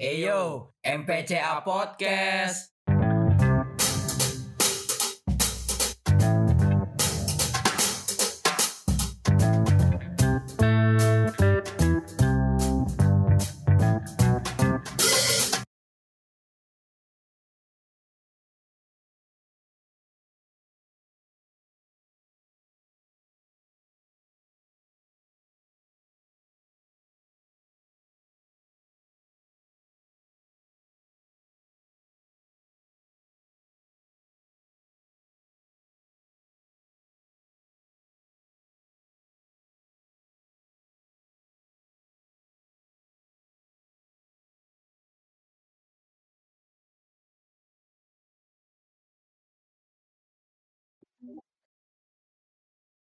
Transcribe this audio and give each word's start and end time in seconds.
Eyo, 0.00 0.74
MPCA 0.84 1.60
Podcast. 1.66 2.77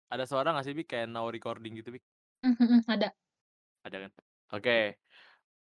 Ada 0.09 0.25
suara 0.25 0.57
nggak 0.57 0.65
sih, 0.65 0.73
Bik, 0.73 0.89
kayak 0.89 1.13
now 1.13 1.29
recording 1.29 1.77
gitu, 1.77 1.93
Bik? 1.93 2.01
Mmm, 2.41 2.57
mhm, 2.57 2.81
ada. 2.89 3.13
Ada 3.85 4.09
kan? 4.09 4.13
Oke. 4.57 4.97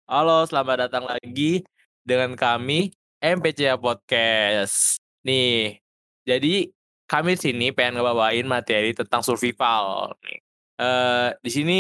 Halo, 0.07 0.48
selamat 0.48 0.88
datang 0.88 1.12
lagi 1.12 1.67
dengan 2.07 2.39
kami 2.39 2.95
MPCA 3.20 3.75
Podcast. 3.75 4.95
Nih, 5.27 5.84
jadi 6.23 6.71
kami 7.04 7.35
di 7.35 7.41
sini 7.51 7.67
pengen 7.76 7.99
ngebawain 7.99 8.48
materi 8.48 8.95
tentang 8.95 9.20
survival 9.27 10.15
nih. 10.23 10.40
Eh, 10.79 11.29
di 11.43 11.51
sini 11.51 11.79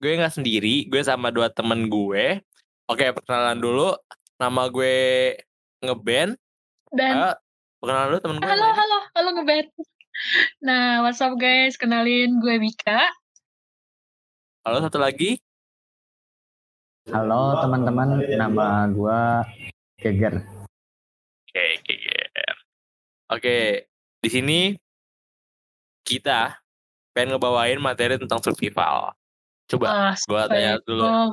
gue 0.00 0.16
nggak 0.16 0.40
sendiri, 0.40 0.88
gue 0.88 1.04
sama 1.04 1.28
dua 1.28 1.52
temen 1.52 1.92
gue. 1.92 2.40
Oke, 2.88 3.12
perkenalan 3.12 3.60
dulu. 3.60 3.92
Nama 4.40 4.62
gue 4.72 4.96
Ngeband. 5.84 6.40
Dan 6.88 7.12
Ayo, 7.20 7.30
perkenalan 7.84 8.06
dulu 8.16 8.20
temen 8.24 8.36
gue. 8.40 8.48
halo 8.48 8.68
halo 8.72 8.98
halo 9.12 9.28
Ngeband. 9.36 9.68
Nah, 10.58 11.06
what's 11.06 11.22
up 11.22 11.38
guys, 11.38 11.78
kenalin 11.78 12.42
gue 12.42 12.58
Mika. 12.58 13.06
Halo, 14.66 14.82
satu 14.82 14.98
lagi. 14.98 15.38
Halo 17.08 17.56
teman-teman, 17.64 18.20
nama 18.36 18.84
gua 18.92 19.40
Geger. 19.96 20.44
Oke, 21.48 21.64
oke, 21.80 21.94
yeah. 21.96 22.54
Oke, 23.32 23.56
di 24.20 24.28
sini 24.28 24.60
kita 26.04 26.60
pengen 27.16 27.38
ngebawain 27.38 27.80
materi 27.80 28.20
tentang 28.20 28.44
survival. 28.44 29.16
Coba, 29.70 30.12
Wah, 30.12 30.14
gua 30.28 30.42
tanya 30.52 30.76
dulu. 30.84 31.06
survival. 31.06 31.28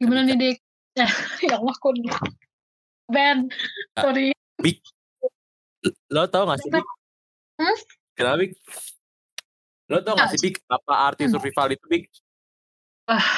Gimana 0.00 0.20
nih, 0.24 0.36
Dik? 0.38 0.56
Eh, 0.96 1.12
ya 1.44 1.60
Allah, 1.60 1.76
kok 1.76 1.92
Ben, 3.10 3.50
Ah. 3.98 4.02
sorry. 4.06 4.32
Bik, 4.62 4.80
lo 6.08 6.24
tau 6.30 6.46
gak 6.48 6.62
sih, 6.62 6.70
Bik? 6.72 6.86
Hmm? 7.60 7.76
Kenapa, 8.16 8.40
Bik? 8.40 8.56
Lo 9.92 10.00
tau 10.00 10.16
gak 10.16 10.32
sih, 10.32 10.40
Bik, 10.40 10.64
apa 10.64 11.12
arti 11.12 11.28
Hmm. 11.28 11.32
survival 11.36 11.68
itu, 11.76 11.84
Bik? 11.92 12.04
Wah, 13.04 13.28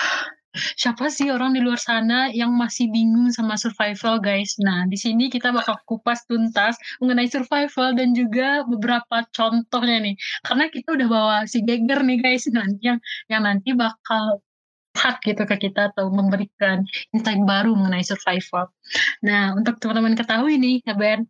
siapa 0.79 1.09
sih 1.11 1.33
orang 1.33 1.57
di 1.57 1.61
luar 1.65 1.81
sana 1.81 2.31
yang 2.31 2.55
masih 2.55 2.87
bingung 2.93 3.33
sama 3.35 3.59
survival, 3.59 4.23
guys? 4.23 4.55
Nah, 4.63 4.87
di 4.87 4.95
sini 4.95 5.27
kita 5.27 5.51
bakal 5.51 5.75
kupas 5.89 6.23
tuntas 6.31 6.79
mengenai 7.03 7.27
survival 7.27 7.99
dan 7.99 8.15
juga 8.15 8.63
beberapa 8.69 9.27
contohnya 9.35 9.99
nih. 10.07 10.15
Karena 10.47 10.71
kita 10.71 10.89
udah 10.95 11.09
bawa 11.11 11.37
si 11.51 11.65
Geger 11.67 12.05
nih, 12.07 12.19
guys, 12.23 12.47
nanti 12.53 12.79
yang 12.85 13.01
yang 13.27 13.43
nanti 13.43 13.75
bakal 13.75 14.39
hak 14.93 15.25
gitu 15.25 15.49
ke 15.49 15.57
kita 15.57 15.89
atau 15.91 16.13
memberikan 16.13 16.85
insight 17.17 17.41
baru 17.49 17.73
mengenai 17.73 18.05
survival. 18.05 18.69
Nah, 19.25 19.57
untuk 19.57 19.81
teman-teman 19.81 20.15
ketahui 20.15 20.61
nih, 20.61 20.85
ya 20.85 20.95
Ben, 20.95 21.25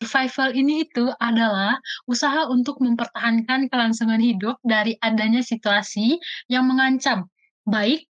survival 0.00 0.50
ini 0.54 0.86
itu 0.86 1.10
adalah 1.22 1.78
usaha 2.10 2.48
untuk 2.50 2.82
mempertahankan 2.82 3.70
kelangsungan 3.70 4.18
hidup 4.18 4.58
dari 4.64 4.98
adanya 4.98 5.40
situasi 5.44 6.18
yang 6.50 6.66
mengancam, 6.66 7.30
baik 7.68 8.06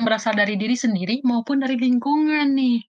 berasal 0.00 0.34
dari 0.34 0.58
diri 0.58 0.74
sendiri 0.74 1.22
maupun 1.22 1.62
dari 1.62 1.78
lingkungan 1.78 2.54
nih. 2.58 2.82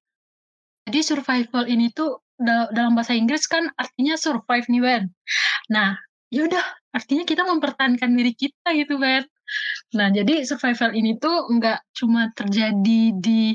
Jadi 0.86 1.00
survival 1.02 1.66
ini 1.70 1.90
tuh 1.94 2.26
da- 2.38 2.70
dalam 2.70 2.94
bahasa 2.94 3.14
Inggris 3.18 3.46
kan 3.46 3.70
artinya 3.78 4.18
survive 4.18 4.66
nih 4.70 4.82
Ben. 4.82 5.04
Nah, 5.74 5.98
yaudah 6.30 6.62
artinya 6.94 7.24
kita 7.26 7.46
mempertahankan 7.46 8.12
diri 8.14 8.34
kita 8.34 8.74
gitu 8.74 8.98
Ben. 8.98 9.26
Nah, 9.94 10.10
jadi 10.10 10.42
survival 10.46 10.98
ini 10.98 11.18
tuh 11.22 11.46
nggak 11.50 11.94
cuma 11.94 12.34
terjadi 12.34 13.02
di 13.18 13.54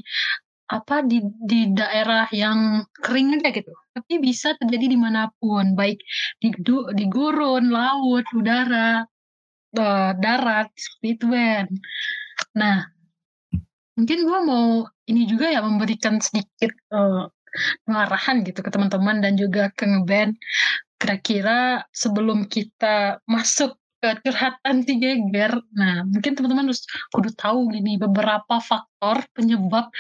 apa 0.71 1.03
di 1.03 1.19
di 1.43 1.75
daerah 1.75 2.31
yang 2.31 2.87
kering 2.95 3.43
aja 3.43 3.51
gitu, 3.51 3.75
tapi 3.91 4.23
bisa 4.23 4.55
terjadi 4.55 4.87
di 4.95 4.99
mana 4.99 5.27
pun, 5.43 5.75
baik 5.75 5.99
di 6.39 6.55
du- 6.63 6.87
di 6.95 7.11
gurun, 7.11 7.75
laut, 7.75 8.23
udara, 8.39 9.03
eh, 9.75 10.13
darat 10.23 10.71
seperti 10.79 11.09
itu 11.19 11.25
Ben. 11.27 11.67
Nah, 12.55 12.87
mungkin 13.99 14.19
gua 14.27 14.39
mau 14.47 14.67
ini 15.11 15.27
juga 15.27 15.51
ya 15.51 15.61
memberikan 15.67 16.23
sedikit 16.23 16.71
eh, 16.71 17.25
pengarahan 17.83 18.47
gitu 18.47 18.63
ke 18.63 18.71
teman-teman 18.71 19.19
dan 19.19 19.35
juga 19.35 19.75
ke 19.75 19.85
ngeband. 19.91 20.39
Kira-kira 21.01 21.89
sebelum 21.91 22.47
kita 22.47 23.25
masuk 23.27 23.80
curhatan 24.01 24.81
si 24.83 24.97
Geger, 24.97 25.53
nah 25.77 26.03
mungkin 26.09 26.33
teman-teman 26.33 26.73
harus 26.73 26.89
kudu 27.13 27.37
tahu 27.37 27.69
gini 27.69 28.01
beberapa 28.01 28.57
faktor 28.61 29.29
penyebab 29.37 29.93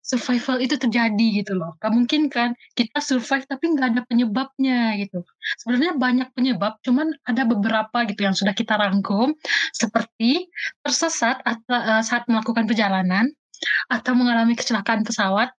survival 0.00 0.60
itu 0.60 0.76
terjadi 0.80 1.26
gitu 1.44 1.56
loh. 1.56 1.76
Gak 1.80 1.92
mungkin 1.92 2.32
kan 2.32 2.56
kita 2.76 3.00
survive 3.04 3.44
tapi 3.44 3.72
nggak 3.76 3.88
ada 3.96 4.02
penyebabnya 4.08 4.96
gitu. 5.00 5.24
Sebenarnya 5.60 5.92
banyak 5.96 6.28
penyebab, 6.32 6.80
cuman 6.84 7.12
ada 7.28 7.42
beberapa 7.44 8.04
gitu 8.08 8.20
yang 8.24 8.36
sudah 8.36 8.52
kita 8.52 8.76
rangkum 8.76 9.36
seperti 9.72 10.48
tersesat 10.80 11.40
atau 11.44 11.76
eh, 11.76 12.02
saat 12.04 12.24
melakukan 12.28 12.64
perjalanan 12.64 13.28
atau 13.88 14.12
mengalami 14.16 14.56
kecelakaan 14.58 15.06
pesawat 15.06 15.52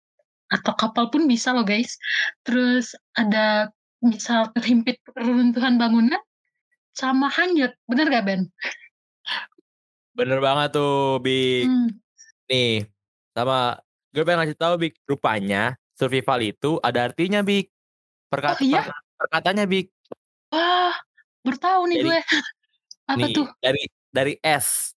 atau 0.52 0.74
kapal 0.78 1.10
pun 1.10 1.26
bisa 1.26 1.54
loh 1.56 1.66
guys. 1.66 1.98
Terus 2.46 2.94
ada 3.18 3.74
misal 4.04 4.52
terhimpit 4.52 5.00
reruntuhan 5.16 5.80
bangunan 5.80 6.20
sama 6.94 7.28
hanyut, 7.30 7.74
bener 7.90 8.06
gak 8.10 8.26
Ben? 8.26 8.42
Bener 10.14 10.38
banget 10.38 10.78
tuh, 10.78 11.18
Bik. 11.20 11.66
Hmm. 11.66 11.90
Nih, 12.46 12.86
sama 13.34 13.82
gue 14.14 14.22
pengen 14.22 14.46
ngasih 14.46 14.58
tahu, 14.58 14.74
Bik. 14.78 14.94
Rupanya 15.10 15.74
survival 15.98 16.40
itu 16.46 16.78
ada 16.86 17.10
artinya, 17.10 17.42
Bik. 17.42 17.74
Perkata, 18.30 18.62
Oh, 18.62 18.66
iya? 18.66 18.86
perka- 18.86 19.02
perkataannya, 19.18 19.66
Bik. 19.66 19.88
Wah, 20.54 20.94
bertahu 21.42 21.90
nih 21.90 21.98
gue. 22.06 22.20
Apa 23.10 23.26
Nih, 23.26 23.36
tuh? 23.36 23.48
dari 23.60 23.84
dari 24.14 24.34
S. 24.40 24.94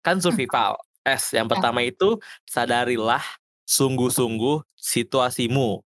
Kan 0.00 0.22
survival. 0.22 0.78
S 1.02 1.34
yang 1.34 1.44
pertama 1.50 1.82
itu 1.82 2.16
sadarilah 2.46 3.20
sungguh-sungguh 3.66 4.62
situasimu. 4.78 5.82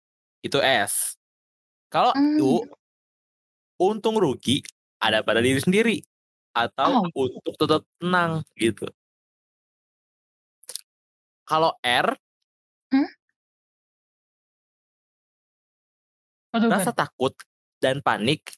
Itu 0.41 0.63
S. 0.63 1.19
Kalau 1.91 2.15
Hmm. 2.15 2.39
U 2.39 2.63
untung 3.79 4.17
rugi 4.17 4.63
ada 4.99 5.23
pada 5.23 5.39
diri 5.39 5.59
sendiri 5.59 5.97
atau 6.53 7.07
Oh. 7.07 7.11
untuk 7.15 7.55
tetap 7.55 7.83
tenang 7.99 8.43
gitu. 8.55 8.87
Kalau 11.45 11.73
R 11.81 12.13
Hmm? 12.89 13.09
Rasa 16.51 16.91
takut 16.91 17.37
dan 17.79 18.01
panik 18.01 18.57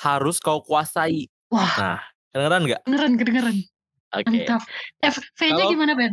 harus 0.00 0.38
kau 0.38 0.62
kuasai. 0.62 1.26
Wah, 1.50 1.74
Nah, 1.76 2.00
kedengeran 2.30 2.62
nggak? 2.64 2.80
kedengeran, 2.86 3.12
kedengeran. 3.18 3.56
Oke. 4.12 4.24
Mantap. 4.28 4.62
Eh, 5.00 5.12
V-nya 5.36 5.52
Kalau 5.58 5.72
gimana 5.72 5.92
Ben? 5.92 6.12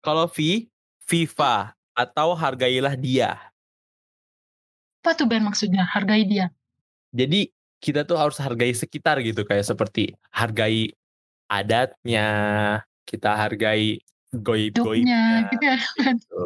kalau 0.00 0.26
V, 0.26 0.66
Viva 1.06 1.72
atau 1.92 2.32
hargailah 2.32 2.96
dia. 2.96 3.36
Apa 5.00 5.12
tuh 5.14 5.24
Ben 5.24 5.40
maksudnya? 5.40 5.84
Hargai 5.86 6.24
dia. 6.24 6.50
Jadi 7.10 7.48
kita 7.80 8.04
tuh 8.04 8.20
harus 8.20 8.36
hargai 8.36 8.76
sekitar 8.76 9.24
gitu 9.24 9.42
kayak 9.48 9.64
seperti 9.64 10.12
hargai 10.30 10.92
adatnya, 11.50 12.28
kita 13.08 13.34
hargai 13.34 13.98
Hidupnya 14.30 14.38
goib-goibnya. 14.70 15.22
gitu 15.50 15.66
gitu. 15.98 16.40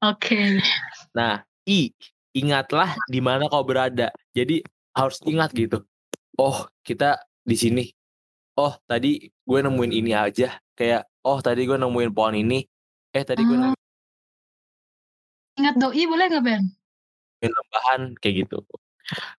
Oke. 0.00 0.64
Nah, 1.12 1.44
I, 1.68 1.92
ingatlah 2.32 2.96
di 3.12 3.20
mana 3.20 3.50
kau 3.52 3.66
berada. 3.68 4.08
Jadi 4.32 4.64
harus 4.96 5.20
ingat 5.28 5.52
gitu. 5.52 5.84
Oh, 6.40 6.64
kita 6.80 7.20
di 7.44 7.52
sini. 7.52 7.84
Oh, 8.56 8.72
tadi 8.88 9.28
gue 9.28 9.58
nemuin 9.60 9.92
ini 9.92 10.16
aja. 10.16 10.56
Kayak, 10.72 11.04
oh 11.28 11.36
tadi 11.44 11.68
gue 11.68 11.76
nemuin 11.76 12.16
pohon 12.16 12.40
ini. 12.40 12.64
Eh, 13.12 13.24
tadi 13.28 13.44
gue 13.44 13.56
Oh. 13.60 13.60
nemuin 13.68 13.84
Ingat 15.56 15.74
doi 15.80 16.02
boleh 16.04 16.24
nggak 16.32 16.44
Ben? 16.44 16.64
Minum 17.40 17.66
bahan 17.72 18.00
kayak 18.20 18.44
gitu. 18.44 18.60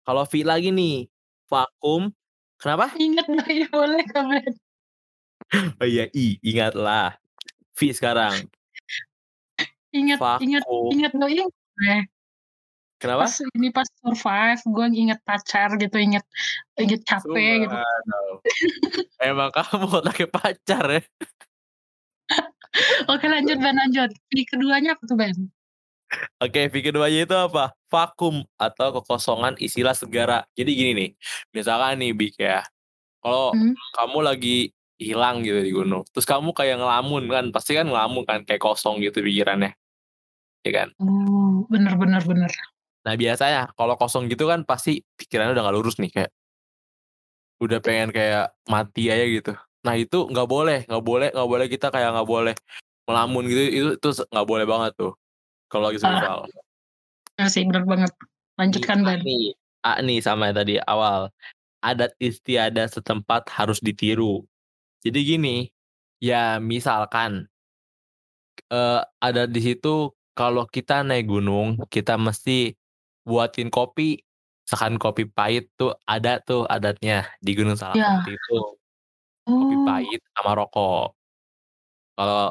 Kalau 0.07 0.23
V 0.27 0.33
lagi 0.47 0.71
nih, 0.71 1.11
vakum. 1.51 2.13
Kenapa? 2.57 2.93
Ingat 2.97 3.27
doi 3.29 3.69
boleh 3.69 4.03
nggak 4.07 4.25
Ben? 4.25 4.55
Oh 5.79 5.87
iya, 5.87 6.09
I, 6.11 6.41
ingatlah. 6.41 7.15
V 7.77 7.93
sekarang. 7.93 8.49
Ingat 9.93 10.19
ingat 10.41 10.63
Vakum. 10.65 10.91
ingat 10.93 11.13
doi 11.15 11.41
boleh. 11.45 12.01
Kenapa? 12.97 13.29
Pas 13.29 13.37
ini 13.53 13.69
pas 13.69 13.89
survive, 14.01 14.61
gue 14.65 14.87
inget 14.97 15.21
pacar 15.21 15.77
gitu, 15.77 15.97
inget 16.01 16.25
inget 16.81 17.05
capek 17.05 17.69
gitu. 17.69 17.77
Emang 19.21 19.53
kamu 19.53 20.01
lagi 20.09 20.25
pacar 20.25 20.85
ya? 20.89 21.03
Oke 23.13 23.29
lanjut 23.29 23.61
Ben 23.61 23.77
lanjut. 23.77 24.11
Di 24.33 24.49
keduanya 24.49 24.97
apa 24.97 25.03
tuh 25.05 25.17
Ben? 25.17 25.37
Oke, 26.43 26.69
V 26.69 26.75
keduanya 26.85 27.25
itu 27.25 27.33
apa? 27.33 27.73
Vakum 27.89 28.45
atau 28.61 29.01
kekosongan 29.01 29.57
istilah 29.57 29.97
segara. 29.97 30.45
Jadi 30.53 30.71
gini 30.77 30.93
nih, 30.93 31.11
misalkan 31.57 31.97
nih 31.97 32.13
Bik 32.13 32.37
ya, 32.37 32.61
kalau 33.25 33.57
Hmm. 33.57 33.73
kamu 33.97 34.19
lagi 34.25 34.57
hilang 35.01 35.45
gitu 35.45 35.61
di 35.65 35.73
gunung, 35.73 36.05
terus 36.13 36.25
kamu 36.29 36.53
kayak 36.57 36.81
ngelamun 36.81 37.25
kan, 37.29 37.45
pasti 37.53 37.73
kan 37.77 37.89
ngelamun 37.89 38.25
kan, 38.29 38.45
kayak 38.49 38.61
kosong 38.61 39.01
gitu 39.05 39.21
pikirannya, 39.25 39.73
ya 40.65 40.73
kan? 40.73 40.89
Oh, 41.01 41.65
bener 41.73 41.97
bener 41.97 42.23
bener. 42.25 42.53
Nah 43.05 43.15
biasanya 43.17 43.73
kalau 43.77 43.97
kosong 43.97 44.29
gitu 44.29 44.49
kan 44.51 44.65
pasti 44.69 45.01
pikirannya 45.17 45.57
udah 45.57 45.65
gak 45.69 45.77
lurus 45.77 45.97
nih 46.01 46.11
kayak 46.13 46.33
udah 47.61 47.81
pengen 47.81 48.13
kayak 48.13 48.53
mati 48.69 49.09
aja 49.09 49.25
gitu. 49.25 49.53
Nah 49.85 49.97
itu 49.97 50.29
nggak 50.29 50.49
boleh, 50.49 50.85
nggak 50.85 51.05
boleh, 51.05 51.29
nggak 51.33 51.49
boleh 51.49 51.67
kita 51.73 51.89
kayak 51.89 52.13
nggak 52.13 52.29
boleh 52.29 52.55
melamun 53.09 53.45
gitu. 53.49 53.63
Itu 53.73 53.89
itu 53.97 54.09
nggak 54.29 54.47
boleh 54.49 54.67
banget 54.69 54.93
tuh 55.01 55.13
kalau 55.69 55.91
lagi 55.91 56.01
survival. 56.01 56.47
Bener 57.37 57.49
sih, 57.53 57.63
bener 57.67 57.85
banget. 57.85 58.13
Lanjutkan 58.57 59.05
Ben. 59.05 59.21
nih, 59.21 59.53
A 59.85 60.01
nih 60.01 60.19
sama 60.25 60.49
yang 60.51 60.57
tadi 60.57 60.75
awal. 60.89 61.29
Adat 61.85 62.17
istiadat 62.19 62.97
setempat 62.97 63.47
harus 63.53 63.79
ditiru. 63.85 64.43
Jadi 65.05 65.21
gini, 65.23 65.57
ya 66.19 66.57
misalkan 66.59 67.47
eh 68.73 69.01
ada 69.23 69.47
di 69.47 69.61
situ 69.63 70.11
kalau 70.35 70.65
kita 70.67 71.05
naik 71.07 71.29
gunung, 71.31 71.79
kita 71.93 72.17
mesti 72.19 72.75
buatin 73.23 73.69
kopi. 73.71 74.19
Misalkan 74.67 74.99
kopi 74.99 75.31
pahit 75.31 75.71
tuh 75.79 75.95
ada 76.11 76.43
tuh 76.43 76.67
adatnya 76.67 77.31
di 77.39 77.55
Gunung 77.55 77.79
Salak 77.79 78.03
Ya. 78.03 78.19
itu. 78.27 78.59
Kopi 79.47 79.75
Oh, 79.79 79.85
pahit 79.87 80.21
sama 80.35 80.59
rokok. 80.59 81.15
Kalau 82.19 82.51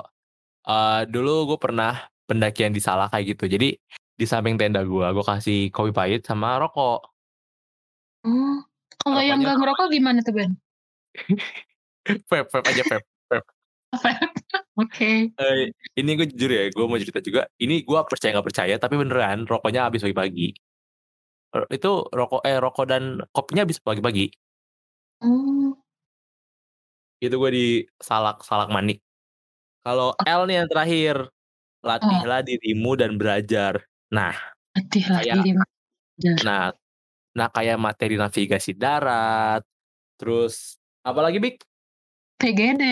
eh 0.65 1.01
dulu 1.11 1.51
gue 1.51 1.59
pernah 1.59 2.07
pendakian 2.25 2.73
di 2.73 2.81
Salak 2.81 3.13
kayak 3.13 3.37
gitu. 3.37 3.45
Jadi 3.49 3.77
di 4.15 4.25
samping 4.25 4.55
tenda 4.55 4.81
gue, 4.81 5.07
gue 5.11 5.25
kasih 5.25 5.69
kopi 5.69 5.91
pahit 5.91 6.21
sama 6.25 6.57
rokok. 6.61 6.99
oh. 8.25 8.59
Kalau 9.05 9.21
yang 9.21 9.37
nggak 9.37 9.61
ngerokok 9.61 9.87
gimana 9.93 10.19
tuh 10.25 10.33
Ben? 10.33 10.51
Vape, 12.29 12.49
vape 12.53 12.69
aja 12.69 12.83
vape. 12.85 13.05
Apa? 13.29 13.41
Oke. 14.81 15.33
Eh, 15.33 15.61
ini 15.97 16.09
gue 16.13 16.27
jujur 16.29 16.51
ya, 16.53 16.63
gue 16.69 16.85
mau 16.85 17.01
cerita 17.01 17.17
juga. 17.23 17.49
Ini 17.57 17.81
gue 17.81 17.99
percaya 18.05 18.29
nggak 18.37 18.47
percaya, 18.49 18.75
tapi 18.77 18.93
beneran 18.99 19.49
rokoknya 19.49 19.89
habis 19.89 20.05
pagi-pagi. 20.05 20.53
Eh, 21.55 21.65
Itu 21.73 22.05
rokok 22.13 22.45
eh 22.45 22.61
rokok 22.61 22.85
dan 22.85 23.23
kopinya 23.33 23.65
habis 23.65 23.81
pagi-pagi. 23.81 24.29
Oh, 25.25 25.73
Itu 27.17 27.35
gue 27.41 27.51
di 27.53 27.65
salak 27.97 28.45
salak 28.45 28.69
manik. 28.69 29.01
Kalau 29.81 30.13
L 30.21 30.41
nih 30.45 30.61
yang 30.61 30.69
terakhir, 30.69 31.15
latihlah 31.85 32.41
dirimu 32.41 32.97
dan 32.97 33.15
belajar. 33.15 33.85
Nah, 34.09 34.33
hati-hati 34.73 35.29
Kayak- 35.29 35.45
diri. 35.45 36.33
nah, 36.41 36.73
nah 37.31 37.47
kayak 37.47 37.77
materi 37.77 38.17
navigasi 38.17 38.73
darat, 38.73 39.61
terus 40.17 40.81
apalagi 41.05 41.37
Bik? 41.37 41.61
PGD. 42.35 42.83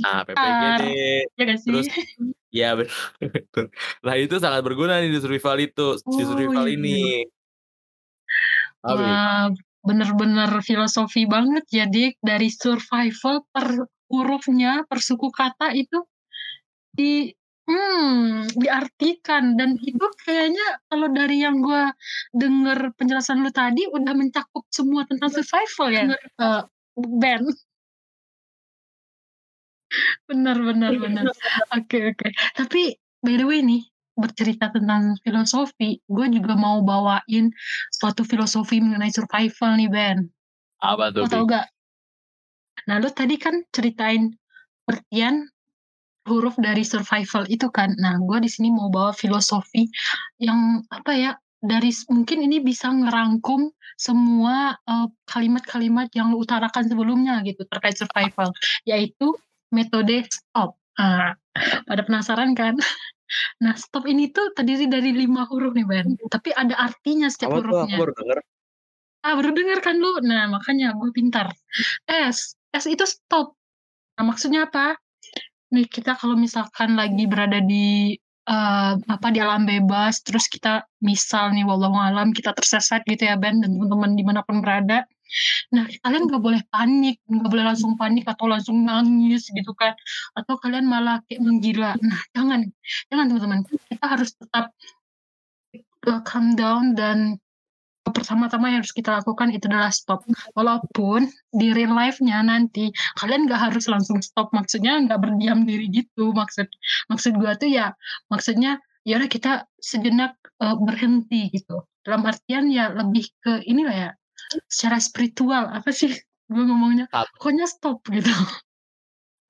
Nah, 0.00 0.24
PPGD, 0.24 0.82
Ya? 1.36 1.54
Terus, 1.60 1.86
ya 2.48 2.68
bener. 2.72 2.88
Nah 4.06 4.14
itu 4.16 4.40
sangat 4.40 4.64
berguna 4.64 4.96
nih 4.96 5.12
di 5.12 5.20
survival 5.20 5.60
itu, 5.60 5.86
di 6.00 6.22
Oh, 6.24 6.28
survival 6.30 6.64
iya. 6.64 6.72
ini. 6.72 7.00
Wah, 8.80 9.52
bener-bener 9.84 10.48
filosofi 10.64 11.28
banget 11.28 11.64
ya 11.68 11.84
Dik. 11.84 12.16
Dari 12.24 12.48
survival 12.48 13.44
per 13.52 13.84
hurufnya, 14.08 14.88
per 14.88 15.04
suku 15.04 15.28
kata 15.28 15.76
itu 15.76 16.00
di 16.90 17.28
hmm, 17.68 18.54
diartikan 18.56 19.56
dan 19.58 19.76
itu 19.80 20.06
kayaknya 20.24 20.80
kalau 20.88 21.08
dari 21.12 21.42
yang 21.44 21.60
gua 21.60 21.92
denger 22.32 22.94
penjelasan 22.96 23.44
lu 23.44 23.52
tadi 23.52 23.84
udah 23.90 24.14
mencakup 24.16 24.64
semua 24.70 25.04
tentang 25.04 25.28
survival 25.32 25.88
ya. 25.92 26.04
Eh, 26.14 26.62
Ben. 26.96 27.42
Bener 30.30 30.56
bener 30.62 30.92
bener. 30.96 31.24
Oke 31.74 32.14
oke. 32.14 32.28
Tapi 32.54 32.94
by 33.20 33.34
the 33.36 33.46
way 33.46 33.60
nih 33.60 33.82
bercerita 34.20 34.68
tentang 34.68 35.16
filosofi, 35.24 35.96
gue 36.04 36.26
juga 36.28 36.52
mau 36.52 36.84
bawain 36.84 37.48
suatu 37.88 38.20
filosofi 38.22 38.78
mengenai 38.78 39.08
survival 39.08 39.80
nih 39.80 39.90
Ben. 39.90 40.18
Apa 40.84 41.08
tuh, 41.12 41.24
gak? 41.48 41.66
Nah 42.88 42.96
lu 43.00 43.08
tadi 43.12 43.40
kan 43.40 43.64
ceritain 43.72 44.32
pengertian 44.84 45.48
huruf 46.30 46.54
dari 46.62 46.86
survival 46.86 47.44
itu 47.50 47.66
kan. 47.74 47.90
Nah 47.98 48.22
gue 48.22 48.38
di 48.38 48.50
sini 48.50 48.70
mau 48.70 48.86
bawa 48.86 49.10
filosofi 49.10 49.90
yang 50.38 50.86
apa 50.94 51.12
ya? 51.18 51.32
Dari 51.60 51.92
mungkin 52.08 52.40
ini 52.46 52.62
bisa 52.64 52.88
ngerangkum 52.88 53.68
semua 54.00 54.78
eh, 54.88 55.08
kalimat-kalimat 55.28 56.08
yang 56.16 56.32
lu 56.32 56.40
utarakan 56.40 56.88
sebelumnya 56.88 57.44
gitu 57.44 57.66
terkait 57.68 57.98
survival, 58.00 58.48
yaitu 58.88 59.36
metode 59.74 60.24
stop. 60.30 60.80
Ah, 60.96 61.36
pada 61.88 62.02
penasaran 62.06 62.54
kan? 62.54 62.78
Nah, 63.62 63.78
stop 63.78 64.10
ini 64.10 64.34
tuh 64.34 64.50
terdiri 64.58 64.90
dari 64.90 65.14
lima 65.14 65.46
huruf 65.46 65.70
nih, 65.70 65.86
Ben. 65.86 66.18
Tapi 66.18 66.50
ada 66.50 66.74
artinya 66.74 67.30
setiap 67.30 67.54
tuh? 67.54 67.62
Aku 67.62 67.86
hurufnya. 67.86 67.96
baru 68.02 68.12
denger. 68.18 68.38
Ah, 69.22 69.32
baru 69.38 69.50
denger 69.54 69.78
kan 69.86 69.96
lu? 70.02 70.18
Nah, 70.26 70.50
makanya 70.50 70.98
gue 70.98 71.10
pintar. 71.14 71.46
S. 72.10 72.58
S 72.74 72.84
itu 72.90 73.06
stop. 73.06 73.54
Nah, 74.18 74.24
maksudnya 74.26 74.66
apa? 74.66 74.98
Nih, 75.70 75.86
kita 75.86 76.18
kalau 76.18 76.34
misalkan 76.34 76.98
lagi 76.98 77.24
berada 77.30 77.58
di 77.62 78.18
eh, 78.50 78.92
apa 79.14 79.26
di 79.34 79.38
alam 79.38 79.62
bebas, 79.68 80.18
terus 80.26 80.50
kita 80.50 80.82
misal 80.98 81.54
nih, 81.54 81.62
walau 81.62 81.94
alam 81.94 82.34
kita 82.34 82.50
tersesat 82.58 83.06
gitu 83.06 83.22
ya, 83.30 83.38
Ben, 83.38 83.62
dan 83.62 83.70
teman-teman 83.78 84.12
di 84.18 84.24
mana 84.26 84.40
pun 84.42 84.58
berada. 84.64 85.06
Nah, 85.70 85.86
kalian 86.02 86.26
nggak 86.26 86.42
boleh 86.42 86.62
panik, 86.74 87.22
nggak 87.30 87.50
boleh 87.52 87.64
langsung 87.70 87.94
panik 87.94 88.26
atau 88.26 88.50
langsung 88.50 88.82
nangis 88.82 89.46
gitu 89.46 89.72
kan, 89.78 89.94
atau 90.34 90.58
kalian 90.58 90.86
malah 90.90 91.22
kayak 91.30 91.42
menggila. 91.46 91.94
Nah, 92.02 92.20
jangan, 92.34 92.60
jangan 93.10 93.24
teman-teman. 93.30 93.60
Kita 93.86 94.06
harus 94.10 94.30
tetap 94.34 94.74
eh, 96.10 96.20
calm 96.26 96.46
down 96.58 96.98
dan 96.98 97.38
pertama-tama 98.10 98.70
yang 98.70 98.82
harus 98.82 98.94
kita 98.94 99.22
lakukan 99.22 99.50
itu 99.54 99.66
adalah 99.70 99.90
stop. 99.94 100.26
Walaupun 100.54 101.30
di 101.50 101.70
real 101.74 101.94
life-nya 101.94 102.42
nanti 102.44 102.90
kalian 103.18 103.48
nggak 103.48 103.70
harus 103.70 103.86
langsung 103.86 104.20
stop, 104.20 104.50
maksudnya 104.54 105.00
nggak 105.02 105.18
berdiam 105.18 105.64
diri 105.64 105.90
gitu. 105.90 106.30
Maksud 106.34 106.68
maksud 107.08 107.32
gua 107.38 107.56
tuh 107.56 107.70
ya, 107.70 107.94
maksudnya 108.28 108.78
ya 109.06 109.16
udah 109.18 109.30
kita 109.30 109.52
sejenak 109.80 110.36
eh, 110.60 110.76
berhenti 110.76 111.50
gitu. 111.54 111.86
Dalam 112.04 112.24
artian 112.24 112.72
ya 112.72 112.92
lebih 112.92 113.28
ke 113.40 113.64
inilah 113.64 113.96
ya, 113.96 114.10
secara 114.66 114.98
spiritual 114.98 115.68
apa 115.70 115.90
sih 115.92 116.10
gue 116.50 116.64
ngomongnya? 116.66 117.06
Pokoknya 117.38 117.66
stop 117.70 118.02
gitu. 118.10 118.32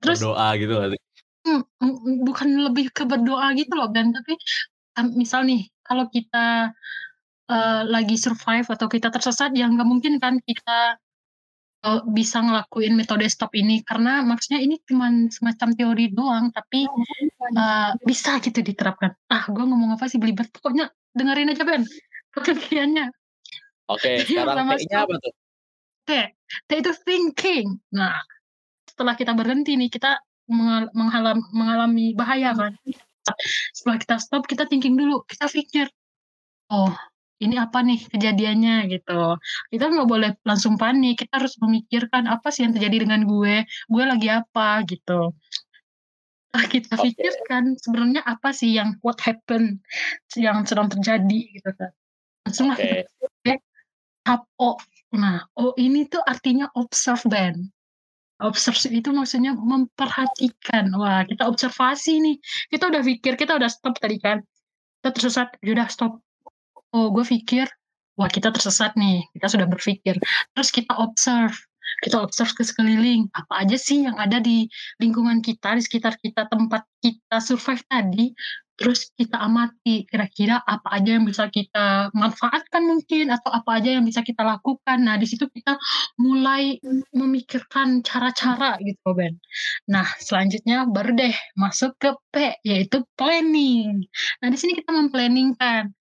Terus 0.01 0.21
Berdoa 0.21 0.47
gitu 0.57 0.73
sih? 0.93 1.01
Hmm, 1.41 1.61
mm, 1.81 1.89
mm, 1.89 2.15
bukan 2.21 2.49
lebih 2.69 2.93
ke 2.93 3.03
berdoa 3.09 3.49
gitu 3.57 3.73
loh 3.73 3.89
Ben, 3.89 4.13
tapi 4.13 4.37
misal 5.17 5.41
nih 5.49 5.65
kalau 5.81 6.05
kita 6.13 6.69
eh, 7.51 7.81
lagi 7.85 8.15
survive 8.15 8.67
atau 8.71 8.87
kita 8.87 9.11
tersesat 9.11 9.51
ya 9.51 9.67
nggak 9.67 9.87
mungkin 9.87 10.17
kan 10.23 10.39
kita 10.39 10.95
eh, 11.83 12.01
bisa 12.07 12.39
ngelakuin 12.39 12.93
metode 12.95 13.27
stop 13.27 13.51
ini 13.53 13.83
karena 13.83 14.23
maksudnya 14.23 14.63
ini 14.63 14.79
cuma 14.87 15.11
semacam 15.29 15.69
teori 15.75 16.05
doang 16.15 16.45
tapi 16.55 16.87
eh, 17.59 17.91
bisa 18.07 18.39
gitu 18.39 18.63
diterapkan. 18.63 19.11
Ah, 19.27 19.43
gue 19.51 19.63
ngomong 19.67 19.99
apa 19.99 20.07
sih 20.07 20.17
belibet 20.21 20.47
pokoknya 20.55 20.87
dengerin 21.11 21.51
aja 21.51 21.63
Ben 21.67 21.83
pengertiannya. 22.35 23.11
Oke, 23.91 24.23
Jadi 24.23 24.31
yang 24.39 24.47
sekarang 24.47 24.67
T-nya 24.71 24.87
stop. 24.87 25.07
apa 25.11 25.15
tuh? 25.19 25.33
T, 26.01 26.09
T 26.65 26.69
itu 26.79 26.91
thinking. 27.05 27.67
Nah, 27.93 28.15
setelah 28.87 29.13
kita 29.19 29.35
berhenti 29.35 29.77
nih, 29.77 29.91
kita 29.91 30.17
mengal- 30.49 30.91
menghalam- 30.97 31.49
mengalami 31.53 32.15
bahaya 32.17 32.55
kan. 32.55 32.73
Setelah 33.75 33.97
kita 34.01 34.15
stop, 34.17 34.43
kita 34.49 34.65
thinking 34.65 34.97
dulu, 34.97 35.21
kita 35.29 35.45
pikir, 35.45 35.85
oh 36.73 36.91
ini 37.41 37.55
apa 37.57 37.81
nih 37.81 37.99
kejadiannya 38.05 38.75
gitu. 38.93 39.35
Kita 39.73 39.89
nggak 39.89 40.09
boleh 40.09 40.31
langsung 40.45 40.77
panik, 40.77 41.25
kita 41.25 41.41
harus 41.41 41.57
memikirkan 41.57 42.29
apa 42.29 42.53
sih 42.53 42.63
yang 42.63 42.73
terjadi 42.77 43.09
dengan 43.09 43.25
gue, 43.25 43.65
gue 43.65 44.03
lagi 44.05 44.29
apa 44.29 44.85
gitu. 44.85 45.33
setelah 46.51 46.67
kita 46.67 46.93
Oke. 46.99 47.03
pikirkan 47.07 47.63
sebenarnya 47.79 48.21
apa 48.27 48.51
sih 48.51 48.75
yang 48.75 48.99
what 49.07 49.15
happened 49.23 49.79
yang 50.35 50.67
sedang 50.67 50.91
terjadi 50.91 51.41
gitu 51.47 51.71
kan. 51.79 51.95
Langsung 52.43 52.75
lah 52.75 52.77
Oke. 52.77 53.07
kita 53.07 53.63
tahap 54.27 54.43
O. 54.59 54.75
Nah, 55.15 55.47
O 55.55 55.71
ini 55.79 56.11
tuh 56.11 56.19
artinya 56.27 56.67
observe 56.75 57.23
Ben. 57.31 57.55
Observe 58.43 58.83
itu 58.91 59.15
maksudnya 59.15 59.55
memperhatikan. 59.55 60.91
Wah, 60.99 61.23
kita 61.23 61.47
observasi 61.47 62.19
nih. 62.19 62.35
Kita 62.67 62.91
udah 62.91 62.99
pikir, 62.99 63.39
kita 63.39 63.55
udah 63.55 63.69
stop 63.71 63.95
tadi 64.01 64.19
kan. 64.19 64.43
Kita 64.99 65.09
tersesat, 65.15 65.55
yaudah 65.63 65.87
stop. 65.87 66.19
Oh, 66.91 67.07
gue 67.07 67.23
pikir, 67.23 67.71
wah 68.19 68.27
kita 68.27 68.51
tersesat 68.51 68.99
nih. 68.99 69.23
Kita 69.31 69.47
sudah 69.47 69.67
berpikir. 69.67 70.19
Terus 70.51 70.69
kita 70.75 70.91
observe. 70.99 71.55
Kita 72.03 72.19
observe 72.19 72.51
ke 72.51 72.63
sekeliling. 72.67 73.31
Apa 73.31 73.63
aja 73.63 73.79
sih 73.79 74.03
yang 74.03 74.19
ada 74.19 74.43
di 74.43 74.67
lingkungan 74.99 75.39
kita, 75.39 75.79
di 75.79 75.83
sekitar 75.87 76.19
kita, 76.19 76.51
tempat 76.51 76.83
kita 76.99 77.39
survive 77.39 77.83
tadi. 77.87 78.35
Terus 78.75 79.13
kita 79.13 79.37
amati 79.37 80.09
kira-kira 80.09 80.57
apa 80.65 80.97
aja 80.97 81.13
yang 81.13 81.23
bisa 81.29 81.45
kita 81.53 82.09
manfaatkan 82.17 82.81
mungkin 82.81 83.29
atau 83.29 83.53
apa 83.53 83.77
aja 83.77 83.93
yang 83.93 84.03
bisa 84.03 84.25
kita 84.25 84.41
lakukan. 84.41 84.97
Nah, 85.05 85.21
di 85.21 85.29
situ 85.29 85.45
kita 85.47 85.77
mulai 86.17 86.81
memikirkan 87.13 88.01
cara-cara 88.01 88.81
gitu, 88.81 89.13
Ben. 89.13 89.37
Nah, 89.85 90.07
selanjutnya 90.17 90.89
baru 90.89 91.13
deh 91.13 91.35
masuk 91.55 91.93
ke 92.01 92.09
P 92.33 92.57
yaitu 92.65 93.05
planning. 93.13 94.01
Nah, 94.41 94.49
di 94.49 94.57
sini 94.57 94.73
kita 94.81 94.89
memplanningkan. 94.89 95.93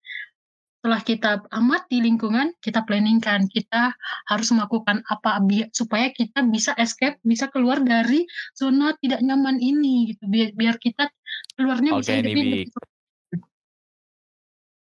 Setelah 0.80 1.04
kita 1.04 1.30
amati 1.52 2.00
lingkungan, 2.00 2.56
kita 2.64 2.88
planningkan. 2.88 3.52
Kita 3.52 3.92
harus 4.32 4.48
melakukan 4.48 5.04
apa 5.12 5.36
supaya 5.76 6.08
kita 6.08 6.40
bisa 6.48 6.72
escape, 6.80 7.20
bisa 7.20 7.52
keluar 7.52 7.84
dari 7.84 8.24
zona 8.56 8.96
tidak 9.04 9.20
nyaman 9.20 9.60
ini 9.60 10.16
gitu. 10.16 10.24
Biar, 10.24 10.56
biar 10.56 10.80
kita 10.80 11.12
keluarnya 11.60 12.00
bisa 12.00 12.16
hidupnya 12.16 12.32
Bik. 12.32 12.48
lebih 12.48 12.72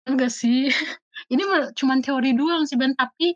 enggak 0.05 0.29
sih. 0.29 0.69
Ini 1.33 1.41
mah 1.49 1.73
cuman 1.73 2.05
teori 2.05 2.37
doang 2.37 2.69
sih 2.69 2.77
Ben, 2.77 2.93
tapi 2.93 3.33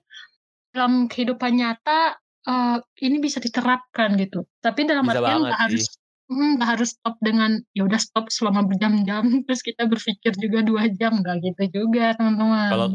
dalam 0.69 1.09
kehidupan 1.09 1.57
nyata 1.57 2.13
eh, 2.45 2.77
ini 3.01 3.17
bisa 3.17 3.41
diterapkan 3.41 4.13
gitu. 4.21 4.45
Tapi 4.61 4.85
dalam 4.85 5.05
Bisa 5.09 5.17
artian 5.17 5.49
nggak 5.49 5.61
harus 5.65 5.85
mm, 6.31 6.59
nggak 6.59 6.69
harus 6.77 6.97
stop 6.97 7.15
dengan 7.21 7.61
ya 7.77 7.85
udah 7.85 8.01
stop 8.01 8.29
selama 8.33 8.65
berjam-jam 8.65 9.23
terus 9.45 9.61
kita 9.61 9.85
berpikir 9.85 10.33
juga 10.37 10.65
dua 10.65 10.89
jam 10.93 11.21
nggak 11.21 11.37
gitu 11.41 11.83
juga 11.83 12.13
teman-teman. 12.17 12.69
Kalau 12.71 12.87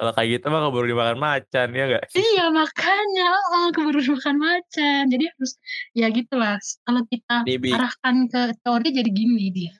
kalau 0.00 0.16
kayak 0.16 0.40
gitu 0.40 0.48
mah 0.48 0.64
keburu 0.64 0.88
dimakan 0.88 1.20
macan 1.20 1.68
ya 1.76 1.84
enggak? 1.84 2.04
Iya 2.16 2.48
makanya 2.48 3.28
oh, 3.52 3.68
keburu 3.68 4.00
makan 4.00 4.36
macan. 4.40 5.02
Jadi 5.12 5.24
harus 5.28 5.52
ya 5.92 6.08
gitulah. 6.08 6.56
Kalau 6.88 7.04
kita 7.04 7.44
Nih, 7.44 7.60
Bik. 7.60 7.76
arahkan 7.76 8.16
ke 8.32 8.40
teori 8.64 8.88
jadi 8.96 9.10
gini 9.12 9.52
dia. 9.52 9.76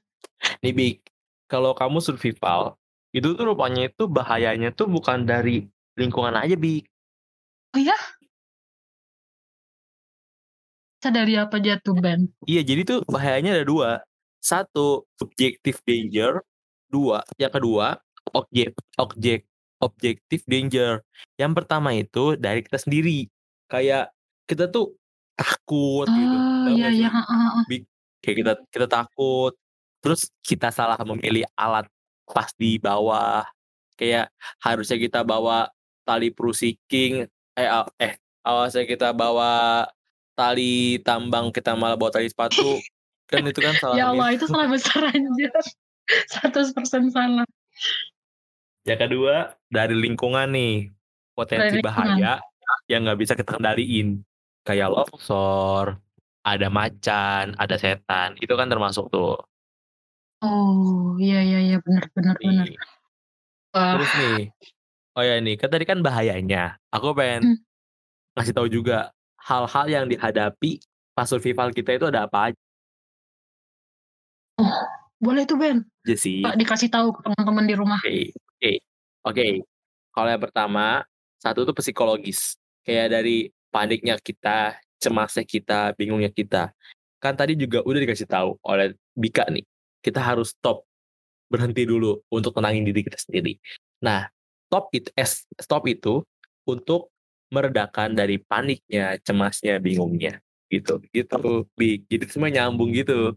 Nih 0.61 0.77
Bik, 0.77 1.09
kalau 1.49 1.73
kamu 1.73 2.05
survival, 2.05 2.77
itu 3.17 3.33
tuh 3.33 3.45
rupanya 3.49 3.89
itu 3.89 4.05
bahayanya 4.13 4.77
tuh 4.77 4.93
bukan 4.93 5.25
dari 5.25 5.65
lingkungan 5.97 6.37
aja 6.37 6.53
Bik. 6.53 6.85
Oh 7.73 7.81
ya? 7.81 7.97
Bisa 11.01 11.17
dari 11.17 11.33
apa 11.33 11.57
jatuh 11.57 11.97
Ben? 11.97 12.29
Iya, 12.45 12.61
jadi 12.61 12.85
tuh 12.85 13.01
bahayanya 13.09 13.57
ada 13.57 13.65
dua. 13.65 13.91
Satu, 14.37 15.09
objective 15.17 15.81
danger. 15.89 16.45
Dua, 16.93 17.25
yang 17.41 17.49
kedua, 17.49 17.97
objek 18.37 18.77
objek 19.01 19.49
objective 19.81 20.45
danger. 20.45 21.01
Yang 21.41 21.53
pertama 21.57 21.97
itu 21.97 22.37
dari 22.37 22.61
kita 22.61 22.77
sendiri. 22.85 23.33
Kayak 23.73 24.13
kita 24.45 24.69
tuh 24.69 24.93
takut 25.41 26.05
gitu. 26.05 26.37
Oh 26.37 26.69
Tahu 26.69 26.77
iya 26.77 26.89
iya. 26.93 27.09
Kayak 28.21 28.37
kita 28.37 28.53
kita 28.69 28.87
takut. 28.93 29.53
Terus 30.05 30.29
kita 30.45 30.69
salah 30.69 31.01
memilih 31.01 31.49
alat 31.57 31.89
pas 32.29 32.53
di 32.61 32.77
bawah. 32.77 33.41
Kayak 33.97 34.29
harusnya 34.61 35.01
kita 35.01 35.25
bawa 35.25 35.65
tali 36.05 36.29
prusiking 36.29 37.25
eh 37.57 37.69
a- 37.73 37.89
eh 37.97 38.21
awalnya 38.45 38.85
kita 38.85 39.17
bawa 39.17 39.85
tali 40.41 40.97
tambang 41.05 41.53
kita 41.53 41.77
malah 41.77 42.01
bawa 42.01 42.09
tali 42.09 42.33
sepatu 42.33 42.81
kan 43.29 43.45
itu 43.45 43.61
kan 43.61 43.77
salah 43.77 43.97
Ya. 44.01 44.09
Allah 44.09 44.33
itu 44.33 44.49
salah 44.49 44.67
besar 44.67 45.05
anjir. 45.07 45.53
100% 46.33 46.75
salah. 47.13 47.45
Yang 48.89 49.01
kedua 49.07 49.35
dari 49.69 49.95
lingkungan 49.95 50.49
nih 50.51 50.89
potensi 51.37 51.77
Dari 51.77 51.85
lingkungan. 51.85 52.17
bahaya 52.17 52.33
yang 52.89 53.05
nggak 53.07 53.21
bisa 53.21 53.33
kita 53.37 53.55
kendaliin 53.55 54.25
kayak 54.65 54.91
longsor, 54.91 56.01
ada 56.43 56.69
macan, 56.73 57.55
ada 57.55 57.77
setan 57.77 58.35
itu 58.41 58.51
kan 58.57 58.67
termasuk 58.67 59.07
tuh. 59.13 59.37
Oh 60.41 61.15
iya 61.21 61.45
iya 61.45 61.59
iya 61.61 61.77
benar 61.85 62.09
benar 62.17 62.35
benar. 62.41 62.67
Terus 63.71 64.11
nih, 64.17 64.39
oh 65.15 65.23
ya 65.23 65.37
nih 65.39 65.55
kan 65.55 65.69
tadi 65.71 65.85
kan 65.87 66.01
bahayanya. 66.01 66.81
Aku 66.91 67.13
Hmm. 67.13 67.19
pengen 67.19 67.43
ngasih 68.35 68.55
tahu 68.57 68.67
juga 68.67 69.13
hal-hal 69.41 69.87
yang 69.89 70.05
dihadapi 70.07 70.81
pas 71.17 71.27
survival 71.27 71.73
kita 71.73 71.97
itu 71.97 72.07
ada 72.09 72.29
apa 72.29 72.53
boleh 75.21 75.45
tuh 75.45 75.61
Ben. 75.61 75.85
aja 76.09 76.17
sih. 76.17 76.41
Pak 76.41 76.57
dikasih 76.57 76.89
tahu 76.89 77.13
ke 77.13 77.21
teman-teman 77.29 77.65
di 77.69 77.75
rumah. 77.77 78.01
Oke, 78.01 78.33
oke, 78.33 78.73
oke. 79.29 79.49
Kalau 80.17 80.29
yang 80.33 80.43
pertama, 80.43 81.05
satu 81.37 81.69
tuh 81.69 81.77
psikologis. 81.77 82.57
Kayak 82.81 83.21
dari 83.21 83.53
paniknya 83.69 84.17
kita, 84.17 84.81
cemasnya 84.97 85.45
kita, 85.45 85.93
bingungnya 85.93 86.33
kita. 86.33 86.73
Kan 87.21 87.37
tadi 87.37 87.53
juga 87.53 87.85
udah 87.85 88.01
dikasih 88.01 88.25
tahu 88.25 88.57
oleh 88.65 88.97
Bika 89.13 89.45
nih, 89.53 89.65
kita 90.01 90.25
harus 90.25 90.57
stop, 90.57 90.89
berhenti 91.53 91.85
dulu 91.85 92.25
untuk 92.33 92.57
tenangin 92.57 92.89
diri 92.89 93.05
kita 93.05 93.21
sendiri. 93.21 93.61
Nah, 94.01 94.25
stop 94.73 94.89
itu, 94.97 95.13
eh, 95.13 95.29
stop 95.61 95.85
itu 95.85 96.25
untuk 96.65 97.13
meredakan 97.51 98.15
dari 98.15 98.39
paniknya, 98.39 99.19
cemasnya, 99.27 99.83
bingungnya, 99.83 100.39
gitu, 100.71 101.03
gitu, 101.11 101.67
Bik. 101.75 102.07
Jadi 102.07 102.25
semua 102.31 102.49
nyambung 102.51 102.95
gitu. 102.95 103.35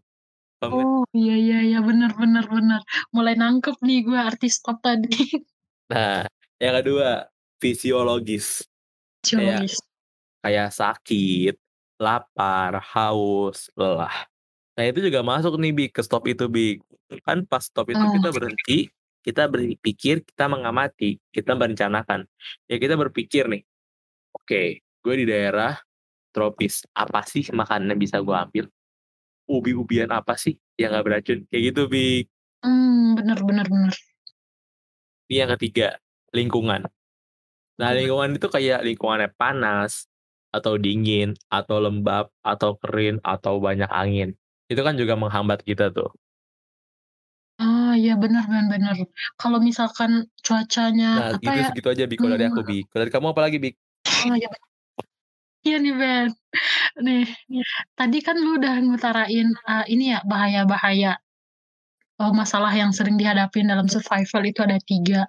Oh 0.64 1.04
iya 1.12 1.36
iya 1.36 1.60
iya 1.60 1.80
benar 1.84 2.16
benar 2.16 2.48
benar. 2.48 2.82
Mulai 3.12 3.36
nangkep 3.36 3.76
nih 3.84 4.00
gue 4.08 4.16
artis 4.16 4.64
top 4.64 4.80
tadi. 4.80 5.44
Nah, 5.92 6.24
yang 6.62 6.80
kedua, 6.80 7.28
fisiologis. 7.60 8.64
Psikologis. 9.20 9.76
kayak 10.44 10.76
sakit, 10.76 11.56
lapar, 11.96 12.84
haus, 12.84 13.72
lelah. 13.80 14.28
Nah 14.76 14.84
itu 14.84 15.00
juga 15.00 15.24
masuk 15.24 15.56
nih 15.56 15.72
Bik, 15.72 15.92
ke 15.96 16.02
stop 16.04 16.28
itu 16.28 16.52
Bik. 16.52 16.84
Kan 17.24 17.48
pas 17.48 17.64
stop 17.64 17.88
itu 17.88 18.04
Oh. 18.04 18.12
kita 18.12 18.30
berhenti, 18.36 18.78
kita 19.24 19.48
berpikir, 19.48 20.16
kita 20.28 20.46
mengamati, 20.52 21.16
kita 21.32 21.56
merencanakan. 21.56 22.28
Ya 22.68 22.76
kita 22.76 23.00
berpikir 23.00 23.48
nih, 23.48 23.64
oke, 24.34 24.64
gue 24.82 25.16
di 25.16 25.26
daerah 25.30 25.78
tropis, 26.34 26.84
apa 26.98 27.22
sih 27.26 27.46
makanan 27.54 27.94
yang 27.94 28.02
bisa 28.02 28.18
gue 28.20 28.36
ambil? 28.36 28.66
Ubi-ubian 29.46 30.10
apa 30.10 30.34
sih 30.40 30.56
yang 30.80 30.96
gak 30.96 31.06
beracun? 31.06 31.40
Kayak 31.52 31.64
gitu 31.74 31.82
Bik. 31.92 32.26
Hmm 32.64 33.16
benar 33.20 33.40
benar 33.44 33.68
benar. 33.70 33.94
Ini 35.30 35.46
yang 35.48 35.52
ketiga, 35.60 36.00
lingkungan. 36.36 36.84
Nah 37.80 37.90
lingkungan 37.96 38.38
itu 38.38 38.48
kayak 38.52 38.84
lingkungannya 38.86 39.30
panas, 39.36 40.08
atau 40.54 40.78
dingin, 40.78 41.34
atau 41.50 41.82
lembab, 41.82 42.30
atau 42.46 42.78
kering, 42.78 43.18
atau 43.26 43.58
banyak 43.58 43.90
angin. 43.90 44.38
Itu 44.70 44.86
kan 44.86 44.96
juga 44.96 45.18
menghambat 45.18 45.66
kita 45.66 45.90
tuh. 45.90 46.14
Ah 47.62 47.94
iya 47.94 48.14
benar 48.18 48.44
benar 48.50 48.66
benar. 48.74 48.96
Kalau 49.42 49.60
misalkan 49.62 50.12
cuacanya 50.46 51.06
Nah 51.22 51.28
apa 51.38 51.38
gitu 51.44 51.58
ya? 51.62 51.66
segitu 51.70 51.88
aja 51.94 52.04
Bik, 52.10 52.18
kalau 52.22 52.34
dari 52.34 52.46
aku 52.50 52.62
Hmm. 52.66 52.70
Bik. 52.70 52.84
Kalau 52.90 53.02
dari 53.06 53.12
kamu 53.14 53.28
apa 53.34 53.42
lagi 53.46 53.58
Bik? 53.62 53.76
Oh 54.24 54.36
iya. 54.36 54.50
Iya 55.64 55.76
nih 55.80 55.94
Ben. 55.96 56.30
Nih, 57.06 57.24
tadi 57.96 58.18
kan 58.20 58.36
lu 58.36 58.60
udah 58.60 58.84
ngutarain 58.84 59.48
uh, 59.64 59.86
ini 59.88 60.12
ya 60.12 60.20
bahaya-bahaya 60.28 61.16
uh, 62.20 62.34
masalah 62.36 62.72
yang 62.76 62.92
sering 62.92 63.16
dihadapin 63.16 63.72
dalam 63.72 63.88
survival 63.88 64.44
itu 64.44 64.60
ada 64.60 64.78
tiga. 64.84 65.24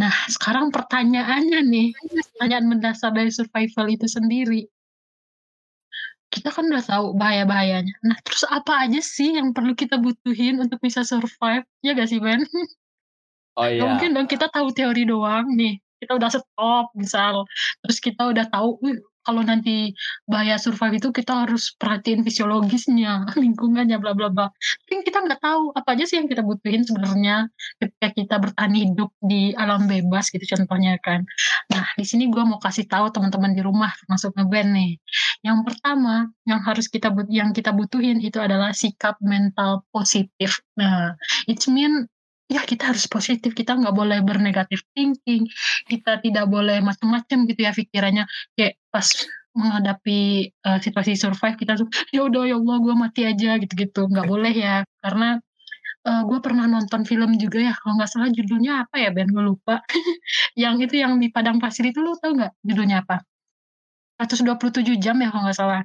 Nah 0.00 0.12
sekarang 0.32 0.72
pertanyaannya 0.72 1.60
nih, 1.68 1.88
pertanyaan 2.32 2.66
mendasar 2.72 3.12
dari 3.12 3.28
survival 3.28 3.86
itu 3.92 4.06
sendiri. 4.08 4.64
Kita 6.32 6.50
kan 6.50 6.66
udah 6.66 6.82
tahu 6.82 7.06
bahaya-bahayanya. 7.14 7.94
Nah 8.08 8.18
terus 8.26 8.42
apa 8.48 8.88
aja 8.88 8.98
sih 8.98 9.38
yang 9.38 9.54
perlu 9.54 9.76
kita 9.76 10.00
butuhin 10.00 10.58
untuk 10.58 10.80
bisa 10.82 11.06
survive? 11.06 11.62
Ya 11.84 11.94
gak 11.94 12.10
sih 12.10 12.18
Ben? 12.18 12.42
Oh 13.54 13.68
Gak 13.70 13.86
mungkin 13.86 14.10
dong 14.18 14.26
kita 14.26 14.50
tahu 14.50 14.74
teori 14.74 15.06
doang 15.06 15.46
nih. 15.54 15.83
Kita 16.04 16.20
udah 16.20 16.30
stop 16.30 16.86
misal. 16.94 17.48
Terus 17.82 17.98
kita 18.04 18.22
udah 18.30 18.44
tahu, 18.52 18.78
"Wih, 18.84 19.00
kalau 19.24 19.40
nanti 19.40 19.96
bahaya 20.28 20.60
survive 20.60 21.00
itu 21.00 21.08
kita 21.08 21.48
harus 21.48 21.72
perhatiin 21.80 22.22
fisiologisnya, 22.22 23.24
lingkungannya, 23.42 23.96
bla 23.96 24.12
bla 24.12 24.28
bla. 24.28 24.46
Tapi 24.84 25.00
kita 25.02 25.24
nggak 25.24 25.40
tahu 25.40 25.72
apa 25.72 25.96
aja 25.96 26.04
sih 26.04 26.20
yang 26.20 26.28
kita 26.28 26.44
butuhin 26.44 26.84
sebenarnya 26.84 27.48
ketika 27.80 28.08
kita 28.12 28.34
bertahan 28.36 28.74
hidup 28.76 29.10
di 29.24 29.56
alam 29.56 29.88
bebas 29.88 30.28
gitu 30.28 30.44
contohnya 30.44 31.00
kan. 31.00 31.24
Nah 31.72 31.84
di 31.96 32.04
sini 32.04 32.28
gue 32.28 32.44
mau 32.44 32.60
kasih 32.60 32.84
tahu 32.84 33.08
teman-teman 33.10 33.56
di 33.56 33.64
rumah 33.64 33.90
termasuk 34.04 34.36
ngeband 34.36 34.70
nih. 34.76 34.92
Yang 35.40 35.58
pertama 35.72 36.28
yang 36.44 36.60
harus 36.60 36.86
kita 36.92 37.08
yang 37.32 37.56
kita 37.56 37.72
butuhin 37.72 38.20
itu 38.20 38.36
adalah 38.36 38.76
sikap 38.76 39.16
mental 39.24 39.88
positif. 39.88 40.60
Nah, 40.76 41.16
it 41.48 41.64
mean 41.68 42.08
ya 42.54 42.62
kita 42.62 42.94
harus 42.94 43.10
positif 43.10 43.50
kita 43.58 43.74
nggak 43.74 43.94
boleh 43.94 44.18
bernegatif 44.22 44.86
thinking 44.94 45.50
kita 45.90 46.22
tidak 46.22 46.46
boleh 46.46 46.78
macam-macam 46.78 47.38
gitu 47.50 47.60
ya 47.66 47.72
pikirannya. 47.74 48.24
Kayak 48.54 48.78
pas 48.94 49.06
menghadapi 49.54 50.50
uh, 50.66 50.78
situasi 50.82 51.14
survive 51.14 51.54
kita 51.54 51.78
tuh 51.78 51.86
ya 52.10 52.26
udah 52.26 52.42
ya 52.46 52.58
Allah 52.58 52.76
gue 52.78 52.94
mati 52.94 53.22
aja 53.26 53.58
gitu-gitu. 53.58 54.06
Nggak 54.06 54.26
boleh 54.30 54.54
ya 54.54 54.86
karena 55.02 55.42
uh, 56.06 56.10
eh, 56.10 56.22
gue 56.30 56.38
pernah 56.38 56.66
nonton 56.70 57.02
film 57.02 57.34
juga 57.42 57.58
ya 57.58 57.72
kalau 57.74 57.98
nggak 57.98 58.10
salah 58.10 58.30
judulnya 58.30 58.86
apa 58.86 58.96
ya 59.02 59.10
Ben? 59.10 59.30
Gue 59.34 59.44
lupa. 59.50 59.82
Yang 60.62 60.90
itu 60.90 60.94
yang 61.02 61.18
di 61.18 61.28
padang 61.34 61.58
pasir 61.58 61.90
itu 61.90 61.98
lu 61.98 62.14
tau 62.22 62.30
nggak 62.30 62.52
judulnya 62.62 63.02
apa? 63.02 63.26
127 64.22 65.02
jam 65.02 65.18
ya 65.18 65.28
kalau 65.34 65.42
nggak 65.50 65.58
salah. 65.58 65.82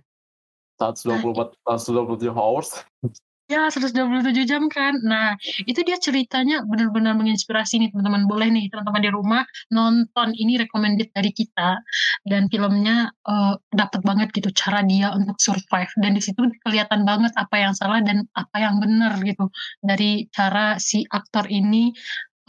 124 0.80 1.60
127 1.66 2.32
hours 2.32 2.86
Ya, 3.50 3.66
127 3.74 4.46
jam 4.46 4.70
kan. 4.70 4.94
Nah, 5.02 5.34
itu 5.66 5.82
dia 5.82 5.98
ceritanya 5.98 6.62
benar-benar 6.70 7.18
menginspirasi 7.18 7.82
nih 7.82 7.90
teman-teman. 7.90 8.30
Boleh 8.30 8.48
nih 8.54 8.70
teman-teman 8.70 9.02
di 9.02 9.10
rumah 9.10 9.42
nonton 9.74 10.38
ini 10.38 10.62
recommended 10.62 11.10
dari 11.18 11.34
kita 11.34 11.82
dan 12.30 12.46
filmnya 12.54 13.10
uh, 13.26 13.58
dapat 13.74 14.06
banget 14.06 14.30
gitu 14.38 14.54
cara 14.54 14.86
dia 14.86 15.10
untuk 15.18 15.42
survive 15.42 15.90
dan 15.98 16.14
di 16.14 16.22
situ 16.22 16.46
kelihatan 16.62 17.02
banget 17.10 17.34
apa 17.42 17.56
yang 17.58 17.74
salah 17.74 18.06
dan 18.06 18.22
apa 18.38 18.58
yang 18.62 18.78
benar 18.78 19.18
gitu 19.26 19.50
dari 19.82 20.30
cara 20.30 20.78
si 20.78 21.02
aktor 21.10 21.50
ini 21.50 21.90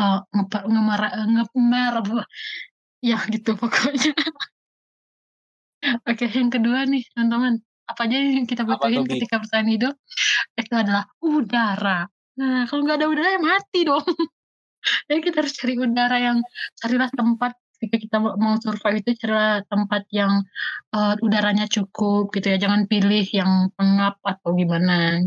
uh, 0.05 0.21
ngemer 0.37 1.01
ngemer 1.33 1.95
ya 3.01 3.17
gitu 3.33 3.57
pokoknya. 3.57 4.13
Oke, 6.09 6.29
yang 6.29 6.53
kedua 6.53 6.85
nih 6.85 7.09
teman-teman 7.17 7.65
apa 7.91 8.07
aja 8.07 8.17
yang 8.17 8.47
kita 8.47 8.63
butuhin 8.63 9.05
ketika 9.07 9.43
bertahan 9.43 9.69
hidup 9.69 9.95
itu 10.57 10.75
adalah 10.75 11.05
udara. 11.21 12.07
Nah, 12.39 12.65
kalau 12.71 12.87
nggak 12.87 12.99
ada 13.03 13.09
udara 13.11 13.29
ya 13.37 13.41
mati 13.43 13.81
dong. 13.85 14.05
Jadi 15.11 15.21
kita 15.21 15.45
harus 15.45 15.55
cari 15.59 15.75
udara 15.77 16.17
yang 16.17 16.39
carilah 16.81 17.11
tempat 17.13 17.53
ketika 17.81 17.97
kita 17.97 18.17
mau 18.21 18.61
survive 18.61 19.01
itu 19.01 19.17
carilah 19.25 19.65
tempat 19.65 20.05
yang 20.13 20.45
uh, 20.93 21.17
udaranya 21.25 21.65
cukup 21.65 22.29
gitu 22.37 22.53
ya. 22.53 22.57
Jangan 22.61 22.85
pilih 22.85 23.25
yang 23.33 23.73
pengap 23.77 24.21
atau 24.21 24.53
gimana. 24.53 25.25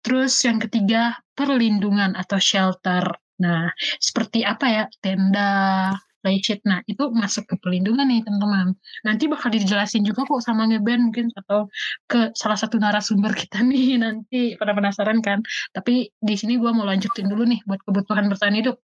Terus 0.00 0.32
yang 0.44 0.56
ketiga 0.60 1.16
perlindungan 1.36 2.16
atau 2.16 2.40
shelter. 2.40 3.04
Nah, 3.36 3.68
seperti 4.00 4.40
apa 4.44 4.66
ya? 4.68 4.84
Tenda, 5.04 5.92
sheet. 6.42 6.60
Nah, 6.66 6.82
itu 6.90 7.06
masuk 7.14 7.46
ke 7.46 7.54
pelindungan 7.62 8.10
nih, 8.10 8.26
teman-teman. 8.26 8.74
Nanti 9.06 9.30
bakal 9.30 9.54
dijelasin 9.54 10.02
juga 10.02 10.26
kok 10.26 10.42
sama 10.42 10.66
ngeben 10.66 11.10
mungkin 11.10 11.30
atau 11.38 11.70
ke 12.10 12.34
salah 12.34 12.58
satu 12.58 12.82
narasumber 12.82 13.30
kita 13.32 13.62
nih 13.62 13.96
nanti 14.04 14.58
pada 14.58 14.74
penasaran 14.74 15.22
kan. 15.22 15.40
Tapi 15.70 16.10
di 16.18 16.34
sini 16.34 16.58
gue 16.58 16.70
mau 16.74 16.82
lanjutin 16.82 17.30
dulu 17.30 17.46
nih 17.46 17.62
buat 17.64 17.80
kebutuhan 17.86 18.26
bertahan 18.26 18.58
hidup. 18.58 18.76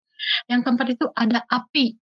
Yang 0.47 0.61
keempat 0.63 0.87
itu 0.95 1.05
ada 1.13 1.43
api. 1.51 1.99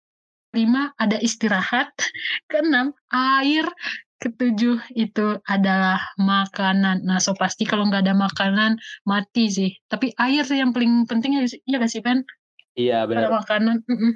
Lima 0.57 0.89
ada 0.97 1.21
istirahat. 1.21 1.93
Keenam 2.49 2.97
air. 3.13 3.69
Ketujuh 4.17 4.81
itu 4.97 5.27
adalah 5.45 6.01
makanan. 6.17 7.05
Nah, 7.05 7.21
so 7.21 7.37
pasti 7.37 7.69
kalau 7.69 7.85
nggak 7.85 8.01
ada 8.01 8.17
makanan 8.17 8.81
mati 9.05 9.45
sih. 9.53 9.71
Tapi 9.85 10.09
air 10.17 10.41
sih 10.41 10.57
yang 10.57 10.73
paling 10.73 11.05
penting 11.05 11.37
ya, 11.37 11.45
iya 11.45 11.77
gak 11.77 11.93
sih 11.93 12.01
Ben? 12.01 12.25
Iya 12.73 13.05
benar. 13.05 13.29
Ada 13.29 13.37
makanan. 13.37 13.77
Mm 13.85 13.97
-mm. 13.97 14.11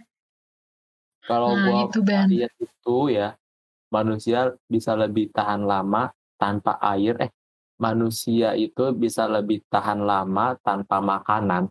Kalau 1.26 1.54
Nah, 1.54 1.88
gua 1.90 2.26
lihat 2.28 2.54
itu 2.58 2.98
ya, 3.14 3.38
manusia 3.94 4.52
bisa 4.66 4.98
lebih 4.98 5.30
tahan 5.32 5.64
lama 5.64 6.10
tanpa 6.36 6.82
air 6.82 7.18
eh, 7.22 7.32
manusia 7.78 8.58
itu 8.58 8.94
bisa 8.98 9.30
lebih 9.30 9.62
tahan 9.70 10.02
lama 10.02 10.58
tanpa 10.66 10.98
makanan 11.02 11.70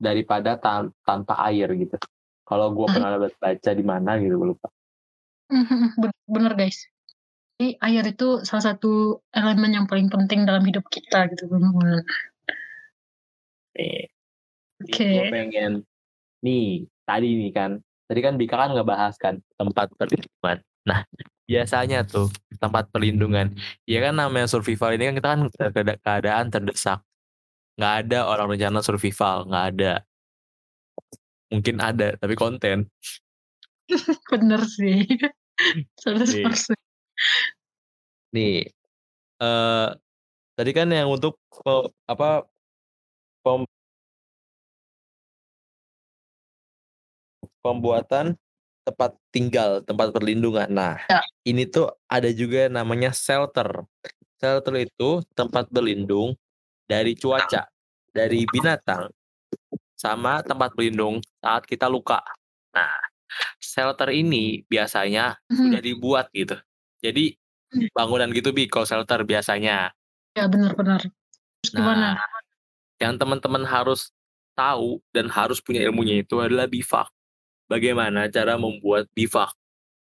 daripada 0.00 0.56
tan 0.56 0.90
tanpa 1.04 1.38
air 1.48 1.68
gitu. 1.76 1.96
Kalau 2.42 2.72
gua 2.74 2.90
pernah 2.90 3.16
baca 3.20 3.70
di 3.70 3.84
mana 3.84 4.18
gitu, 4.18 4.34
gua 4.40 4.48
lupa. 4.56 4.68
Bener 6.32 6.52
guys. 6.56 6.88
Jadi 7.60 7.78
air 7.78 8.04
itu 8.10 8.42
salah 8.42 8.74
satu 8.74 9.22
elemen 9.30 9.70
yang 9.70 9.86
paling 9.86 10.10
penting 10.10 10.42
dalam 10.42 10.66
hidup 10.66 10.82
kita 10.90 11.30
gitu, 11.30 11.46
bener 11.46 12.02
Nih, 13.72 14.10
Oke. 14.82 15.06
gue 15.08 15.24
pengen 15.32 15.72
nih 16.42 16.90
tadi 17.06 17.28
nih 17.38 17.50
kan, 17.54 17.70
tadi 18.06 18.20
kan 18.22 18.34
Bika 18.38 18.56
kan 18.58 18.70
ngebahas 18.74 19.14
kan 19.18 19.38
tempat 19.58 19.90
perlindungan. 19.98 20.58
Nah, 20.82 21.00
biasanya 21.46 22.02
tuh 22.02 22.28
tempat 22.58 22.90
perlindungan, 22.90 23.54
ya 23.86 23.98
kan 24.02 24.14
namanya 24.18 24.50
survival 24.50 24.94
ini 24.94 25.10
kan 25.10 25.14
kita 25.18 25.28
kan 25.28 25.40
keadaan 26.02 26.46
terdesak. 26.50 27.00
Nggak 27.78 27.94
ada 28.06 28.18
orang 28.28 28.46
rencana 28.52 28.80
survival, 28.84 29.48
nggak 29.48 29.64
ada. 29.76 29.92
Mungkin 31.52 31.76
ada, 31.78 32.16
tapi 32.16 32.34
konten. 32.34 32.88
Bener 34.32 34.62
sih. 34.66 35.04
100%. 36.02 36.74
Nih, 38.32 38.32
nih 38.32 38.56
uh, 39.42 39.92
tadi 40.56 40.70
kan 40.72 40.88
yang 40.88 41.12
untuk 41.12 41.36
apa 42.08 42.46
pem, 43.44 43.62
pembuatan 47.62 48.36
tempat 48.82 49.14
tinggal, 49.30 49.80
tempat 49.86 50.10
perlindungan. 50.10 50.68
Nah, 50.68 50.98
ya. 51.06 51.22
ini 51.46 51.66
tuh 51.70 51.88
ada 52.10 52.28
juga 52.34 52.66
namanya 52.66 53.14
shelter. 53.14 53.86
Shelter 54.42 54.74
itu 54.82 55.22
tempat 55.38 55.70
berlindung 55.70 56.34
dari 56.90 57.14
cuaca, 57.14 57.70
dari 58.10 58.42
binatang, 58.50 59.06
sama 59.94 60.42
tempat 60.42 60.74
berlindung 60.74 61.22
saat 61.38 61.62
kita 61.62 61.86
luka. 61.86 62.18
Nah, 62.74 62.90
shelter 63.62 64.10
ini 64.10 64.66
biasanya 64.66 65.38
hmm. 65.46 65.56
sudah 65.56 65.80
dibuat 65.80 66.26
gitu. 66.34 66.58
Jadi 66.98 67.38
hmm. 67.70 67.94
bangunan 67.94 68.34
gitu 68.34 68.50
bi 68.50 68.66
kalau 68.66 68.82
shelter 68.82 69.22
biasanya. 69.22 69.94
Ya 70.34 70.50
benar-benar. 70.50 71.06
Nah, 71.78 72.18
yang 72.98 73.14
teman-teman 73.14 73.62
harus 73.62 74.10
tahu 74.58 74.98
dan 75.14 75.30
harus 75.30 75.62
punya 75.62 75.86
ilmunya 75.86 76.26
itu 76.26 76.42
adalah 76.42 76.66
bivak 76.66 77.06
bagaimana 77.72 78.28
cara 78.28 78.60
membuat 78.60 79.08
bivak. 79.16 79.56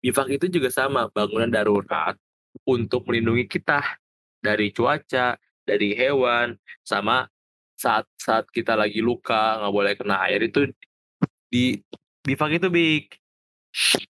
Bivak 0.04 0.28
itu 0.28 0.52
juga 0.52 0.68
sama, 0.68 1.08
bangunan 1.08 1.48
darurat 1.48 2.12
untuk 2.68 3.08
melindungi 3.08 3.48
kita 3.48 3.80
dari 4.44 4.68
cuaca, 4.76 5.40
dari 5.64 5.96
hewan, 5.96 6.52
sama 6.84 7.24
saat 7.76 8.04
saat 8.20 8.44
kita 8.52 8.76
lagi 8.76 9.00
luka 9.00 9.60
nggak 9.60 9.72
boleh 9.72 9.92
kena 9.96 10.16
air 10.28 10.44
itu 10.44 10.68
di 11.48 11.80
bivak 12.20 12.60
itu 12.60 12.68
big. 12.68 13.04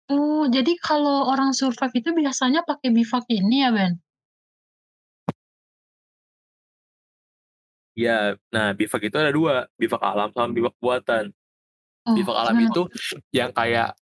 Oh, 0.07 0.47
jadi 0.47 0.73
kalau 0.79 1.29
orang 1.29 1.51
survive 1.51 1.93
itu 1.99 2.15
biasanya 2.15 2.63
pakai 2.63 2.95
bivak 2.95 3.27
ini 3.29 3.67
ya, 3.67 3.71
Ben? 3.75 3.99
Ya, 7.97 8.37
nah 8.53 8.77
bivak 8.77 9.09
itu 9.09 9.17
ada 9.17 9.33
dua, 9.33 9.67
bivak 9.81 10.03
alam 10.05 10.29
sama 10.31 10.53
bivak 10.53 10.77
buatan. 10.79 11.33
Oh, 12.07 12.15
Bivak 12.15 12.37
alam 12.39 12.57
itu 12.63 12.87
yang 13.35 13.51
kayak 13.51 13.99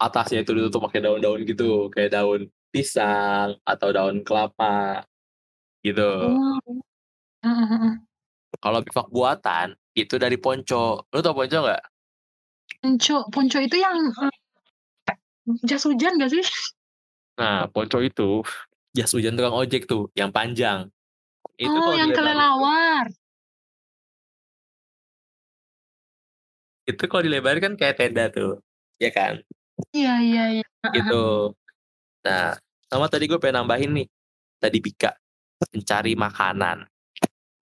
atasnya 0.00 0.42
itu 0.42 0.56
ditutup 0.56 0.88
pakai 0.88 1.04
daun-daun 1.04 1.44
gitu, 1.44 1.92
kayak 1.92 2.16
daun 2.16 2.48
pisang 2.72 3.60
atau 3.68 3.88
daun 3.92 4.24
kelapa 4.24 5.04
gitu. 5.84 6.32
Oh. 6.32 7.94
Kalau 8.62 8.80
bivak 8.80 9.08
buatan 9.12 9.76
itu 9.92 10.16
dari 10.16 10.40
ponco. 10.40 11.04
Lu 11.12 11.20
tau 11.20 11.36
ponco 11.36 11.58
nggak? 11.62 11.82
Ponco, 12.80 13.16
ponco 13.28 13.58
itu 13.60 13.76
yang 13.76 13.98
jas 15.68 15.84
hujan 15.84 16.16
gak 16.18 16.30
sih? 16.32 16.44
Nah, 17.38 17.66
ponco 17.68 17.98
itu 18.00 18.42
jas 18.96 19.12
hujan 19.12 19.36
tukang 19.36 19.54
ojek 19.54 19.84
tuh, 19.84 20.08
yang 20.16 20.32
panjang. 20.32 20.88
Itu 21.58 21.74
oh, 21.74 21.92
yang 21.92 22.14
kelelawar. 22.14 23.10
Itu 26.92 27.08
kalau 27.08 27.24
dilebar 27.24 27.56
kan 27.58 27.74
kayak 27.74 27.96
tenda 27.96 28.28
tuh, 28.28 28.60
ya 29.00 29.08
kan? 29.08 29.40
Iya 29.96 30.14
iya 30.20 30.44
iya, 30.60 30.66
Gitu. 30.92 31.56
Nah, 32.22 32.54
sama 32.86 33.08
tadi 33.08 33.26
gue 33.26 33.40
pengen 33.40 33.64
nambahin 33.64 33.90
nih, 33.96 34.08
tadi 34.60 34.78
Bika, 34.78 35.16
mencari 35.72 36.12
makanan. 36.14 36.84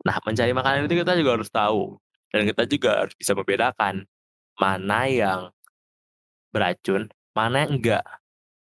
Nah, 0.04 0.16
mencari 0.26 0.52
makanan 0.52 0.90
itu 0.90 1.00
kita 1.00 1.14
juga 1.16 1.38
harus 1.38 1.48
tahu, 1.48 1.96
dan 2.34 2.42
kita 2.44 2.66
juga 2.66 3.06
harus 3.06 3.14
bisa 3.14 3.32
membedakan, 3.32 4.04
mana 4.58 5.06
yang 5.08 5.40
beracun, 6.50 7.08
mana 7.32 7.64
yang 7.64 7.78
enggak. 7.78 8.04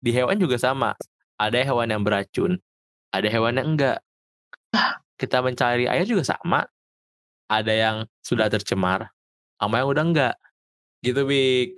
Di 0.01 0.11
hewan 0.11 0.37
juga 0.37 0.59
sama, 0.59 0.93
ada 1.39 1.57
hewan 1.61 1.89
yang 1.89 2.03
beracun, 2.03 2.59
ada 3.09 3.27
hewan 3.31 3.57
yang 3.57 3.67
enggak. 3.73 3.99
Kita 5.17 5.41
mencari 5.45 5.85
air 5.85 6.05
juga 6.05 6.25
sama. 6.25 6.65
Ada 7.51 7.73
yang 7.75 7.97
sudah 8.23 8.47
tercemar, 8.47 9.11
sama 9.61 9.77
yang 9.77 9.89
udah 9.93 10.03
enggak. 10.09 10.35
Gitu, 11.05 11.21
Bik. 11.21 11.69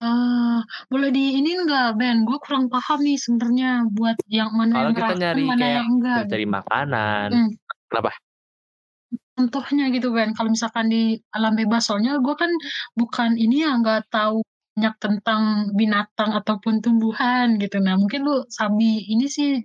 Ah, 0.00 0.64
boleh 0.88 1.12
di 1.12 1.36
ini 1.36 1.60
enggak, 1.60 2.00
Ben? 2.00 2.24
Gue 2.24 2.40
kurang 2.40 2.72
paham 2.72 3.04
nih 3.04 3.20
sebenarnya 3.20 3.84
buat 3.92 4.16
yang 4.32 4.54
mana 4.56 4.72
Kalau 4.72 4.88
yang 4.88 4.96
kita 4.96 5.14
nyari 5.20 5.42
mana 5.44 5.60
kayak 5.60 5.76
yang 5.76 5.88
enggak. 5.92 6.18
kita 6.24 6.32
cari 6.32 6.46
makanan. 6.48 7.28
Hmm. 7.34 7.50
Kenapa? 7.92 8.10
Contohnya 9.36 9.84
gitu, 9.92 10.08
Ben. 10.16 10.32
Kalau 10.32 10.48
misalkan 10.48 10.86
di 10.88 11.20
alam 11.36 11.52
bebas, 11.52 11.84
soalnya 11.84 12.16
gue 12.16 12.34
kan 12.38 12.50
bukan 12.96 13.36
ini 13.36 13.66
ya, 13.66 13.76
nggak 13.76 14.08
tahu 14.08 14.40
banyak 14.78 14.94
tentang 15.02 15.42
binatang 15.74 16.30
ataupun 16.38 16.78
tumbuhan 16.78 17.58
gitu. 17.58 17.82
Nah, 17.82 17.98
mungkin 17.98 18.22
lu 18.22 18.46
Sabi 18.46 19.10
ini 19.10 19.26
sih 19.26 19.58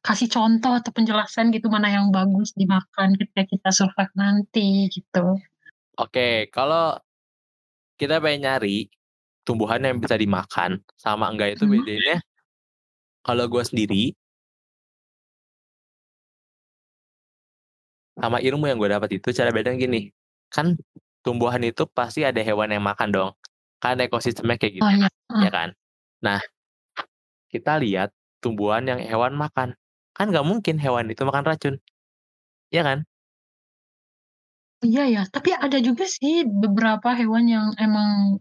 kasih 0.00 0.32
contoh 0.32 0.72
atau 0.72 0.88
penjelasan 0.96 1.52
gitu 1.52 1.68
mana 1.68 1.92
yang 1.92 2.08
bagus 2.08 2.56
dimakan 2.56 3.12
ketika 3.20 3.44
kita 3.44 3.68
survive 3.68 4.12
nanti 4.16 4.88
gitu. 4.88 5.36
Oke, 5.98 6.46
kalau 6.54 6.94
kita 7.98 8.22
pengen 8.22 8.46
nyari 8.46 8.86
tumbuhan 9.42 9.82
yang 9.82 9.98
bisa 9.98 10.14
dimakan 10.14 10.78
sama 10.94 11.26
enggak 11.34 11.58
itu 11.58 11.66
Hmm. 11.66 11.74
bedanya 11.82 12.22
kalau 13.26 13.44
gue 13.50 13.62
sendiri 13.66 14.14
sama 18.14 18.38
ilmu 18.38 18.64
yang 18.70 18.78
gue 18.78 18.90
dapat 18.90 19.10
itu 19.18 19.28
cara 19.34 19.50
bedanya 19.50 19.78
gini 19.78 20.14
kan 20.54 20.78
tumbuhan 21.26 21.62
itu 21.66 21.82
pasti 21.90 22.22
ada 22.22 22.38
hewan 22.42 22.70
yang 22.70 22.84
makan 22.86 23.10
dong 23.10 23.30
kan 23.82 23.98
ekosistemnya 23.98 24.58
kayak 24.58 24.82
gitu 24.82 24.86
Oh 24.86 24.92
iya, 24.94 25.08
ya 25.42 25.50
kan? 25.50 25.68
Nah 26.22 26.38
kita 27.50 27.78
lihat 27.82 28.10
tumbuhan 28.38 28.86
yang 28.86 29.00
hewan 29.02 29.34
makan 29.34 29.74
kan 30.14 30.26
nggak 30.30 30.46
mungkin 30.46 30.76
hewan 30.78 31.10
itu 31.10 31.22
makan 31.26 31.46
racun 31.46 31.74
ya 32.70 32.82
kan 32.86 33.06
Iya 34.86 35.02
ya, 35.14 35.20
tapi 35.34 35.50
ada 35.64 35.78
juga 35.82 36.04
sih 36.06 36.46
beberapa 36.46 37.08
hewan 37.18 37.44
yang 37.50 37.66
emang 37.82 38.38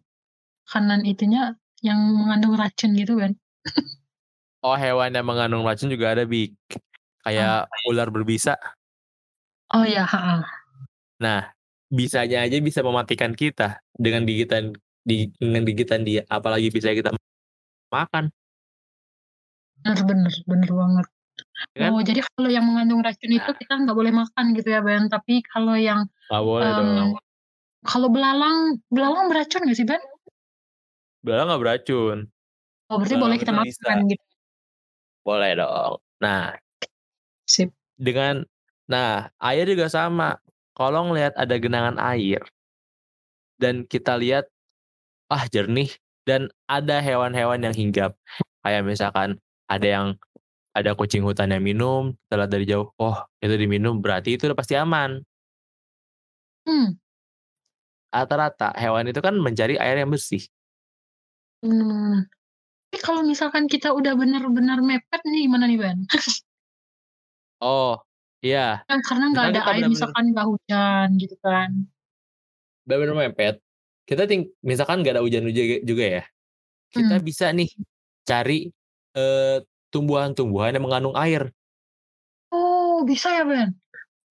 makanan 0.67 1.02
itunya 1.10 1.58
yang 1.82 2.00
mengandung 2.19 2.54
racun 2.62 2.91
gitu 3.00 3.13
kan. 3.21 3.32
oh 4.65 4.76
hewan 4.78 5.13
yang 5.13 5.26
mengandung 5.26 5.63
racun 5.65 5.89
juga 5.93 6.13
ada 6.13 6.23
big 6.28 6.54
kayak 7.26 7.67
ular 7.89 8.10
berbisa 8.13 8.58
Oh 9.73 9.84
iya, 9.84 10.04
heeh. 10.08 10.39
Nah, 11.23 11.39
bisanya 11.89 12.45
aja 12.45 12.58
bisa 12.62 12.82
mematikan 12.86 13.34
kita 13.34 13.82
dengan 13.97 14.23
gigitan 14.30 14.76
di 15.02 15.32
dengan 15.39 15.63
gigitan 15.65 16.02
dia, 16.08 16.21
apalagi 16.30 16.69
bisa 16.69 16.91
kita 16.93 17.12
makan, 17.91 18.32
Bener 19.84 20.00
bener 20.10 20.34
bener 20.50 20.69
banget. 20.80 21.08
Ya 21.76 21.88
kan? 21.88 21.89
Oh, 21.93 22.02
jadi 22.04 22.19
kalau 22.26 22.50
yang 22.52 22.65
mengandung 22.67 23.02
racun 23.06 23.32
itu 23.32 23.50
Nah. 23.50 23.58
kita 23.58 23.73
nggak 23.84 23.97
boleh 23.97 24.13
makan 24.13 24.45
gitu 24.58 24.69
ya, 24.73 24.80
Ben. 24.84 25.08
Tapi 25.10 25.41
kalau 25.45 25.76
yang 25.78 26.06
Nggak 26.30 26.43
boleh 26.43 26.67
em, 26.69 26.76
dong. 26.78 27.12
kalau 27.88 28.08
belalang, 28.12 28.58
belalang 28.91 29.26
beracun 29.32 29.62
nggak 29.65 29.78
sih, 29.78 29.88
Ben? 29.88 30.02
Belalang 31.23 31.47
nggak 31.54 31.62
beracun, 31.63 32.17
Oh, 32.88 32.95
berarti 33.02 33.15
Belalang 33.19 33.23
boleh 33.26 33.38
kita 33.41 33.52
itu 33.52 33.62
bisa. 33.67 33.82
makan 33.84 33.97
gitu. 34.08 34.26
boleh 35.28 35.52
dong. 35.60 35.93
Nah, 36.23 36.56
Sip. 37.43 37.69
dengan 38.00 38.47
nah 38.88 39.28
air 39.43 39.67
juga 39.67 39.91
sama. 39.91 40.39
Kalau 40.71 41.10
ngelihat 41.12 41.34
ada 41.36 41.56
genangan 41.60 41.97
air 42.00 42.39
dan 43.58 43.84
kita 43.89 44.15
lihat 44.15 44.45
ah 45.28 45.43
jernih 45.50 45.89
dan 46.23 46.47
ada 46.69 47.02
hewan-hewan 47.02 47.60
yang 47.65 47.76
hinggap, 47.76 48.12
kayak 48.63 48.86
misalkan 48.86 49.36
ada 49.67 49.88
yang 49.88 50.08
ada 50.78 50.92
kucing 51.00 51.24
hutan 51.28 51.50
yang 51.54 51.63
minum, 51.70 52.02
kita 52.28 52.34
lihat 52.40 52.52
dari 52.54 52.66
jauh, 52.72 52.88
oh 53.02 53.18
itu 53.44 53.56
diminum 53.63 53.96
berarti 54.04 54.30
itu 54.36 54.44
udah 54.50 54.58
pasti 54.62 54.76
aman. 54.84 55.12
Hmm, 56.66 56.98
rata-rata 58.16 58.68
hewan 58.82 59.06
itu 59.12 59.20
kan 59.26 59.36
mencari 59.46 59.76
air 59.84 59.96
yang 60.04 60.10
bersih. 60.13 60.44
hmm. 61.63 62.26
Tapi 62.92 62.98
kalau 63.04 63.22
misalkan 63.28 63.66
kita 63.74 63.90
udah 64.00 64.13
bener-bener 64.22 64.80
mepet 64.90 65.22
nih, 65.28 65.42
gimana 65.48 65.66
nih, 65.70 65.80
Ben? 65.84 66.00
Oh, 67.62 67.98
iya, 68.46 68.86
Kan 68.90 69.00
karena 69.08 69.26
nggak 69.32 69.46
ada 69.52 69.62
air, 69.72 69.84
bener-bener 69.84 69.92
misalkan 69.94 70.24
nggak 70.32 70.48
hujan 70.52 71.08
gitu 71.22 71.36
kan. 71.46 71.70
benar-benar 72.88 73.16
mepet. 73.32 73.56
Kita 74.08 74.24
ting 74.30 74.48
misalkan 74.63 75.04
nggak 75.04 75.20
ada 75.20 75.24
hujan 75.26 75.44
juga, 75.52 75.78
juga 75.84 76.06
ya. 76.22 76.24
Kita 76.92 77.16
Hmm. 77.20 77.28
bisa 77.28 77.46
nih 77.54 77.70
cari 78.28 78.60
eh, 79.18 79.58
tumbuhan-tumbuhan 79.93 80.76
yang 80.76 80.84
mengandung 80.86 81.15
air. 81.15 81.52
Oh, 82.52 83.04
bisa 83.04 83.32
ya, 83.34 83.43
Ben? 83.43 83.69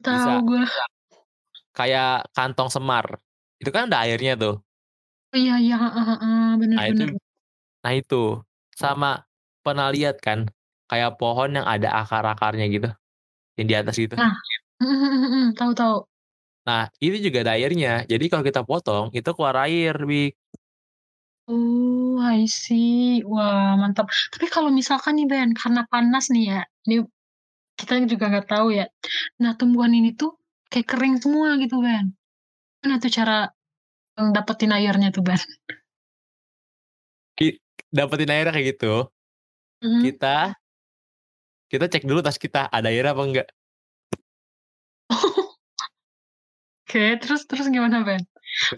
Tahu 0.01 0.49
gue. 0.49 0.65
Kayak 1.77 2.29
kantong 2.33 2.73
semar. 2.73 3.21
Itu 3.61 3.71
kan 3.73 3.89
ada 3.89 4.05
airnya 4.05 4.37
tuh. 4.37 4.61
Iya, 5.37 5.61
iya, 5.61 5.77
bener, 6.57 6.77
Nah, 6.81 6.87
itu 6.89 7.03
bener. 7.05 7.21
nah 7.85 7.93
itu 7.93 8.23
sama 8.73 9.23
pernah 9.61 9.93
lihat 9.93 10.17
kan 10.23 10.49
kayak 10.89 11.21
pohon 11.21 11.51
yang 11.61 11.67
ada 11.67 11.93
akar-akarnya 12.01 12.67
gitu. 12.73 12.89
Yang 13.61 13.67
di 13.69 13.75
atas 13.77 13.95
gitu. 14.01 14.15
Nah, 14.17 14.33
mhm, 14.81 14.97
mhm, 14.97 15.19
mhm, 15.29 15.45
tahu, 15.57 15.73
tahu. 15.77 15.97
Nah, 16.67 16.91
itu 16.99 17.31
juga 17.31 17.47
ada 17.47 17.53
airnya. 17.55 18.03
Jadi 18.11 18.25
kalau 18.27 18.43
kita 18.43 18.67
potong 18.67 19.15
itu 19.15 19.31
keluar 19.37 19.57
air, 19.69 19.95
Bik. 20.03 20.35
Oh, 21.47 22.19
I 22.19 22.47
see. 22.51 23.23
Wah, 23.23 23.79
mantap. 23.79 24.11
Tapi 24.35 24.47
kalau 24.51 24.71
misalkan 24.75 25.15
nih, 25.15 25.27
Ben, 25.31 25.51
karena 25.55 25.87
panas 25.87 26.27
nih 26.35 26.45
ya, 26.51 26.61
ini 26.91 27.07
kita 27.79 28.03
juga 28.11 28.27
nggak 28.33 28.49
tahu 28.51 28.75
ya. 28.75 28.91
Nah, 29.39 29.55
tumbuhan 29.55 29.95
ini 29.95 30.11
tuh 30.19 30.35
kayak 30.73 30.91
kering 30.91 31.15
semua 31.23 31.55
gitu, 31.63 31.79
Ben. 31.79 32.11
Gimana 32.83 32.99
tuh 32.99 33.13
cara 33.15 33.37
dapetin 34.17 34.75
airnya 34.75 35.15
tuh, 35.15 35.23
Ben? 35.23 35.39
Ki- 37.39 37.61
Dapetin 37.95 38.33
airnya 38.35 38.51
kayak 38.51 38.67
gitu. 38.75 39.07
Mhm. 39.85 40.03
Kita 40.03 40.57
kita 41.71 41.87
cek 41.91 42.03
dulu 42.07 42.23
tas 42.27 42.39
kita 42.39 42.67
ada 42.71 42.89
air 42.91 43.07
apa 43.07 43.23
enggak. 43.23 43.49
Oke, 46.87 47.19
terus 47.23 47.47
terus 47.51 47.67
gimana, 47.71 48.03
Ben? 48.03 48.23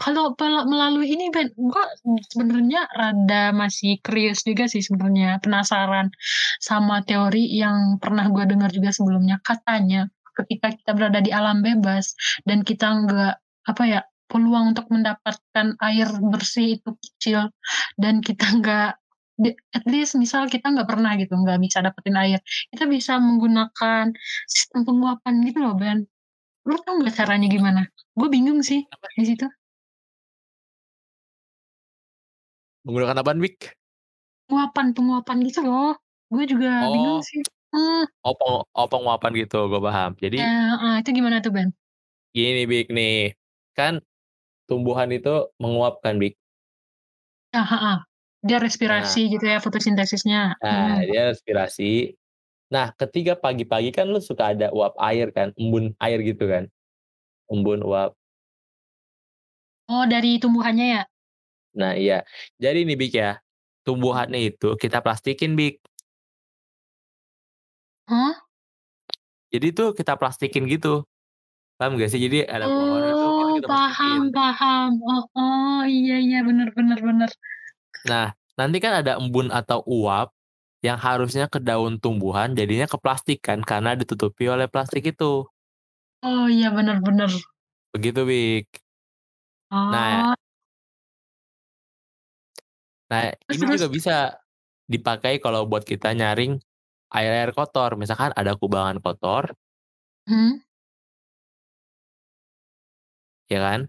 Kalau 0.03 0.35
melalui 0.67 1.15
ini, 1.15 1.31
Ben, 1.31 1.53
gua 1.57 1.85
sebenarnya 2.33 2.89
rada 2.93 3.55
masih 3.55 4.01
curious 4.05 4.43
juga 4.43 4.67
sih 4.67 4.83
sebenarnya, 4.83 5.39
penasaran 5.45 6.11
sama 6.59 7.03
teori 7.07 7.47
yang 7.55 7.97
pernah 8.03 8.27
gua 8.33 8.45
dengar 8.49 8.71
juga 8.75 8.91
sebelumnya. 8.91 9.39
Katanya 9.45 10.09
ketika 10.39 10.71
kita 10.71 10.91
berada 10.95 11.19
di 11.19 11.35
alam 11.35 11.61
bebas 11.67 12.15
dan 12.47 12.63
kita 12.63 12.87
nggak 12.87 13.35
apa 13.69 13.83
ya 13.85 14.01
peluang 14.31 14.77
untuk 14.77 14.87
mendapatkan 14.93 15.67
air 15.83 16.09
bersih 16.21 16.79
itu 16.79 16.91
kecil 17.01 17.51
dan 17.99 18.21
kita 18.23 18.45
nggak 18.61 18.91
at 19.75 19.85
least 19.87 20.15
misal 20.19 20.47
kita 20.51 20.69
nggak 20.71 20.87
pernah 20.87 21.15
gitu 21.19 21.35
nggak 21.35 21.59
bisa 21.63 21.79
dapetin 21.83 22.19
air 22.19 22.41
kita 22.75 22.85
bisa 22.91 23.19
menggunakan 23.19 24.11
sistem 24.47 24.83
penguapan 24.87 25.35
gitu 25.43 25.59
loh 25.65 25.75
Ben. 25.75 26.07
Lu 26.69 26.77
tau 26.85 27.01
nggak 27.01 27.17
caranya 27.17 27.49
gimana? 27.49 27.83
Gue 28.13 28.29
bingung 28.29 28.61
sih 28.61 28.85
di 29.17 29.25
situ 29.25 29.49
Menggunakan 32.89 33.21
apaan, 33.21 33.37
Bik? 33.45 33.77
penguapan 34.49 34.97
penguapan 34.97 35.37
gitu 35.45 35.61
loh 35.61 35.93
gue 36.33 36.45
juga 36.49 36.89
bingung 36.89 37.21
Oh. 37.21 37.25
sih 37.25 37.45
hmm, 37.69 38.09
Opong 38.25 38.65
opong 38.73 39.05
wapan 39.05 39.33
gitu, 39.37 39.69
gue 39.69 39.81
paham. 39.81 40.17
Jadi 40.17 40.41
ya, 40.41 40.73
ah, 40.81 40.95
itu 41.05 41.13
gimana 41.13 41.45
tuh 41.45 41.53
Ben 41.53 41.69
gini, 42.33 42.65
Bik 42.65 42.89
nih. 42.89 43.37
Kan 43.77 44.01
tumbuhan 44.65 45.13
itu 45.13 45.53
menguapkan, 45.61 46.17
Bik. 46.17 46.33
ah, 47.53 47.61
ah, 47.65 47.81
ah. 47.93 47.99
dia 48.41 48.57
respirasi 48.57 49.29
gitu 49.37 49.45
ya 49.45 49.61
fotosintesisnya 49.61 50.57
Nah, 50.65 50.97
Hmm. 50.97 51.05
dia 51.05 51.23
respirasi. 51.33 52.17
Nah, 52.73 52.93
ketika 52.97 53.37
pagi-pagi 53.37 53.93
kan 53.93 54.09
lu 54.09 54.21
suka 54.21 54.53
ada 54.57 54.69
uap 54.73 54.97
air 55.01 55.29
kan, 55.33 55.53
embun 55.61 55.93
air 56.01 56.19
gitu 56.25 56.45
kan. 56.49 56.69
Embun 57.53 57.81
uap. 57.85 58.13
oh 59.89 60.05
dari 60.05 60.37
tumbuhannya 60.43 60.87
ya 60.99 61.03
Nah, 61.79 61.95
iya. 61.95 62.27
Jadi 62.59 62.83
nih, 62.83 62.97
Bik 62.99 63.15
ya. 63.15 63.39
Tumbuhannya 63.87 64.51
itu 64.53 64.75
kita 64.75 64.99
plastikin, 65.01 65.55
Bik. 65.55 65.79
Hah? 68.11 68.35
Jadi 69.49 69.67
tuh 69.73 69.89
kita 69.97 70.19
plastikin 70.19 70.67
gitu. 70.69 71.07
Paham 71.79 71.95
gak 71.95 72.11
sih? 72.11 72.19
Jadi 72.19 72.43
ada 72.43 72.67
pohon 72.67 73.01
itu 73.07 73.15
kita, 73.15 73.31
oh 73.31 73.49
kita 73.55 73.69
paham 73.71 73.79
plastikin. 73.79 74.23
paham 74.35 74.91
oh, 75.07 75.23
oh 75.39 75.81
iya 75.87 76.19
iya 76.19 76.39
bener 76.43 76.75
bener 76.75 76.99
bener 76.99 77.31
Nah, 78.11 78.35
nanti 78.59 78.83
kan 78.83 78.99
ada 78.99 79.23
embun 79.23 79.55
atau 79.55 79.87
uap 79.87 80.35
yang 80.83 80.99
harusnya 80.99 81.47
ke 81.47 81.63
daun 81.63 82.03
tumbuhan 82.03 82.55
jadinya 82.59 82.91
ke 82.91 82.99
plastik 82.99 83.39
kan 83.47 83.63
karena 83.63 83.95
ditutupi 83.95 84.51
oleh 84.51 84.67
plastik 84.67 85.07
itu. 85.07 85.47
oh 86.27 86.47
iya 86.51 86.75
bener 86.75 86.99
bener 86.99 87.31
Begitu, 87.95 88.21
Bik. 88.27 88.67
oh 89.71 89.91
Nah, 89.91 90.35
nah 93.13 93.33
Terus, 93.49 93.57
ini 93.57 93.65
terus? 93.65 93.73
juga 93.81 93.87
bisa 93.99 94.17
dipakai 94.89 95.41
kalau 95.43 95.65
buat 95.69 95.85
kita 95.85 96.13
nyaring 96.17 96.59
air-air 97.13 97.53
kotor. 97.57 97.97
Misalkan 98.01 98.33
ada 98.37 98.57
kubangan 98.57 99.01
kotor, 99.01 99.53
Hmm. 100.29 100.61
ya 103.49 103.59
kan? 103.61 103.81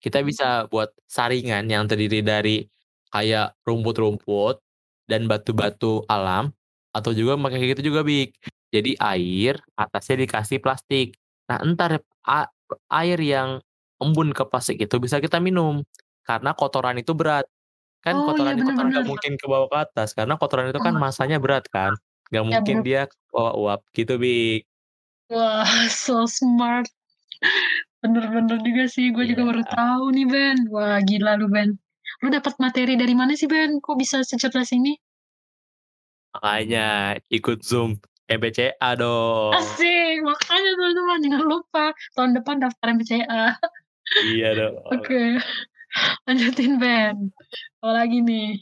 Kita 0.00 0.22
bisa 0.22 0.68
buat 0.70 0.92
saringan 1.08 1.66
yang 1.66 1.88
terdiri 1.90 2.20
dari 2.22 2.62
kayak 3.10 3.56
rumput-rumput 3.66 4.60
dan 5.08 5.26
batu-batu 5.30 6.04
alam 6.10 6.52
atau 6.92 7.12
juga 7.16 7.36
pakai 7.40 7.58
kayak 7.62 7.70
gitu 7.78 7.82
juga 7.92 8.00
Bik. 8.06 8.30
Jadi 8.74 8.98
air 9.00 9.56
atasnya 9.78 10.26
dikasih 10.26 10.58
plastik. 10.60 11.16
Nah, 11.48 11.62
entar 11.64 11.96
air 12.92 13.18
yang 13.22 13.62
embun 14.02 14.34
ke 14.36 14.44
plastik 14.48 14.76
itu 14.82 14.96
bisa 15.00 15.18
kita 15.22 15.38
minum 15.40 15.80
karena 16.26 16.52
kotoran 16.52 16.98
itu 17.00 17.14
berat. 17.16 17.46
Kan 18.06 18.14
Oh, 18.14 18.22
iya, 18.22 18.26
kotoran 18.30 18.54
itu 18.54 18.70
kan 18.70 18.86
nggak 18.86 19.02
mungkin 19.10 19.32
ke 19.34 19.46
bawah 19.50 19.66
ke 19.66 19.78
atas 19.82 20.14
karena 20.14 20.38
kotoran 20.38 20.70
itu 20.70 20.78
kan 20.78 20.94
Oh. 20.94 21.02
masanya 21.02 21.42
berat 21.42 21.66
kan. 21.66 21.90
Nggak 22.30 22.42
Ya, 22.42 22.48
mungkin 22.54 22.76
bener. 22.78 22.86
dia 22.86 23.02
bawa 23.34 23.50
uap 23.58 23.80
gitu 23.90 24.14
Bik. 24.14 24.62
Wah, 25.26 25.66
so 25.90 26.22
smart. 26.30 26.86
Bener-bener 27.98 28.62
juga 28.62 28.86
sih, 28.86 29.10
gue 29.10 29.26
juga 29.26 29.42
Iya. 29.42 29.50
baru 29.50 29.62
tahu 29.66 30.04
nih 30.14 30.26
Ben. 30.30 30.56
Wah, 30.70 31.02
gila 31.02 31.34
lu 31.34 31.50
Ben. 31.50 31.74
Lu 32.22 32.30
dapat 32.30 32.54
materi 32.62 32.94
dari 32.94 33.10
mana 33.18 33.34
sih 33.34 33.50
Ben? 33.50 33.82
Kok 33.82 33.98
bisa 33.98 34.22
secerdas 34.22 34.70
ini? 34.70 34.94
Makanya 36.38 37.18
ikut 37.26 37.66
Zoom 37.66 37.98
MPCA 38.30 38.94
dong. 38.94 39.50
Asik, 39.56 40.22
makanya 40.22 40.70
teman-teman 40.78 41.18
jangan 41.26 41.42
lupa 41.42 41.84
tahun 42.14 42.30
depan 42.38 42.56
daftar 42.62 42.86
MPCA. 42.94 43.44
Iya 44.22 44.48
dong. 44.62 44.74
Oke, 44.94 45.42
lanjutin 46.26 46.72
Ben. 46.82 47.16
Apa 47.80 47.90
lagi 48.04 48.18
nih? 48.22 48.60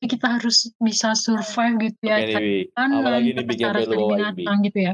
Kita 0.00 0.26
harus 0.40 0.72
bisa 0.80 1.12
survive 1.12 1.76
gitu 1.92 2.00
ya, 2.08 2.16
Bik. 2.24 2.72
makanan, 2.72 2.90
Apalagi 2.96 3.28
nih 3.28 3.34
terus 3.36 3.48
Bik 3.48 3.58
yang 3.60 3.64
cara 3.68 3.78
perlu 3.78 3.86
cari 3.90 3.96
bawain, 4.00 4.08
Bik. 4.08 4.16
binatang 4.16 4.58
gitu 4.66 4.78
ya. 4.88 4.92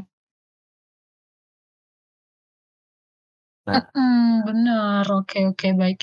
Nah. 3.67 3.83
Mhm, 3.95 4.47
bener, 4.47 5.05
oke 5.11 5.37
oke 5.51 5.67
baik. 5.81 5.97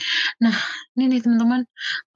Nah, 0.45 0.57
ini 0.97 1.03
nih 1.17 1.21
teman-teman, 1.25 1.63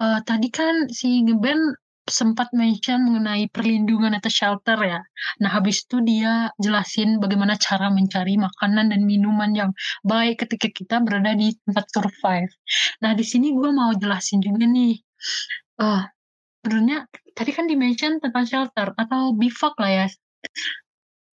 eee, 0.02 0.18
tadi 0.28 0.48
kan 0.52 0.74
si 0.92 1.08
Ngeben 1.24 1.61
sempat 2.09 2.49
mention 2.57 3.05
mengenai 3.07 3.49
perlindungan 3.53 4.16
atau 4.18 4.31
shelter 4.33 4.79
ya. 4.83 5.01
Nah, 5.44 5.51
habis 5.53 5.85
itu 5.85 6.01
dia 6.05 6.51
jelasin 6.61 7.21
bagaimana 7.23 7.55
cara 7.61 7.88
mencari 7.92 8.35
makanan 8.40 8.90
dan 8.92 9.03
minuman 9.05 9.53
yang 9.57 9.71
baik 10.05 10.42
ketika 10.44 10.68
kita 10.73 10.97
berada 11.05 11.33
di 11.37 11.53
tempat 11.68 11.87
survive. 11.92 12.53
Nah, 13.05 13.12
di 13.16 13.25
sini 13.27 13.53
gue 13.55 13.71
mau 13.73 13.92
jelasin 13.97 14.40
juga 14.44 14.64
nih, 14.68 14.97
eee, 15.83 16.03
sebenarnya 16.64 16.99
tadi 17.37 17.51
kan 17.57 17.66
di-mention 17.71 18.21
tentang 18.25 18.44
shelter 18.49 18.88
atau 18.99 19.33
bivak 19.37 19.75
lah 19.83 19.92
ya. 20.05 20.07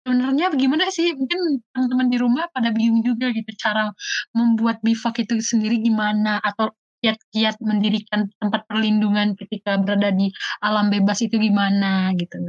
Sebenarnya 0.04 0.52
gimana 0.60 0.92
sih? 0.92 1.16
Mungkin 1.16 1.64
teman-teman 1.72 2.08
di 2.12 2.18
rumah 2.20 2.46
pada 2.52 2.76
bingung 2.76 3.00
juga 3.08 3.32
gitu 3.32 3.48
cara 3.56 3.88
membuat 4.36 4.84
bivak 4.84 5.16
itu 5.24 5.40
sendiri 5.40 5.80
gimana 5.80 6.44
atau 6.44 6.76
kiat-kiat 7.04 7.60
mendirikan 7.60 8.32
tempat 8.40 8.64
perlindungan 8.64 9.36
ketika 9.36 9.76
berada 9.76 10.16
di 10.16 10.32
alam 10.64 10.88
bebas 10.88 11.20
itu 11.20 11.36
gimana 11.36 12.16
gitu. 12.16 12.40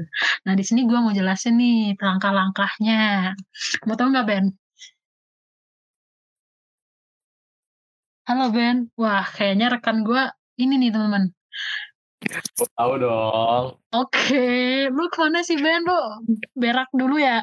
Nah, 0.46 0.54
di 0.54 0.62
sini 0.62 0.86
gue 0.86 0.94
mau 0.94 1.10
jelasin 1.10 1.58
nih 1.58 1.98
langkah-langkahnya. 1.98 3.34
Mau 3.90 3.98
tahu 3.98 4.14
nggak 4.14 4.26
Ben? 4.30 4.44
Halo 8.30 8.54
Ben. 8.54 8.76
Wah, 8.94 9.26
kayaknya 9.26 9.74
rekan 9.74 10.06
gue 10.06 10.22
ini 10.62 10.78
nih 10.78 10.94
teman-teman. 10.94 11.34
Tahu 12.78 12.92
dong. 13.02 13.64
Oke, 13.90 14.46
lu 14.88 15.10
ke 15.12 15.18
mana 15.18 15.42
sih 15.42 15.58
Ben? 15.58 15.82
Lu 15.82 15.98
berak 16.54 16.88
dulu 16.94 17.18
ya. 17.18 17.42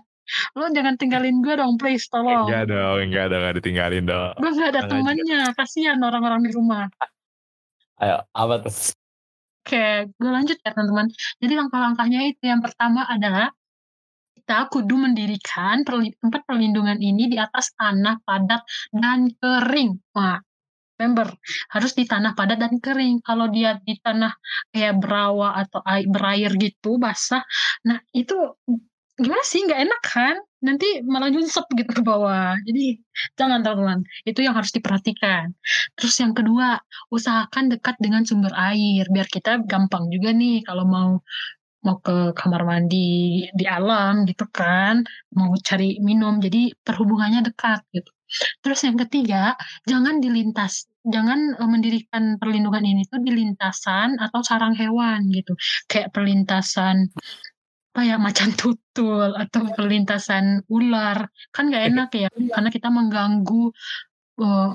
Lu 0.55 0.69
jangan 0.71 0.95
tinggalin 0.95 1.43
gue 1.43 1.53
dong, 1.59 1.75
please, 1.75 2.07
tolong. 2.07 2.47
Enggak 2.47 2.71
dong, 2.71 2.97
enggak 3.09 3.25
dong, 3.31 3.41
enggak 3.43 3.55
ditinggalin 3.59 4.05
dong. 4.07 4.31
Gue 4.39 4.51
gak 4.55 4.69
ada 4.75 4.81
temannya, 4.87 5.41
kasihan 5.57 5.99
orang-orang 5.99 6.41
di 6.47 6.51
rumah. 6.55 6.87
Ayo, 8.01 8.25
apa 8.31 8.55
tuh? 8.65 8.97
Oke, 9.61 10.09
gue 10.09 10.31
lanjut 10.33 10.57
ya 10.57 10.73
teman-teman. 10.73 11.07
Jadi 11.37 11.53
langkah-langkahnya 11.53 12.21
itu 12.33 12.43
yang 12.49 12.65
pertama 12.65 13.05
adalah 13.05 13.53
kita 14.33 14.73
kudu 14.73 14.97
mendirikan 14.97 15.85
tempat 15.85 16.41
perlindungan 16.49 16.97
ini 16.97 17.29
di 17.29 17.37
atas 17.37 17.77
tanah 17.77 18.17
padat 18.25 18.65
dan 18.89 19.29
kering. 19.37 20.01
Wah, 20.17 20.41
remember 20.97 21.29
harus 21.69 21.93
di 21.93 22.09
tanah 22.09 22.33
padat 22.33 22.57
dan 22.57 22.81
kering. 22.81 23.21
Kalau 23.21 23.53
dia 23.53 23.77
di 23.85 24.01
tanah 24.01 24.33
kayak 24.73 24.97
berawa 24.97 25.61
atau 25.61 25.85
air, 25.85 26.09
berair 26.09 26.57
gitu 26.57 26.97
basah, 26.97 27.45
nah 27.85 28.01
itu 28.17 28.33
gimana 29.19 29.43
sih 29.43 29.59
nggak 29.65 29.81
enak 29.85 30.01
kan? 30.05 30.35
Nanti 30.61 30.85
malah 31.03 31.29
nyunsep 31.33 31.65
gitu 31.73 31.91
ke 31.97 32.01
bawah. 32.05 32.53
Jadi 32.67 33.01
jangan 33.39 33.65
teman-teman, 33.65 33.99
itu 34.29 34.39
yang 34.45 34.53
harus 34.53 34.71
diperhatikan. 34.71 35.51
Terus 35.97 36.15
yang 36.21 36.33
kedua, 36.37 36.77
usahakan 37.09 37.73
dekat 37.73 37.97
dengan 37.97 38.21
sumber 38.29 38.53
air 38.53 39.03
biar 39.09 39.27
kita 39.27 39.65
gampang 39.65 40.07
juga 40.13 40.29
nih 40.31 40.61
kalau 40.67 40.85
mau 40.85 41.11
mau 41.81 41.97
ke 41.97 42.37
kamar 42.37 42.61
mandi 42.61 43.41
di 43.57 43.65
alam 43.65 44.23
gitu 44.29 44.45
kan, 44.53 45.01
mau 45.33 45.49
cari 45.65 45.97
minum. 45.99 46.37
Jadi 46.37 46.77
perhubungannya 46.85 47.41
dekat 47.41 47.81
gitu. 47.95 48.11
Terus 48.63 48.79
yang 48.87 48.97
ketiga, 49.01 49.57
jangan 49.89 50.21
dilintas 50.23 50.87
jangan 51.01 51.57
eh, 51.57 51.69
mendirikan 51.69 52.37
perlindungan 52.37 52.85
ini 52.85 53.01
tuh 53.09 53.19
di 53.25 53.33
lintasan 53.33 54.21
atau 54.21 54.39
sarang 54.45 54.77
hewan 54.77 55.25
gitu. 55.33 55.57
Kayak 55.89 56.13
perlintasan 56.13 57.09
apa 57.91 58.07
ya 58.07 58.15
macan 58.15 58.55
tutul 58.59 59.35
atau 59.35 59.61
perlintasan 59.75 60.63
ular. 60.71 61.27
Kan 61.51 61.67
nggak 61.67 61.83
enak 61.91 62.09
ya 62.15 62.27
karena 62.31 62.69
kita 62.71 62.87
mengganggu 62.87 63.63
eh, 64.39 64.69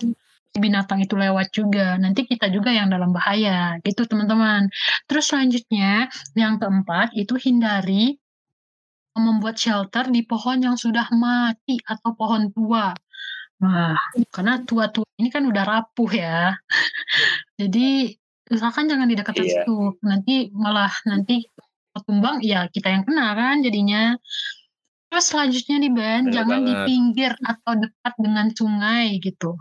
binatang 0.57 1.01
itu 1.01 1.17
lewat 1.17 1.49
juga. 1.53 1.97
Nanti 1.97 2.29
kita 2.29 2.53
juga 2.53 2.69
yang 2.73 2.93
dalam 2.93 3.17
bahaya 3.17 3.81
gitu 3.81 4.05
teman-teman. 4.05 4.69
Terus 5.09 5.33
selanjutnya 5.33 6.13
yang 6.37 6.61
keempat 6.61 7.17
itu 7.17 7.41
hindari 7.41 8.21
membuat 9.17 9.57
shelter 9.57 10.13
di 10.13 10.21
pohon 10.29 10.61
yang 10.61 10.77
sudah 10.77 11.09
mati 11.17 11.81
atau 11.89 12.13
pohon 12.13 12.53
tua. 12.53 12.93
Nah 13.65 13.97
karena 14.29 14.61
tua-tua 14.61 15.09
ini 15.17 15.33
kan 15.33 15.49
udah 15.49 15.65
rapuh 15.65 16.11
ya. 16.13 16.53
Jadi 17.61 18.13
usahakan 18.53 18.93
jangan 18.93 19.09
di 19.09 19.17
dekat 19.17 19.35
Iya. 19.41 19.65
situ. 19.65 19.97
Nanti 20.05 20.53
malah 20.53 20.93
nanti 21.09 21.49
tumbang 22.05 22.43
ya 22.45 22.69
kita 22.69 22.93
yang 22.93 23.05
kena 23.07 23.33
kan 23.33 23.57
jadinya 23.65 24.19
terus 25.09 25.27
selanjutnya 25.31 25.77
nih 25.81 25.93
Ben 25.95 26.23
Bener 26.29 26.35
jangan 26.35 26.61
di 26.67 26.75
banget. 26.75 26.87
pinggir 26.89 27.33
atau 27.41 27.73
dekat 27.79 28.15
dengan 28.19 28.47
sungai 28.53 29.07
gitu 29.23 29.57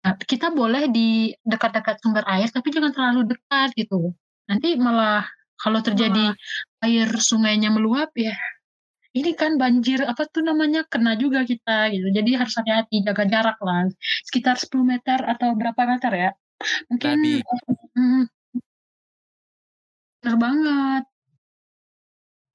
Nah, 0.00 0.16
kita 0.16 0.48
boleh 0.48 0.88
di 0.88 1.28
dekat-dekat 1.44 2.00
sumber 2.00 2.24
air, 2.24 2.48
tapi 2.48 2.72
jangan 2.72 2.92
terlalu 2.96 3.36
dekat 3.36 3.68
gitu. 3.76 4.16
Nanti 4.48 4.72
malah 4.80 5.28
kalau 5.60 5.84
terjadi 5.84 6.32
air 6.80 7.08
sungainya 7.20 7.68
meluap 7.68 8.08
ya, 8.16 8.32
ini 9.12 9.36
kan 9.36 9.60
banjir 9.60 10.00
apa 10.08 10.24
tuh 10.24 10.40
namanya 10.40 10.88
kena 10.88 11.20
juga 11.20 11.44
kita 11.44 11.92
gitu. 11.92 12.08
Jadi 12.16 12.30
harus 12.32 12.54
hati-hati 12.56 13.04
jaga 13.04 13.24
jarak 13.28 13.58
lah, 13.60 13.92
sekitar 14.24 14.56
10 14.56 14.88
meter 14.88 15.20
atau 15.20 15.52
berapa 15.52 15.80
meter 15.84 16.12
ya? 16.16 16.30
Mungkin 16.88 17.16
Tadi. 17.20 17.34
mm, 18.00 18.24
bener 20.24 20.36
banget. 20.40 21.04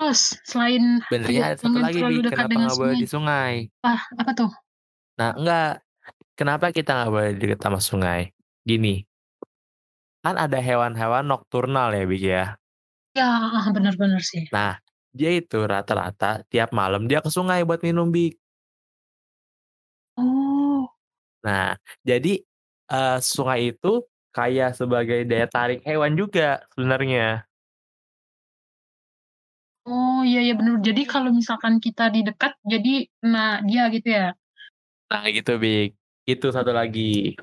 Terus 0.05 0.37
selain 0.45 1.01
Benernya 1.09 1.41
ada 1.49 1.57
satu 1.57 1.81
lagi, 1.81 1.97
dekat 1.97 2.45
Kenapa 2.45 2.61
nggak 2.61 2.77
boleh 2.77 2.97
di 3.01 3.09
sungai? 3.09 3.53
Ah, 3.81 4.01
apa 4.21 4.31
tuh? 4.37 4.51
Nah, 5.17 5.33
enggak. 5.33 5.81
Kenapa 6.37 6.69
kita 6.69 6.93
nggak 6.93 7.09
boleh 7.09 7.31
deket 7.33 7.59
sama 7.65 7.81
sungai? 7.81 8.29
Gini, 8.61 9.01
kan 10.21 10.37
ada 10.37 10.61
hewan-hewan 10.61 11.25
nokturnal 11.25 11.89
ya, 11.97 12.05
Bik 12.05 12.21
ya. 12.21 12.45
Ya, 13.17 13.25
ah, 13.49 13.65
bener-bener 13.73 14.21
sih. 14.21 14.45
Nah, 14.53 14.77
dia 15.09 15.33
itu 15.33 15.65
rata-rata 15.65 16.45
tiap 16.53 16.69
malam 16.69 17.09
dia 17.09 17.25
ke 17.25 17.33
sungai 17.33 17.65
buat 17.65 17.81
minum, 17.81 18.13
Bik. 18.13 18.37
Oh, 20.21 20.85
Nah, 21.41 21.81
jadi 22.05 22.45
eh, 22.93 23.17
sungai 23.25 23.73
itu 23.73 24.05
kayak 24.37 24.77
sebagai 24.77 25.25
daya 25.25 25.49
tarik 25.49 25.81
hewan 25.81 26.13
juga 26.13 26.61
sebenarnya. 26.77 27.49
Oh 29.85 30.21
iya 30.25 30.41
iya 30.41 30.53
bener. 30.57 30.81
Jadi 30.81 31.05
kalau 31.05 31.29
misalkan 31.31 31.77
kita 31.77 32.09
di 32.09 32.25
dekat, 32.25 32.57
jadi 32.65 33.05
kena 33.21 33.61
dia 33.65 33.83
gitu 33.93 34.09
ya. 34.09 34.27
Nah, 35.09 35.23
gitu, 35.29 35.61
Bik. 35.61 35.93
Itu 36.25 36.49
satu 36.49 36.73
lagi. 36.73 37.37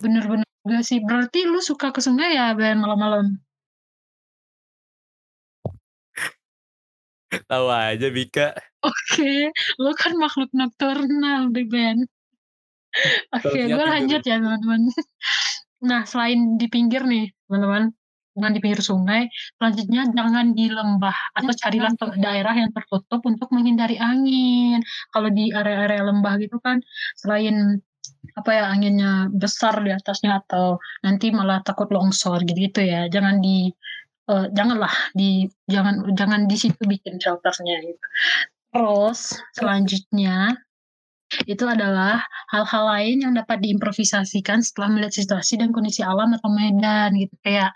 Bener-bener 0.00 0.48
juga 0.64 0.80
sih. 0.80 0.98
Berarti 1.04 1.44
lu 1.44 1.60
suka 1.60 1.92
ke 1.92 2.00
sungai 2.00 2.36
ya, 2.36 2.56
Ben, 2.56 2.80
malam-malam? 2.80 3.36
Tahu 7.32 7.66
aja, 7.68 8.08
Bika. 8.12 8.56
Oke, 8.84 9.52
lu 9.80 9.92
kan 9.96 10.12
makhluk 10.16 10.50
nokturnal 10.56 11.52
deh, 11.52 11.68
Ben. 11.68 12.04
Oke, 13.32 13.56
Terus 13.56 13.72
gue 13.72 13.86
lanjut 13.88 14.20
ya, 14.24 14.36
teman-teman. 14.40 14.88
Nah, 15.82 16.06
selain 16.06 16.60
di 16.60 16.66
pinggir 16.68 17.02
nih, 17.04 17.32
teman-teman. 17.48 17.90
Jangan 18.36 18.52
di 18.56 18.60
pinggir 18.60 18.82
sungai. 18.82 19.22
Selanjutnya 19.60 20.02
jangan 20.12 20.46
di 20.56 20.66
lembah 20.72 21.16
atau 21.36 21.52
carilah 21.52 21.92
te- 21.96 22.18
daerah 22.18 22.54
yang 22.56 22.70
tertutup 22.72 23.20
untuk 23.24 23.48
menghindari 23.52 23.96
angin. 24.00 24.80
Kalau 25.12 25.28
di 25.28 25.52
area-area 25.52 26.02
lembah 26.04 26.34
gitu 26.40 26.56
kan 26.60 26.80
selain 27.20 27.80
apa 28.38 28.50
ya 28.54 28.64
anginnya 28.70 29.28
besar 29.34 29.82
di 29.82 29.90
atasnya 29.90 30.42
atau 30.46 30.78
nanti 31.04 31.34
malah 31.34 31.60
takut 31.66 31.90
longsor 31.92 32.42
gitu-gitu 32.48 32.82
ya. 32.82 33.06
Jangan 33.12 33.42
di 33.44 33.68
eh, 34.30 34.46
janganlah 34.56 34.94
di 35.12 35.46
jangan 35.68 36.08
jangan 36.16 36.40
di 36.48 36.56
situ 36.56 36.82
bikin 36.88 37.20
shelternya 37.20 37.76
gitu. 37.84 38.06
Terus 38.72 39.36
selanjutnya 39.52 40.56
itu 41.48 41.64
adalah 41.64 42.22
hal-hal 42.52 42.84
lain 42.92 43.16
yang 43.24 43.32
dapat 43.36 43.58
diimprovisasikan 43.64 44.60
setelah 44.64 44.88
melihat 44.92 45.14
situasi 45.16 45.60
dan 45.60 45.70
kondisi 45.74 46.00
alam 46.04 46.34
atau 46.36 46.50
medan 46.52 47.16
gitu. 47.16 47.34
Kayak 47.44 47.72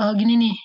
eh, 0.00 0.12
gini 0.18 0.34
nih 0.48 0.56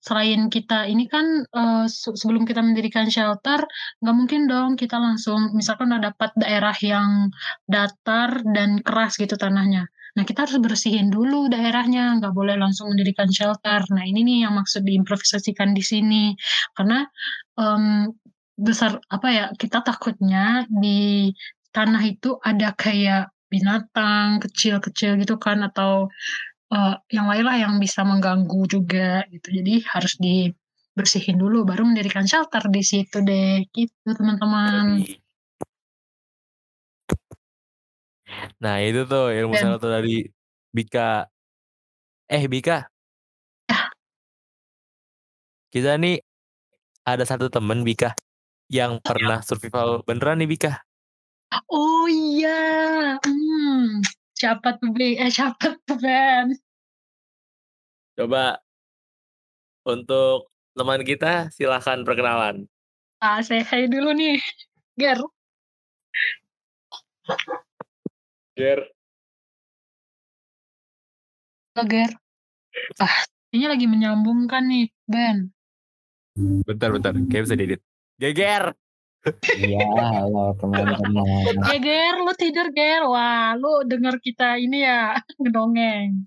selain 0.00 0.48
kita 0.48 0.88
ini 0.88 1.04
kan 1.12 1.44
se- 1.88 2.16
sebelum 2.16 2.48
kita 2.48 2.64
mendirikan 2.64 3.12
shelter 3.12 3.60
nggak 4.00 4.16
mungkin 4.16 4.48
dong 4.48 4.70
kita 4.80 4.96
langsung 4.96 5.52
misalkan 5.52 5.92
udah 5.92 6.12
dapat 6.12 6.32
daerah 6.40 6.72
yang 6.80 7.28
datar 7.68 8.40
dan 8.56 8.80
keras 8.80 9.20
gitu 9.20 9.36
tanahnya. 9.36 9.84
Nah 10.16 10.24
kita 10.26 10.48
harus 10.48 10.58
bersihin 10.58 11.12
dulu 11.12 11.46
daerahnya 11.52 12.18
nggak 12.18 12.32
boleh 12.34 12.56
langsung 12.58 12.90
mendirikan 12.92 13.30
shelter. 13.30 13.84
Nah 13.94 14.04
ini 14.08 14.20
nih 14.26 14.38
yang 14.48 14.54
maksud 14.58 14.82
diimprovisasikan 14.82 15.70
di 15.76 15.82
sini. 15.84 16.24
Karena 16.74 17.04
em, 17.60 18.10
besar 18.60 19.00
apa 19.08 19.28
ya 19.32 19.44
kita 19.56 19.80
takutnya 19.80 20.68
di 20.68 21.30
tanah 21.70 22.02
itu 22.06 22.38
ada 22.42 22.74
kayak 22.74 23.30
binatang 23.50 24.38
kecil-kecil 24.42 25.18
gitu 25.18 25.34
kan 25.38 25.62
atau 25.66 26.06
eh, 26.70 26.94
yang 27.10 27.26
lain 27.26 27.44
lah 27.46 27.56
yang 27.58 27.74
bisa 27.82 28.06
mengganggu 28.06 28.66
juga 28.70 29.26
gitu. 29.30 29.50
Jadi 29.50 29.82
harus 29.90 30.14
dibersihin 30.22 31.38
dulu 31.38 31.66
baru 31.66 31.82
mendirikan 31.86 32.26
shelter 32.26 32.62
di 32.70 32.82
situ 32.82 33.22
deh 33.22 33.66
gitu 33.74 34.08
teman-teman. 34.14 35.02
Nah 38.62 38.76
itu 38.78 39.02
tuh 39.10 39.34
ilmu 39.34 39.54
Dan- 39.58 39.78
satu 39.78 39.86
dari 39.90 40.22
Bika. 40.70 41.26
Eh 42.30 42.46
Bika. 42.46 42.86
Kita 45.70 45.94
nih 45.98 46.18
ada 47.06 47.22
satu 47.22 47.46
temen 47.46 47.86
Bika 47.86 48.14
yang 48.70 48.98
pernah 49.02 49.42
survival 49.42 50.02
beneran 50.06 50.42
nih 50.42 50.50
Bika. 50.50 50.82
Oh 51.50 52.06
iya, 52.06 52.58
hmm. 53.18 54.06
siapa 54.38 54.78
tuh 54.78 54.94
B? 54.94 55.18
Eh 55.18 55.30
siapa 55.34 55.74
tuh 55.86 55.98
Ben? 55.98 56.54
Coba 58.14 58.62
untuk 59.82 60.46
teman 60.78 61.02
kita 61.02 61.50
silahkan 61.50 62.06
perkenalan. 62.06 62.70
Ah, 63.18 63.42
saya 63.42 63.66
hai 63.66 63.90
dulu 63.90 64.14
nih, 64.14 64.38
Ger. 64.94 65.18
Ger. 68.54 68.80
Halo, 71.74 71.82
Ger. 71.90 72.10
Ah, 73.02 73.16
ini 73.50 73.66
lagi 73.66 73.90
menyambungkan 73.90 74.70
nih, 74.70 74.86
Ben. 75.10 75.50
Bentar 76.38 76.94
bentar, 76.94 77.12
kayak 77.26 77.42
bisa 77.50 77.56
diedit. 77.58 77.80
Geger. 78.22 78.70
Iya, 79.52 79.84
halo 80.00 80.56
teman-teman. 80.56 81.52
Ya 81.68 81.76
Ger, 81.76 82.14
lu 82.24 82.32
tidur 82.32 82.72
Ger. 82.72 83.04
Wah, 83.04 83.52
lu 83.52 83.84
denger 83.84 84.16
kita 84.24 84.56
ini 84.56 84.80
ya 84.80 85.20
ngedongeng. 85.40 86.24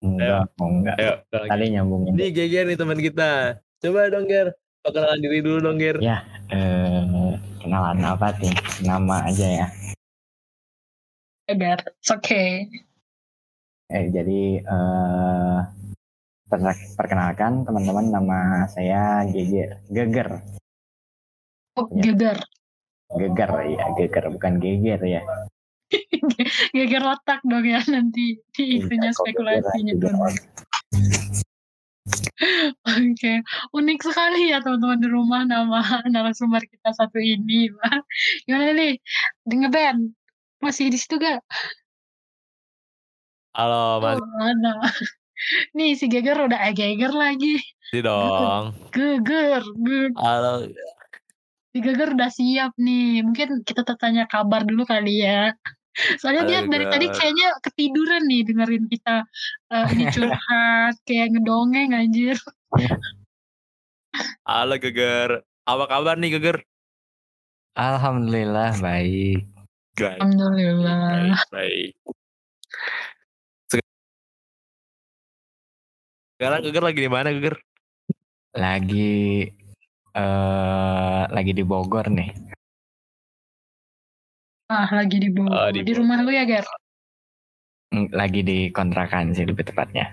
Enggak, 0.00 0.48
enggak. 0.56 0.96
Ayo. 0.96 1.12
Tadi 1.28 1.64
nyambungin. 1.74 2.16
Ini 2.16 2.26
Geger 2.32 2.64
nih 2.64 2.78
teman 2.78 2.96
kita. 2.96 3.60
Coba 3.84 4.08
dong 4.08 4.24
Ger, 4.24 4.56
perkenalan 4.80 5.20
diri 5.20 5.38
dulu 5.44 5.58
dong 5.60 5.76
Ger. 5.76 6.00
Ya, 6.00 6.24
eh, 6.48 7.34
kenalan 7.60 8.00
apa 8.00 8.32
nih? 8.40 8.54
Nama 8.88 9.16
aja 9.28 9.46
ya. 9.46 9.66
Ya 11.44 11.54
Ger, 11.54 11.80
it's 11.92 12.08
okay. 12.08 12.72
Eh, 13.90 14.04
jadi 14.08 14.64
eh, 14.64 15.58
per- 16.48 16.88
perkenalkan 16.96 17.68
teman-teman 17.68 18.06
nama 18.08 18.38
saya 18.64 19.28
Geger. 19.28 19.82
Geger. 19.92 20.40
Oh, 21.78 21.86
Ya. 21.94 22.10
geger. 22.10 22.38
Geger 23.08 23.50
ya, 23.70 23.84
Geger 23.94 24.24
bukan 24.34 24.52
Geger 24.58 25.00
ya. 25.00 25.22
Geger 26.76 27.02
otak 27.06 27.40
dong 27.46 27.64
ya 27.64 27.80
nanti 27.88 28.36
di 28.52 28.64
itunya 28.76 29.08
Iya, 29.08 29.16
kok 29.16 29.24
spekulasinya 29.24 29.92
tuh. 29.96 30.12
Oke, 32.84 33.34
unik 33.72 33.98
sekali 34.00 34.52
ya 34.52 34.58
teman-teman 34.60 34.98
di 35.00 35.08
rumah 35.08 35.42
nama 35.44 35.80
narasumber 36.12 36.66
kita 36.66 36.92
satu 36.92 37.16
ini. 37.16 37.70
Wah, 37.72 38.02
Gimana 38.44 38.74
nih? 38.74 38.98
Dengar 39.46 39.70
Ben? 39.70 39.98
Masih 40.58 40.90
di 40.90 40.98
situ 40.98 41.16
gak? 41.16 41.40
Halo 43.54 44.02
Mas 44.02 44.18
Oh, 44.18 44.42
ada. 44.42 44.74
Nih 45.72 45.94
si 45.94 46.10
Geger 46.10 46.34
udah 46.36 46.58
eh, 46.66 46.74
Geger 46.74 47.14
lagi. 47.14 47.62
Adi 47.94 48.00
dong. 48.04 48.74
Geger, 48.92 49.62
geger. 49.64 50.12
Halo. 50.18 50.66
Si 51.68 51.78
Geger 51.84 52.16
udah 52.16 52.30
siap 52.32 52.72
nih. 52.80 53.20
Mungkin 53.22 53.62
kita 53.62 53.84
tanya 54.00 54.24
kabar 54.24 54.64
dulu 54.64 54.88
kali 54.88 55.20
ya. 55.20 55.52
Soalnya 56.22 56.46
dia 56.46 56.60
dari 56.64 56.86
tadi 56.86 57.06
kayaknya 57.10 57.58
ketiduran 57.58 58.22
nih 58.30 58.46
dengerin 58.46 58.84
kita 58.86 59.26
eh, 59.74 59.86
ini 59.92 60.04
curhat 60.14 60.94
kayak 61.04 61.34
ngedongeng 61.34 61.92
anjir. 61.92 62.38
Halo 64.48 64.80
Geger. 64.80 65.44
Apa 65.68 65.84
kabar 65.84 66.16
nih 66.16 66.40
Geger? 66.40 66.64
Alhamdulillah 67.76 68.74
baik. 68.80 69.44
Baik. 69.98 70.18
Alhamdulillah. 70.22 71.04
Baik, 71.12 71.42
baik. 71.52 71.92
Sek- 73.68 73.92
Sekarang 76.38 76.60
Geger 76.64 76.82
lagi 76.86 77.00
di 77.04 77.10
mana 77.10 77.28
Geger? 77.34 77.60
Lagi 78.56 79.44
eh 80.18 81.22
lagi 81.30 81.52
di 81.54 81.62
Bogor 81.62 82.10
nih. 82.10 82.30
Ah, 84.68 84.84
lagi 84.92 85.16
di 85.16 85.30
Bogor. 85.30 85.54
Oh, 85.54 85.70
di 85.70 85.80
di 85.80 85.92
rumah 85.94 86.20
lu 86.20 86.28
ya, 86.28 86.44
Ger? 86.44 86.66
Mm, 87.88 88.12
Lagi 88.12 88.40
di 88.44 88.68
kontrakan 88.68 89.32
sih 89.32 89.48
lebih 89.48 89.64
tepatnya. 89.64 90.12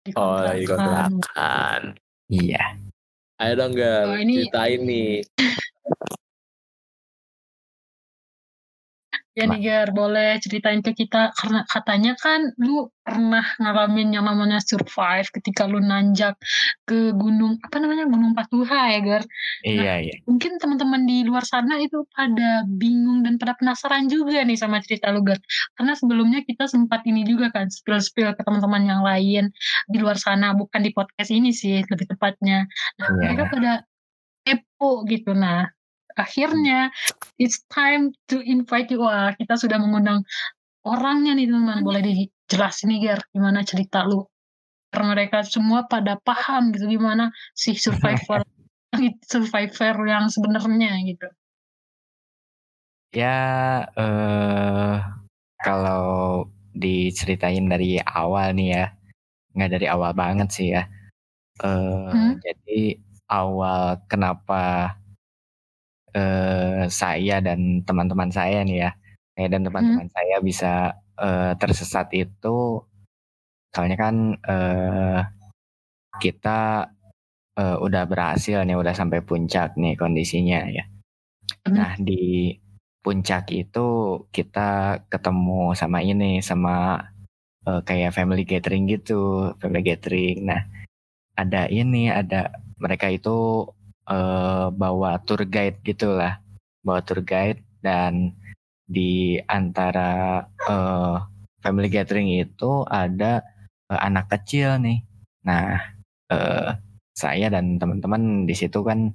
Di 0.00 0.16
Oh, 0.16 0.40
lagi 0.40 0.64
kontrakan. 0.64 1.20
kontrakan. 1.20 1.82
Iya. 2.32 2.62
Ayo 3.36 3.52
dong 3.58 3.74
Ger, 3.74 4.06
Oh, 4.08 4.16
ini- 4.16 4.46
ceritain 4.46 4.80
nih. 4.82 5.10
Ya 9.32 9.48
nih, 9.48 9.64
Ger, 9.64 9.88
boleh 9.96 10.36
ceritain 10.44 10.84
ke 10.84 10.92
kita 10.92 11.32
karena 11.32 11.64
katanya 11.64 12.12
kan 12.20 12.52
lu 12.60 12.92
pernah 13.00 13.40
ngalamin 13.56 14.12
yang 14.12 14.28
namanya 14.28 14.60
survive 14.60 15.24
ketika 15.32 15.64
lu 15.64 15.80
nanjak 15.80 16.36
ke 16.84 17.16
gunung 17.16 17.56
apa 17.64 17.80
namanya 17.80 18.04
Gunung 18.04 18.36
Patuha 18.36 18.92
ya, 18.92 19.00
Ger. 19.00 19.24
Iya, 19.64 19.94
iya. 20.04 20.14
Mungkin 20.28 20.60
teman-teman 20.60 21.08
di 21.08 21.24
luar 21.24 21.48
sana 21.48 21.80
itu 21.80 22.04
pada 22.12 22.68
bingung 22.68 23.24
dan 23.24 23.40
pada 23.40 23.56
penasaran 23.56 24.04
juga 24.12 24.44
nih 24.44 24.60
sama 24.60 24.84
cerita 24.84 25.08
lu, 25.08 25.24
Ger. 25.24 25.40
Karena 25.80 25.96
sebelumnya 25.96 26.44
kita 26.44 26.68
sempat 26.68 27.00
ini 27.08 27.24
juga 27.24 27.48
kan 27.48 27.72
spill-spill 27.72 28.36
ke 28.36 28.42
teman-teman 28.44 28.84
yang 28.84 29.00
lain 29.00 29.48
di 29.88 29.96
luar 29.96 30.20
sana, 30.20 30.52
bukan 30.52 30.84
di 30.84 30.92
podcast 30.92 31.32
ini 31.32 31.56
sih 31.56 31.80
lebih 31.88 32.04
tepatnya. 32.04 32.68
Nah, 33.00 33.08
Iya. 33.08 33.16
mereka 33.24 33.42
pada 33.48 33.72
kepo 34.44 35.08
gitu. 35.08 35.32
Nah, 35.32 35.72
akhirnya 36.18 36.92
it's 37.38 37.62
time 37.72 38.12
to 38.28 38.40
invite 38.42 38.88
you. 38.92 39.02
Wah, 39.02 39.32
kita 39.36 39.56
sudah 39.58 39.78
mengundang 39.80 40.22
orangnya 40.86 41.36
nih 41.36 41.46
teman-teman. 41.48 41.80
Boleh 41.82 42.02
dijelasin 42.02 42.92
nih 42.92 42.98
Ger, 43.12 43.20
gimana 43.32 43.62
cerita 43.62 44.04
lu? 44.04 44.26
Karena 44.92 45.16
mereka 45.16 45.40
semua 45.46 45.88
pada 45.88 46.20
paham 46.20 46.68
gitu 46.76 46.84
gimana 47.00 47.32
si 47.56 47.72
survivor 47.74 48.44
survivor 49.32 49.96
yang 50.04 50.28
sebenarnya 50.28 51.00
gitu. 51.08 51.28
Ya, 53.12 53.40
eh 53.96 54.96
kalau 55.60 56.48
diceritain 56.72 57.68
dari 57.68 58.00
awal 58.00 58.56
nih 58.56 58.68
ya, 58.72 58.84
nggak 59.52 59.70
dari 59.76 59.86
awal 59.88 60.12
banget 60.16 60.48
sih 60.52 60.68
ya. 60.72 60.88
Eh 61.60 62.12
Hmm. 62.12 62.36
Jadi 62.40 62.96
awal 63.32 63.96
kenapa 64.08 64.96
eh 66.12 66.84
saya 66.92 67.40
dan 67.40 67.82
teman-teman 67.88 68.30
saya 68.32 68.64
nih 68.68 68.88
ya, 68.88 68.90
saya 69.36 69.48
dan 69.52 69.62
teman-teman 69.66 70.08
saya 70.12 70.36
bisa 70.44 70.72
eh, 71.20 71.52
tersesat 71.56 72.08
itu, 72.16 72.84
soalnya 73.72 73.96
kan 73.96 74.16
eh 74.44 75.20
kita 76.20 76.88
eh, 77.58 77.76
udah 77.80 78.04
berhasil 78.08 78.64
nih, 78.64 78.76
udah 78.76 78.94
sampai 78.96 79.20
puncak 79.24 79.76
nih 79.80 79.96
kondisinya 79.96 80.60
ya. 80.68 80.84
Hmm. 81.66 81.74
Nah 81.76 81.92
di 81.98 82.52
puncak 83.02 83.50
itu 83.50 83.86
kita 84.30 85.02
ketemu 85.10 85.74
sama 85.74 85.98
ini 86.04 86.38
sama 86.44 87.02
eh, 87.66 87.80
kayak 87.88 88.14
family 88.16 88.44
gathering 88.46 88.84
gitu, 88.90 89.52
family 89.60 89.82
gathering. 89.84 90.46
Nah 90.48 90.62
ada 91.36 91.66
ini 91.72 92.12
ada 92.12 92.52
mereka 92.76 93.08
itu 93.08 93.66
eh, 94.10 94.66
bawa 94.72 95.18
tour 95.26 95.42
guide 95.46 95.78
gitulah. 95.86 96.38
Bawa 96.86 97.00
tour 97.06 97.22
guide 97.22 97.62
dan 97.84 98.34
di 98.86 99.38
antara 99.46 100.42
eh, 100.70 101.16
family 101.62 101.88
gathering 101.92 102.28
itu 102.42 102.84
ada 102.90 103.42
eh, 103.90 104.00
anak 104.02 104.26
kecil 104.32 104.78
nih. 104.82 104.98
Nah 105.46 105.78
eh, 106.32 106.70
saya 107.14 107.46
dan 107.52 107.76
teman-teman 107.80 108.48
di 108.48 108.54
situ 108.56 108.80
kan 108.84 109.12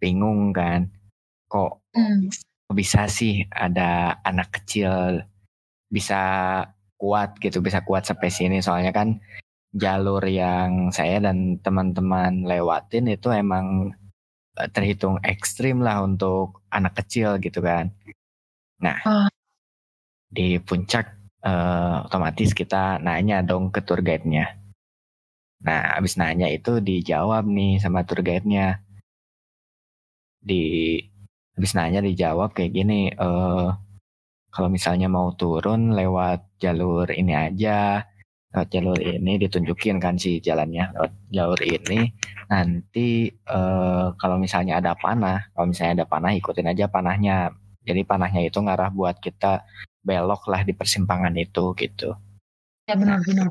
bingung 0.00 0.52
kan 0.56 0.88
kok 1.48 1.80
Hmm. 1.96 2.28
bisa 2.76 3.08
sih 3.08 3.48
ada 3.48 4.20
anak 4.20 4.52
kecil 4.60 5.24
bisa 5.88 6.20
kuat 7.00 7.40
gitu 7.40 7.64
bisa 7.64 7.80
kuat 7.88 8.04
sampai 8.04 8.28
sini. 8.28 8.60
Soalnya 8.60 8.92
kan 8.92 9.16
jalur 9.72 10.20
yang 10.28 10.92
saya 10.92 11.20
dan 11.24 11.56
teman-teman 11.64 12.44
lewatin 12.44 13.08
itu 13.12 13.28
emang 13.32 13.96
terhitung 14.74 15.16
ekstrim 15.22 15.84
lah 15.84 16.02
untuk 16.08 16.64
anak 16.72 16.92
kecil 17.04 17.36
gitu 17.44 17.60
kan. 17.60 17.92
Nah 18.84 18.96
Ah. 19.04 19.28
di 20.36 20.58
puncak 20.60 21.06
eh, 21.46 21.96
otomatis 22.06 22.50
kita 22.52 22.98
nanya 23.06 23.40
dong 23.46 23.70
ke 23.74 23.80
tour 23.86 24.00
guide-nya. 24.02 24.58
Nah 25.66 25.96
abis 25.98 26.14
nanya 26.20 26.46
itu 26.50 26.72
dijawab 26.88 27.44
nih 27.48 27.78
sama 27.82 28.02
tour 28.08 28.20
guide-nya. 28.26 28.82
Di 30.48 30.62
habis 31.56 31.72
nanya 31.78 32.00
dijawab 32.04 32.52
kayak 32.56 32.72
gini 32.76 33.10
eh 33.12 33.68
kalau 34.54 34.68
misalnya 34.72 35.08
mau 35.12 35.28
turun 35.36 35.92
lewat 35.92 36.56
jalur 36.62 37.06
ini 37.12 37.32
aja 37.36 38.04
lewat 38.56 38.68
jalur 38.72 38.96
ini 38.96 39.36
ditunjukin 39.36 40.00
kan 40.00 40.16
si 40.16 40.40
jalannya 40.40 40.96
lewat 40.96 41.12
jalur 41.28 41.60
ini 41.60 42.08
nanti 42.48 43.28
eh 43.28 44.06
kalau 44.16 44.36
misalnya 44.40 44.80
ada 44.80 44.96
panah 44.96 45.52
kalau 45.52 45.68
misalnya 45.68 46.02
ada 46.02 46.06
panah 46.08 46.32
ikutin 46.32 46.72
aja 46.72 46.88
panahnya 46.88 47.52
jadi 47.84 48.00
panahnya 48.08 48.48
itu 48.48 48.58
ngarah 48.64 48.88
buat 48.88 49.20
kita 49.20 49.60
belok 50.00 50.48
lah 50.48 50.64
di 50.64 50.72
persimpangan 50.72 51.36
itu 51.36 51.76
gitu 51.76 52.16
Ya 52.86 52.94
benar-benar. 52.94 53.50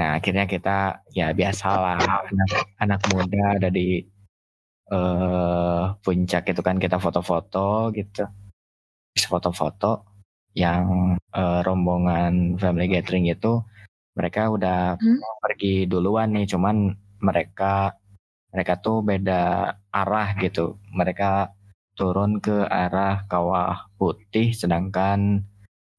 Nah 0.00 0.08
akhirnya 0.16 0.44
kita 0.48 1.04
ya 1.12 1.36
biasalah 1.36 2.00
anak, 2.32 2.50
anak 2.80 3.00
muda 3.12 3.60
ada 3.60 3.68
di 3.68 4.00
eh 4.92 5.84
puncak 6.04 6.42
itu 6.52 6.60
kan 6.64 6.76
kita 6.80 6.96
foto-foto 7.04 7.92
gitu. 7.92 8.24
Bisa 9.14 9.28
foto-foto 9.28 10.08
yang 10.56 10.84
eh, 11.36 11.60
rombongan 11.68 12.56
family 12.56 12.88
gathering 12.96 13.28
itu 13.28 13.60
mereka 14.18 14.40
udah 14.56 14.78
Hmm. 15.02 15.18
pergi 15.44 15.86
duluan 15.90 16.28
nih 16.34 16.46
cuman 16.52 16.76
mereka 17.26 17.94
mereka 18.54 18.72
tuh 18.84 19.02
beda 19.02 19.42
arah 20.00 20.28
gitu. 20.42 20.78
Mereka 20.94 21.50
turun 21.98 22.38
ke 22.44 22.56
arah 22.82 23.26
kawah 23.30 23.90
putih 23.98 24.48
sedangkan 24.60 25.20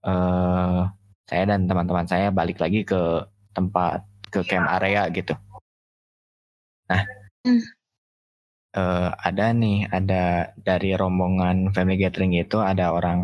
eh 0.07 0.79
saya 1.29 1.43
dan 1.51 1.61
teman-teman 1.69 2.07
saya 2.11 2.27
balik 2.39 2.57
lagi 2.63 2.79
ke 2.91 3.01
tempat 3.55 3.99
ke 4.33 4.39
camp 4.49 4.67
area 4.77 5.03
gitu. 5.17 5.33
Nah, 6.89 7.01
Hmm. 7.45 7.61
eh, 8.79 9.09
ada 9.27 9.45
nih, 9.61 9.77
ada 9.97 10.23
dari 10.67 10.91
rombongan 11.01 11.57
family 11.75 11.97
gathering 12.03 12.33
itu 12.43 12.57
ada 12.71 12.85
orang 12.97 13.19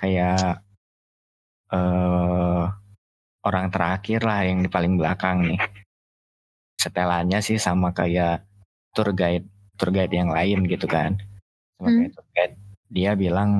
kayak 0.00 0.62
eh 1.76 2.55
orang 3.46 3.70
terakhir 3.70 4.26
lah 4.26 4.42
yang 4.42 4.58
di 4.66 4.68
paling 4.68 4.98
belakang 4.98 5.46
nih. 5.46 5.60
Setelannya 6.82 7.38
sih 7.40 7.56
sama 7.62 7.94
kayak 7.94 8.42
tour 8.90 9.14
guide 9.14 9.46
tour 9.78 9.94
guide 9.94 10.12
yang 10.12 10.30
lain 10.34 10.66
gitu 10.66 10.90
kan. 10.90 11.14
Sama 11.78 11.86
Hmm. 11.88 11.96
kayak 12.02 12.12
tour 12.18 12.26
guide. 12.34 12.54
Dia 12.90 13.10
bilang 13.14 13.50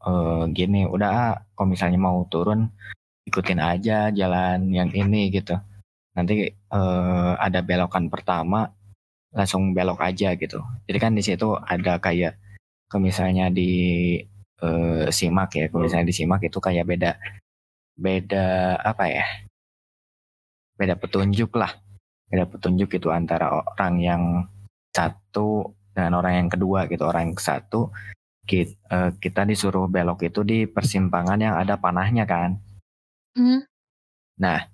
eh 0.00 0.42
gini, 0.56 0.84
udah 0.88 1.08
ah, 1.12 1.34
kalau 1.56 1.68
misalnya 1.72 2.00
mau 2.00 2.24
turun 2.28 2.68
ikutin 3.28 3.60
aja 3.60 4.08
jalan 4.12 4.68
yang 4.72 4.88
ini 4.92 5.32
gitu. 5.32 5.56
Nanti 6.16 6.48
eh, 6.52 7.32
ada 7.36 7.60
belokan 7.64 8.12
pertama 8.12 8.68
langsung 9.32 9.72
belok 9.76 10.00
aja 10.02 10.34
gitu. 10.36 10.60
Jadi 10.88 10.98
kan 11.00 11.12
di 11.16 11.22
situ 11.24 11.56
ada 11.56 11.96
kayak 12.02 12.36
kalau 12.90 13.06
misalnya 13.08 13.48
di 13.52 13.70
eh, 14.60 15.04
simak 15.12 15.50
ya, 15.56 15.64
kalau 15.72 15.84
misalnya 15.86 16.08
di 16.10 16.16
simak 16.16 16.40
itu 16.44 16.58
kayak 16.60 16.84
beda 16.88 17.10
beda 18.00 18.80
apa 18.80 19.04
ya? 19.12 19.26
Beda 20.80 20.96
petunjuk 20.96 21.52
lah. 21.60 21.76
Beda 22.32 22.48
petunjuk 22.48 22.96
itu 22.96 23.12
antara 23.12 23.52
orang 23.52 23.94
yang 24.00 24.22
satu 24.96 25.76
dengan 25.92 26.16
orang 26.16 26.46
yang 26.46 26.48
kedua 26.48 26.88
gitu. 26.88 27.04
Orang 27.04 27.30
yang 27.30 27.36
satu 27.36 27.92
kita, 28.48 29.12
kita 29.20 29.44
disuruh 29.44 29.86
belok 29.86 30.24
itu 30.24 30.40
di 30.40 30.64
persimpangan 30.64 31.38
yang 31.38 31.54
ada 31.60 31.76
panahnya 31.76 32.24
kan. 32.24 32.56
Hmm. 33.36 33.62
Nah, 34.40 34.64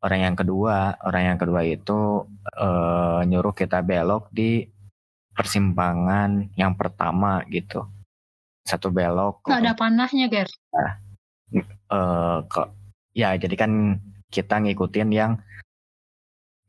orang 0.00 0.32
yang 0.32 0.36
kedua, 0.36 0.96
orang 1.04 1.22
yang 1.34 1.38
kedua 1.38 1.62
itu 1.68 2.26
eh, 2.56 3.20
nyuruh 3.28 3.54
kita 3.54 3.84
belok 3.84 4.32
di 4.32 4.66
persimpangan 5.36 6.52
yang 6.56 6.74
pertama 6.74 7.44
gitu. 7.48 7.84
Satu 8.62 8.88
belok 8.94 9.42
Nggak 9.44 9.60
ada 9.62 9.74
panahnya, 9.74 10.26
Ger. 10.30 10.48
Eh 11.92 12.36
kok 12.48 12.68
ya 13.12 13.36
jadi 13.36 13.54
kan 13.54 14.00
kita 14.32 14.64
ngikutin 14.64 15.10
yang 15.12 15.32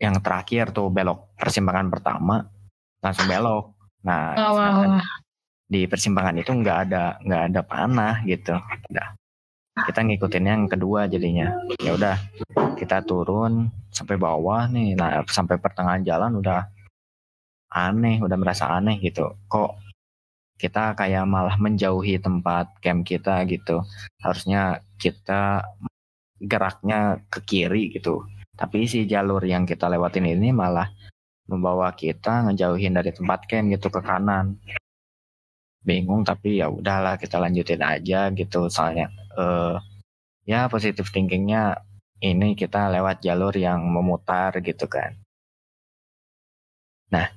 yang 0.04 0.20
terakhir 0.20 0.76
tuh 0.76 0.92
belok 0.92 1.32
persimpangan 1.40 1.88
pertama 1.88 2.44
langsung 3.00 3.28
belok. 3.28 3.66
Nah, 4.04 4.36
sedangkan 4.36 4.92
wah. 5.00 5.08
di 5.68 5.82
persimpangan 5.88 6.36
itu 6.40 6.52
nggak 6.52 6.78
ada 6.88 7.04
nggak 7.24 7.44
ada 7.52 7.62
panah 7.64 8.16
gitu. 8.28 8.56
Udah. 8.92 9.16
Kita 9.74 10.00
ngikutin 10.06 10.46
yang 10.46 10.64
kedua 10.70 11.10
jadinya. 11.10 11.50
Ya 11.82 11.98
udah, 11.98 12.16
kita 12.78 13.02
turun 13.04 13.74
sampai 13.90 14.22
bawah 14.22 14.70
nih. 14.70 14.94
Nah, 14.94 15.26
sampai 15.26 15.58
pertengahan 15.58 16.06
jalan 16.06 16.38
udah 16.38 16.68
aneh, 17.74 18.22
udah 18.22 18.38
merasa 18.38 18.70
aneh 18.70 19.02
gitu. 19.02 19.34
Kok 19.50 19.93
kita 20.64 20.96
kayak 20.96 21.28
malah 21.28 21.60
menjauhi 21.60 22.16
tempat 22.24 22.72
camp 22.80 23.04
kita 23.04 23.44
gitu. 23.52 23.84
Harusnya 24.24 24.80
kita 24.96 25.68
geraknya 26.40 27.20
ke 27.28 27.40
kiri 27.44 27.92
gitu. 27.92 28.24
Tapi 28.56 28.88
si 28.88 29.04
jalur 29.04 29.44
yang 29.44 29.68
kita 29.68 29.92
lewatin 29.92 30.24
ini 30.24 30.56
malah 30.56 30.88
membawa 31.52 31.92
kita 31.92 32.48
ngejauhin 32.48 32.96
dari 32.96 33.12
tempat 33.12 33.44
camp 33.50 33.68
gitu 33.76 33.88
ke 33.92 34.00
kanan 34.00 34.56
bingung 35.84 36.24
tapi 36.24 36.64
ya 36.64 36.72
udahlah 36.72 37.20
kita 37.20 37.38
lanjutin 37.44 37.84
aja 37.84 38.32
gitu 38.32 38.72
soalnya 38.72 39.12
eh 39.36 39.76
ya 40.48 40.72
positif 40.72 41.12
thinkingnya 41.12 41.84
ini 42.24 42.56
kita 42.56 42.88
lewat 42.88 43.20
jalur 43.20 43.52
yang 43.52 43.84
memutar 43.84 44.56
gitu 44.64 44.88
kan 44.88 45.20
nah 47.12 47.28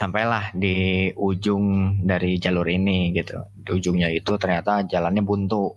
sampailah 0.00 0.56
di 0.56 1.12
ujung 1.12 2.00
dari 2.00 2.40
jalur 2.40 2.64
ini 2.64 3.12
gitu. 3.12 3.36
Di 3.52 3.76
ujungnya 3.76 4.08
itu 4.08 4.32
ternyata 4.40 4.80
jalannya 4.88 5.20
buntu. 5.20 5.76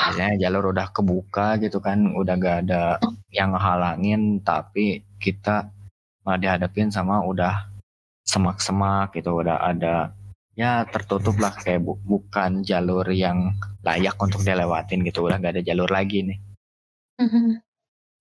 Biasanya 0.00 0.40
jalur 0.40 0.72
udah 0.72 0.88
kebuka 0.88 1.60
gitu 1.60 1.84
kan 1.84 2.16
udah 2.16 2.34
gak 2.40 2.58
ada 2.64 2.96
yang 3.28 3.52
ngehalangin 3.52 4.40
tapi 4.40 5.04
kita 5.20 5.68
malah 6.24 6.40
dihadapin 6.40 6.88
sama 6.88 7.20
udah 7.20 7.68
semak-semak 8.24 9.12
gitu 9.20 9.36
udah 9.36 9.60
ada 9.60 10.16
ya 10.56 10.88
tertutup 10.88 11.36
lah 11.36 11.52
kayak 11.52 11.84
bu- 11.84 12.00
bukan 12.08 12.64
jalur 12.64 13.04
yang 13.12 13.52
layak 13.84 14.16
untuk 14.16 14.40
dilewatin 14.40 15.04
gitu 15.04 15.28
udah 15.28 15.36
gak 15.36 15.60
ada 15.60 15.62
jalur 15.66 15.90
lagi 15.92 16.24
nih. 16.24 16.38
Mhm. 17.20 17.60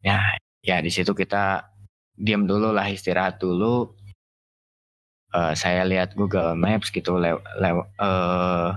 ya 0.02 0.38
ya 0.66 0.78
di 0.82 0.90
situ 0.90 1.14
kita 1.14 1.70
diam 2.18 2.50
dulu 2.50 2.74
lah 2.74 2.90
istirahat 2.90 3.38
dulu 3.38 3.94
Eh, 5.36 5.54
saya 5.60 5.84
lihat 5.84 6.16
Google 6.16 6.56
Maps 6.56 6.88
gitu 6.88 7.20
lew, 7.20 7.38
lew- 7.60 7.90
eh, 8.00 8.70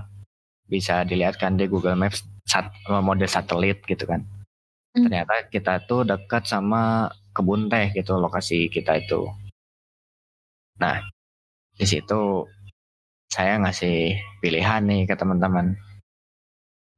bisa 0.67 1.07
dilihat 1.07 1.39
kan 1.39 1.55
di 1.55 1.65
Google 1.71 1.95
Maps 1.95 2.27
sat, 2.43 2.67
mode 2.87 3.27
satelit 3.27 3.79
gitu 3.87 4.05
kan. 4.07 4.23
Hmm. 4.91 5.07
ternyata 5.07 5.47
kita 5.47 5.73
tuh 5.87 6.03
dekat 6.03 6.43
sama 6.51 7.07
kebun 7.31 7.71
teh 7.71 7.95
gitu 7.95 8.19
lokasi 8.19 8.67
kita 8.67 8.99
itu. 8.99 9.23
Nah 10.83 10.99
di 11.79 11.85
situ 11.87 12.43
saya 13.31 13.55
ngasih 13.63 14.19
pilihan 14.43 14.83
nih 14.83 15.07
ke 15.07 15.15
teman-teman. 15.15 15.79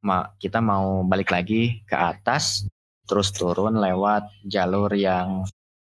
Ma, 0.01 0.25
kita 0.41 0.57
mau 0.57 1.05
balik 1.05 1.29
lagi 1.29 1.85
ke 1.85 1.93
atas 1.93 2.65
terus 3.05 3.29
turun 3.29 3.77
lewat 3.77 4.25
jalur 4.49 4.89
yang 4.97 5.45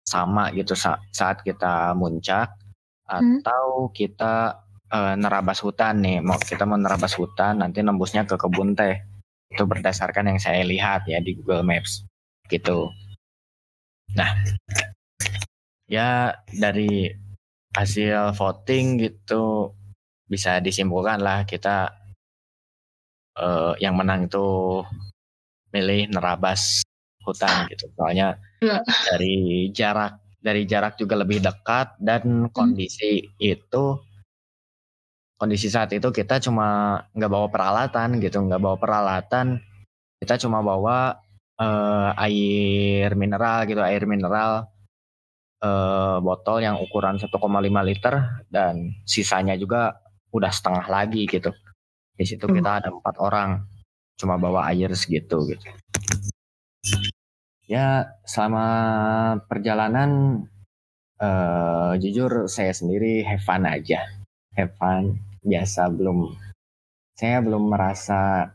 sama 0.06 0.54
gitu 0.54 0.78
sa- 0.78 1.02
saat 1.10 1.42
kita 1.42 1.98
muncak 1.98 2.54
Hmm. 3.08 3.40
atau 3.40 3.88
kita 3.88 4.60
eh, 4.92 5.14
nerabas 5.16 5.64
hutan 5.64 6.04
nih 6.04 6.20
mau 6.20 6.36
kita 6.36 6.68
mau 6.68 6.76
nerabas 6.76 7.16
hutan 7.16 7.64
nanti 7.64 7.80
nembusnya 7.80 8.28
ke 8.28 8.36
kebun 8.36 8.76
teh 8.76 9.00
itu 9.48 9.64
berdasarkan 9.64 10.28
yang 10.28 10.40
saya 10.40 10.60
lihat 10.60 11.08
ya 11.08 11.16
di 11.24 11.32
Google 11.40 11.64
Maps 11.64 12.04
gitu 12.52 12.92
nah 14.12 14.28
ya 15.88 16.36
dari 16.52 17.08
hasil 17.72 18.36
voting 18.36 19.00
gitu 19.00 19.72
bisa 20.28 20.60
disimpulkan 20.60 21.24
lah 21.24 21.48
kita 21.48 21.88
eh, 23.40 23.72
yang 23.80 23.96
menang 23.96 24.28
itu 24.28 24.84
milih 25.72 26.12
nerabas 26.12 26.84
hutan 27.24 27.64
gitu 27.72 27.88
soalnya 27.96 28.36
Ya. 28.58 28.82
dari 29.06 29.70
jarak 29.70 30.18
dari 30.38 30.62
jarak 30.64 30.94
juga 30.98 31.18
lebih 31.18 31.42
dekat 31.42 31.98
dan 31.98 32.46
kondisi 32.54 33.26
itu 33.42 33.84
kondisi 35.38 35.70
saat 35.70 35.94
itu 35.94 36.10
kita 36.10 36.42
cuma 36.42 36.98
nggak 37.14 37.30
bawa 37.30 37.46
peralatan 37.50 38.18
gitu 38.18 38.42
nggak 38.42 38.62
bawa 38.62 38.76
peralatan. 38.78 39.62
Kita 40.18 40.34
cuma 40.42 40.58
bawa 40.66 41.14
eh, 41.58 42.10
air 42.26 43.14
mineral 43.14 43.66
gitu 43.70 43.82
air 43.82 44.02
mineral 44.06 44.66
eh, 45.62 46.18
botol 46.22 46.58
yang 46.62 46.78
ukuran 46.82 47.18
1,5 47.22 47.30
liter 47.86 48.14
dan 48.50 48.94
sisanya 49.06 49.54
juga 49.58 49.94
udah 50.34 50.50
setengah 50.50 50.86
lagi 50.90 51.26
gitu. 51.30 51.50
Di 52.18 52.24
situ 52.26 52.46
Hmm. 52.50 52.56
kita 52.58 52.70
ada 52.82 52.88
empat 52.90 53.14
orang 53.22 53.62
cuma 54.18 54.34
bawa 54.34 54.66
air 54.74 54.90
segitu 54.98 55.46
gitu 55.46 55.66
ya 57.68 58.16
selama 58.24 58.66
perjalanan 59.44 60.42
eh, 61.20 61.92
jujur 62.00 62.48
saya 62.48 62.72
sendiri 62.72 63.22
have 63.28 63.44
fun 63.44 63.68
aja. 63.68 64.02
Have 64.56 64.74
fun. 64.80 65.20
Biasa 65.44 65.92
belum 65.92 66.32
saya 67.14 67.44
belum 67.44 67.68
merasa 67.70 68.50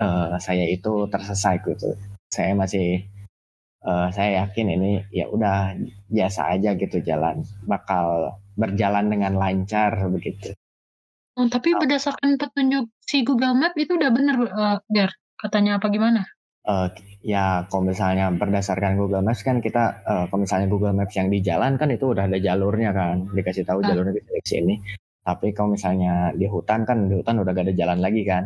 eh, 0.00 0.34
saya 0.40 0.64
itu 0.66 1.06
tersesat 1.12 1.60
gitu. 1.68 1.92
Saya 2.32 2.56
masih 2.56 3.04
eh, 3.84 4.08
saya 4.16 4.30
yakin 4.48 4.66
ini 4.80 4.92
ya 5.12 5.28
udah 5.28 5.76
biasa 6.08 6.56
aja 6.56 6.72
gitu 6.74 7.04
jalan. 7.04 7.44
Bakal 7.68 8.32
berjalan 8.56 9.12
dengan 9.12 9.36
lancar 9.36 9.92
begitu. 10.08 10.56
Oh, 11.34 11.50
tapi 11.50 11.74
berdasarkan 11.74 12.38
petunjuk 12.38 12.94
si 13.02 13.26
Google 13.26 13.58
Map 13.58 13.74
itu 13.76 13.98
udah 13.98 14.10
bener 14.14 14.36
eh, 14.40 14.78
Ger? 14.88 15.12
Katanya 15.34 15.76
apa 15.76 15.92
gimana? 15.92 16.33
Eh, 16.64 16.88
ya 17.20 17.68
kalau 17.68 17.84
misalnya 17.92 18.32
berdasarkan 18.32 18.96
Google 18.96 19.20
Maps 19.20 19.44
kan 19.44 19.60
kita 19.60 20.00
eh, 20.08 20.24
kalau 20.32 20.40
misalnya 20.48 20.64
Google 20.72 20.96
Maps 20.96 21.12
yang 21.12 21.28
di 21.28 21.44
jalan 21.44 21.76
kan 21.76 21.92
itu 21.92 22.04
udah 22.16 22.24
ada 22.24 22.38
jalurnya 22.40 22.90
kan 22.96 23.28
dikasih 23.36 23.68
tahu 23.68 23.84
Ah. 23.84 23.92
jalurnya 23.92 24.16
di 24.16 24.40
sini. 24.48 24.74
Tapi 25.20 25.52
kalau 25.56 25.76
misalnya 25.76 26.32
di 26.32 26.46
hutan 26.48 26.80
kan 26.88 26.98
di 27.08 27.14
hutan 27.20 27.36
udah 27.40 27.52
gak 27.52 27.68
ada 27.68 27.74
jalan 27.76 27.98
lagi 28.00 28.22
kan. 28.24 28.44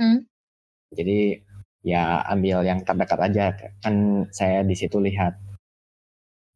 Hmm. 0.00 0.18
jadi 0.92 1.40
ya 1.84 2.20
ambil 2.32 2.64
yang 2.68 2.80
terdekat 2.88 3.20
aja. 3.20 3.44
Kan 3.84 3.94
saya 4.32 4.60
di 4.64 4.72
situ 4.76 4.96
lihat 5.00 5.32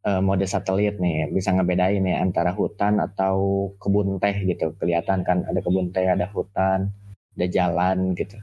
eh, 0.09 0.21
mode 0.27 0.47
satelit 0.49 0.97
nih 1.05 1.29
bisa 1.37 1.53
ngebedain 1.53 2.01
nih 2.07 2.17
antara 2.25 2.51
hutan 2.57 2.95
atau 3.07 3.37
kebun 3.81 4.17
teh 4.23 4.37
gitu. 4.49 4.73
Kelihatan 4.81 5.19
kan 5.29 5.39
ada 5.49 5.61
kebun 5.61 5.93
teh 5.95 6.07
ada 6.09 6.27
hutan 6.33 6.89
ada 7.37 7.47
jalan 7.53 8.17
gitu 8.17 8.41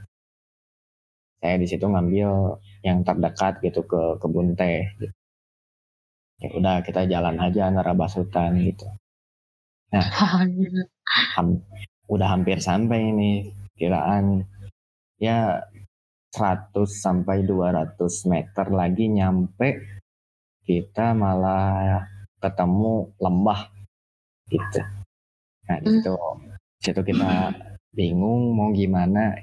saya 1.44 1.60
di 1.60 1.68
situ 1.68 1.84
ngambil 1.84 2.56
yang 2.88 3.04
terdekat 3.04 3.60
gitu 3.60 3.84
ke 3.84 4.16
kebun 4.24 4.56
teh 4.56 4.88
gitu. 4.96 5.12
ya 6.40 6.50
udah 6.56 6.76
kita 6.88 7.04
jalan 7.04 7.36
aja 7.36 7.68
nerabas 7.68 8.16
hutan 8.16 8.56
gitu 8.64 8.88
gila. 9.92 10.00
Ham- 11.36 11.64
udah 12.08 12.28
hampir 12.32 12.64
sampai 12.64 13.12
ini 13.12 13.32
kiraan 13.76 14.48
ya 15.20 15.60
100 16.32 16.72
sampai 16.88 17.44
200 17.44 18.00
meter 18.32 18.66
lagi 18.72 19.06
nyampe 19.12 19.84
kita 20.64 21.12
malah 21.12 22.08
ketemu 22.40 23.12
lembah 23.20 23.68
gitu 24.48 24.80
nah 25.68 25.78
di 25.80 25.88
Hmm. 25.92 25.96
situ 26.00 26.14
situ 26.84 27.02
kita 27.04 27.52
bingung 27.96 28.52
mau 28.58 28.72
gimana 28.76 29.36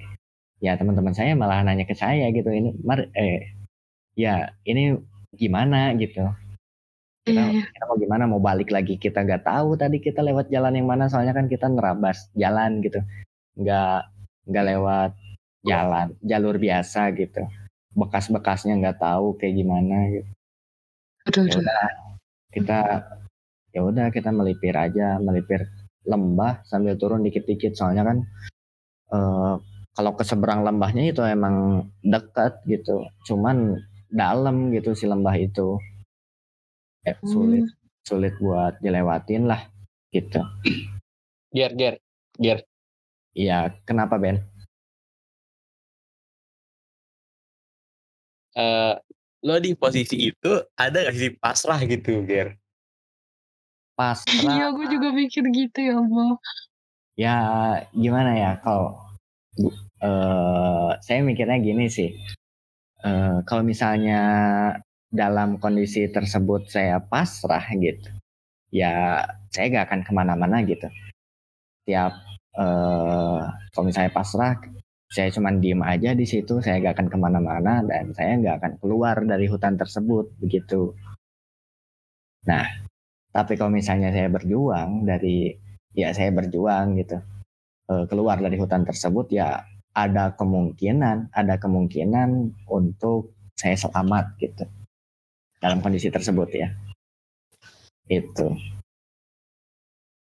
ya 0.60 0.76
teman-teman 0.76 1.16
saya 1.16 1.32
malah 1.32 1.64
nanya 1.64 1.88
ke 1.88 1.96
saya 1.96 2.28
gitu 2.30 2.52
ini 2.52 2.76
mar 2.84 3.08
eh 3.16 3.56
ya 4.14 4.52
ini 4.68 4.96
gimana? 5.34 5.94
gitu. 5.96 6.26
Kita, 7.20 7.36
Iya, 7.36 7.52
iya. 7.52 7.64
kita 7.68 7.84
mau 7.84 7.98
gimana? 8.00 8.24
Mau 8.26 8.40
balik 8.40 8.72
lagi? 8.72 8.96
Kita 8.96 9.22
nggak 9.22 9.44
tahu 9.44 9.76
tadi 9.76 10.00
kita 10.00 10.24
lewat 10.24 10.48
jalan 10.48 10.72
yang 10.74 10.88
mana 10.88 11.06
soalnya 11.06 11.36
kan 11.36 11.46
kita 11.46 11.68
nerabas 11.68 12.32
jalan 12.32 12.80
gitu. 12.80 13.00
Nggak 13.60 14.08
nggak 14.48 14.64
lewat 14.74 15.10
jalan 15.62 16.06
jalur 16.24 16.56
biasa 16.56 17.12
gitu. 17.14 17.44
Bekas-bekasnya 17.92 18.80
nggak 18.80 18.98
tahu 18.98 19.36
kayak 19.36 19.54
gimana 19.60 19.96
gitu. 20.10 20.30
Aduh, 21.28 21.44
ya 21.44 21.52
aduh. 21.52 21.60
udah 21.60 21.84
kita 22.50 22.78
ya 23.70 23.80
udah 23.86 24.06
kita 24.10 24.30
melipir 24.34 24.74
aja 24.74 25.20
melipir 25.20 25.68
lembah 26.08 26.64
sambil 26.64 26.96
turun 26.96 27.20
dikit-dikit. 27.22 27.76
Soalnya 27.76 28.02
kan 28.08 28.18
eh, 29.12 29.54
kalau 29.96 30.14
ke 30.14 30.22
seberang 30.22 30.62
lembahnya 30.62 31.10
itu 31.10 31.22
emang 31.26 31.86
dekat 32.04 32.62
gitu 32.66 33.04
cuman 33.26 33.78
dalam 34.10 34.70
gitu 34.74 34.94
si 34.94 35.06
lembah 35.06 35.34
itu 35.38 35.78
eh, 37.06 37.16
sulit 37.22 37.66
sulit 38.06 38.34
buat 38.38 38.78
dilewatin 38.82 39.46
lah 39.46 39.66
gitu 40.10 40.42
Ger, 41.50 41.74
ger, 41.74 41.94
ger. 42.38 42.62
Iya 43.34 43.74
kenapa 43.82 44.18
Ben 44.18 44.38
Eh, 48.50 48.94
lo 49.46 49.56
di 49.62 49.78
posisi 49.78 50.34
itu 50.34 50.50
ada 50.74 51.06
gak 51.06 51.14
sih 51.14 51.30
pasrah 51.38 51.78
gitu, 51.86 52.18
ger? 52.26 52.58
pasrah 53.94 54.58
Iya, 54.58 54.74
gue 54.74 54.86
juga 54.90 55.08
mikir 55.14 55.44
gitu 55.54 55.78
ya 55.78 55.94
Allah. 56.00 56.30
ya 57.14 57.36
gimana 57.92 58.32
ya 58.32 58.50
kalau 58.64 58.96
eh 59.58 60.90
saya 61.02 61.18
mikirnya 61.26 61.58
gini 61.58 61.86
sih. 61.90 62.10
Eh 63.04 63.36
kalau 63.48 63.62
misalnya 63.66 64.20
dalam 65.10 65.58
kondisi 65.62 66.06
tersebut 66.06 66.70
saya 66.70 67.02
pasrah 67.02 67.66
gitu 67.74 68.10
ya 68.70 69.26
saya 69.50 69.64
gak 69.74 69.86
akan 69.90 70.00
ke 70.06 70.12
mana-mana 70.14 70.56
gitu. 70.66 70.86
Tiap 71.86 72.12
eh 72.60 73.40
kalau 73.74 73.84
misalnya 73.88 74.12
pasrah 74.14 74.54
saya 75.10 75.28
cuman 75.34 75.58
diem 75.62 75.82
aja 75.82 76.14
di 76.14 76.22
situ 76.22 76.62
saya 76.62 76.78
gak 76.78 76.94
akan 76.98 77.08
ke 77.12 77.18
mana-mana 77.18 77.82
dan 77.82 78.14
saya 78.14 78.38
gak 78.38 78.56
akan 78.62 78.72
keluar 78.80 79.16
dari 79.26 79.46
hutan 79.50 79.74
tersebut 79.80 80.26
begitu. 80.42 80.94
Nah 82.46 82.66
tapi 83.34 83.54
kalau 83.58 83.70
misalnya 83.74 84.10
saya 84.14 84.28
berjuang 84.30 85.06
dari 85.06 85.54
ya 85.94 86.14
saya 86.14 86.30
berjuang 86.34 86.98
gitu 87.02 87.18
keluar 88.10 88.38
dari 88.38 88.56
hutan 88.60 88.86
tersebut 88.86 89.26
ya 89.34 89.66
ada 89.90 90.34
kemungkinan 90.38 91.34
ada 91.34 91.54
kemungkinan 91.58 92.54
untuk 92.70 93.34
saya 93.58 93.76
selamat 93.76 94.24
gitu. 94.38 94.64
Dalam 95.60 95.84
kondisi 95.84 96.08
tersebut 96.08 96.48
ya. 96.54 96.68
Itu. 98.08 98.56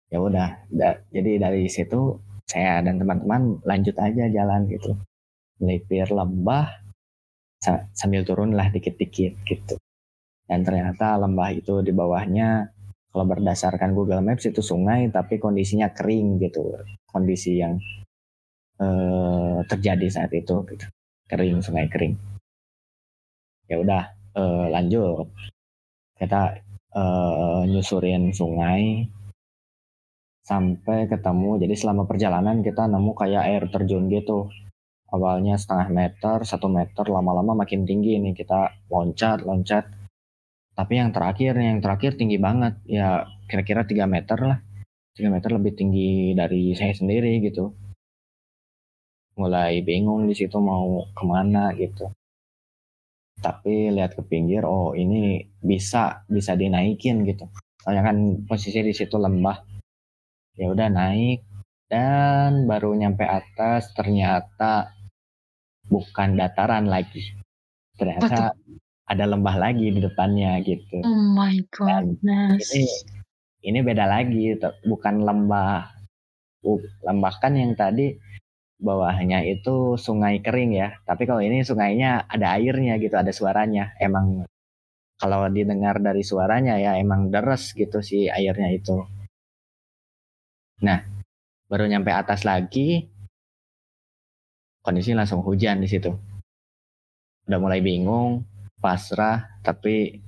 Ya 0.08 0.18
udah 0.24 0.50
da- 0.72 1.04
jadi 1.12 1.36
dari 1.36 1.68
situ 1.68 2.16
saya 2.48 2.80
dan 2.80 2.96
teman-teman 2.96 3.60
lanjut 3.68 3.96
aja 4.00 4.24
jalan 4.32 4.64
gitu. 4.72 4.96
Melipir 5.60 6.08
lembah 6.08 6.72
sa- 7.60 7.90
sambil 7.92 8.24
turun 8.24 8.56
lah 8.56 8.72
dikit-dikit 8.72 9.34
gitu. 9.44 9.76
Dan 10.48 10.64
ternyata 10.64 11.20
lembah 11.20 11.52
itu 11.52 11.84
di 11.84 11.92
bawahnya 11.92 12.72
kalau 13.18 13.34
berdasarkan 13.34 13.98
Google 13.98 14.22
Maps 14.22 14.46
itu 14.46 14.62
sungai 14.62 15.10
tapi 15.10 15.42
kondisinya 15.42 15.90
kering 15.90 16.38
gitu. 16.38 16.70
Kondisi 17.10 17.58
yang 17.58 17.82
eh, 18.78 19.58
terjadi 19.66 20.06
saat 20.06 20.30
itu 20.38 20.62
gitu. 20.70 20.86
kering 21.26 21.58
sungai 21.66 21.90
kering. 21.90 22.14
Ya 23.66 23.82
udah 23.82 24.04
eh, 24.38 24.66
lanjut. 24.70 25.34
Kita 26.14 26.62
eh, 26.94 27.62
nyusurin 27.66 28.30
sungai 28.38 29.10
sampai 30.46 31.10
ketemu. 31.10 31.58
Jadi 31.58 31.74
selama 31.74 32.06
perjalanan 32.06 32.62
kita 32.62 32.86
nemu 32.86 33.18
kayak 33.18 33.44
air 33.50 33.64
terjun 33.74 34.14
gitu. 34.14 34.46
Awalnya 35.10 35.58
setengah 35.58 35.90
meter 35.90 36.38
satu 36.46 36.70
meter 36.70 37.10
lama-lama 37.10 37.66
makin 37.66 37.82
tinggi 37.82 38.22
nih. 38.22 38.38
Kita 38.38 38.86
loncat 38.94 39.42
loncat 39.42 39.97
tapi 40.78 41.02
yang 41.02 41.10
terakhir 41.10 41.58
yang 41.58 41.82
terakhir 41.82 42.22
tinggi 42.22 42.38
banget. 42.38 42.78
Ya 42.86 43.26
kira-kira 43.50 43.82
3 43.82 44.06
meter 44.06 44.38
lah. 44.38 44.62
3 45.18 45.34
meter 45.34 45.50
lebih 45.58 45.74
tinggi 45.74 46.38
dari 46.38 46.78
saya 46.78 46.94
sendiri 46.94 47.42
gitu. 47.42 47.74
Mulai 49.42 49.82
bingung 49.82 50.30
di 50.30 50.38
situ 50.38 50.62
mau 50.62 51.02
ke 51.18 51.24
mana 51.26 51.74
gitu. 51.74 52.14
Tapi 53.42 53.90
lihat 53.90 54.14
ke 54.14 54.22
pinggir 54.22 54.70
oh 54.70 54.94
ini 54.94 55.42
bisa 55.58 56.22
bisa 56.30 56.54
dinaikin 56.54 57.26
gitu. 57.26 57.50
Soalnya 57.82 58.14
kan 58.14 58.18
posisi 58.46 58.78
di 58.86 58.94
situ 58.94 59.18
lembah. 59.18 59.58
Ya 60.62 60.70
udah 60.70 60.94
naik 60.94 61.42
dan 61.90 62.70
baru 62.70 62.94
nyampe 62.94 63.26
atas 63.26 63.98
ternyata 63.98 64.94
bukan 65.90 66.38
dataran 66.38 66.86
lagi. 66.86 67.34
Ternyata 67.98 68.54
ada 69.08 69.24
lembah 69.24 69.56
lagi 69.56 69.88
di 69.88 70.04
depannya 70.04 70.60
gitu. 70.68 71.00
Oh 71.02 71.16
my 71.16 71.56
goodness. 71.72 72.68
Ini 72.76 72.86
ini 73.64 73.80
beda 73.80 74.04
lagi, 74.04 74.60
bukan 74.84 75.24
lembah. 75.24 75.88
Lembah 77.08 77.34
kan 77.40 77.56
yang 77.56 77.72
tadi 77.80 78.12
bawahnya 78.78 79.48
itu 79.48 79.96
sungai 79.96 80.44
kering 80.44 80.76
ya. 80.76 80.92
Tapi 81.08 81.24
kalau 81.24 81.40
ini 81.40 81.64
sungainya 81.64 82.28
ada 82.28 82.60
airnya 82.60 83.00
gitu, 83.00 83.16
ada 83.16 83.32
suaranya. 83.32 83.96
Emang 83.98 84.44
kalau 85.18 85.50
didengar 85.50 85.98
dari 85.98 86.22
suaranya 86.22 86.78
ya 86.78 87.00
emang 87.00 87.32
deres 87.32 87.74
gitu 87.74 88.04
sih 88.04 88.30
airnya 88.30 88.70
itu. 88.76 89.02
Nah, 90.84 91.02
baru 91.66 91.90
nyampe 91.90 92.14
atas 92.14 92.46
lagi 92.46 93.08
kondisi 94.86 95.18
langsung 95.18 95.42
hujan 95.42 95.82
di 95.82 95.90
situ. 95.90 96.14
Udah 97.50 97.60
mulai 97.64 97.82
bingung, 97.82 98.46
pasrah, 98.84 99.38
tapi 99.66 100.22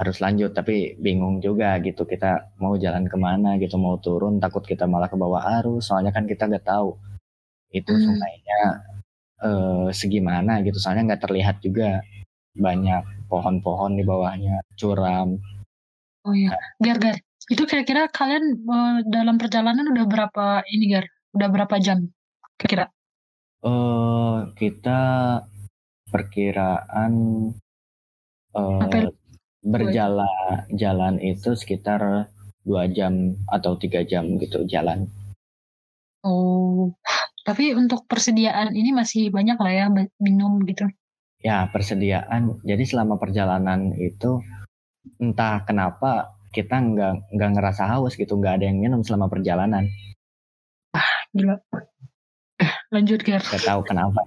harus 0.00 0.16
lanjut 0.24 0.56
tapi 0.56 0.96
bingung 0.96 1.44
juga 1.44 1.76
gitu 1.84 2.08
kita 2.08 2.56
mau 2.56 2.72
jalan 2.80 3.04
ke 3.04 3.16
mana 3.20 3.60
gitu 3.60 3.76
mau 3.76 4.00
turun 4.00 4.40
takut 4.40 4.64
kita 4.64 4.88
malah 4.88 5.12
ke 5.12 5.16
bawah 5.20 5.60
arus 5.60 5.92
soalnya 5.92 6.08
kan 6.16 6.24
kita 6.24 6.48
nggak 6.48 6.64
tahu 6.64 6.96
itu 7.76 7.92
Hmm. 7.92 8.04
sungainya 8.08 8.60
eh, 9.44 9.88
segimana 9.92 10.52
gitu 10.64 10.80
soalnya 10.80 11.04
nggak 11.12 11.22
terlihat 11.28 11.56
juga 11.60 12.00
banyak 12.56 13.28
pohon-pohon 13.28 14.00
di 14.00 14.04
bawahnya 14.08 14.64
curam 14.80 15.36
Oh 16.24 16.32
iya, 16.36 16.52
Gar, 16.80 16.96
Gar. 17.00 17.16
Itu 17.48 17.64
kira-kira 17.64 18.08
kalian 18.08 18.44
eh, 18.56 18.96
dalam 19.08 19.36
perjalanan 19.40 19.84
udah 19.92 20.04
berapa 20.08 20.44
ini, 20.68 20.84
Gar? 20.96 21.06
Udah 21.36 21.48
berapa 21.52 21.76
jam? 21.80 22.08
Kira-kira? 22.56 22.88
eh 23.64 24.36
kita 24.56 25.00
perkiraan 26.10 27.12
eh, 28.54 29.08
berjalan 29.62 30.66
jalan 30.74 31.14
itu 31.22 31.54
sekitar 31.56 32.28
dua 32.66 32.84
jam 32.92 33.38
atau 33.48 33.78
tiga 33.80 34.04
jam 34.04 34.36
gitu 34.36 34.66
jalan 34.68 35.08
Oh, 36.20 36.92
tapi 37.48 37.72
untuk 37.72 38.04
persediaan 38.04 38.76
ini 38.76 38.92
masih 38.92 39.32
banyak 39.32 39.56
lah 39.56 39.72
ya 39.72 39.86
minum 40.20 40.60
gitu. 40.68 40.84
ya 41.40 41.64
persediaan 41.72 42.60
jadi 42.60 42.84
selama 42.84 43.16
perjalanan 43.16 43.96
itu 43.96 44.44
entah 45.16 45.64
kenapa 45.64 46.36
kita 46.52 46.76
nggak 46.76 47.32
nggak 47.32 47.50
ngerasa 47.56 47.88
haus 47.88 48.20
gitu 48.20 48.36
nggak 48.36 48.60
ada 48.60 48.64
yang 48.68 48.84
minum 48.84 49.00
selama 49.00 49.32
perjalanan 49.32 49.88
Gila. 51.32 51.56
Eh, 52.60 52.72
lanjut, 52.92 53.24
Gar. 53.24 53.40
nggak 53.40 53.64
tahu 53.64 53.80
kenapa 53.88 54.20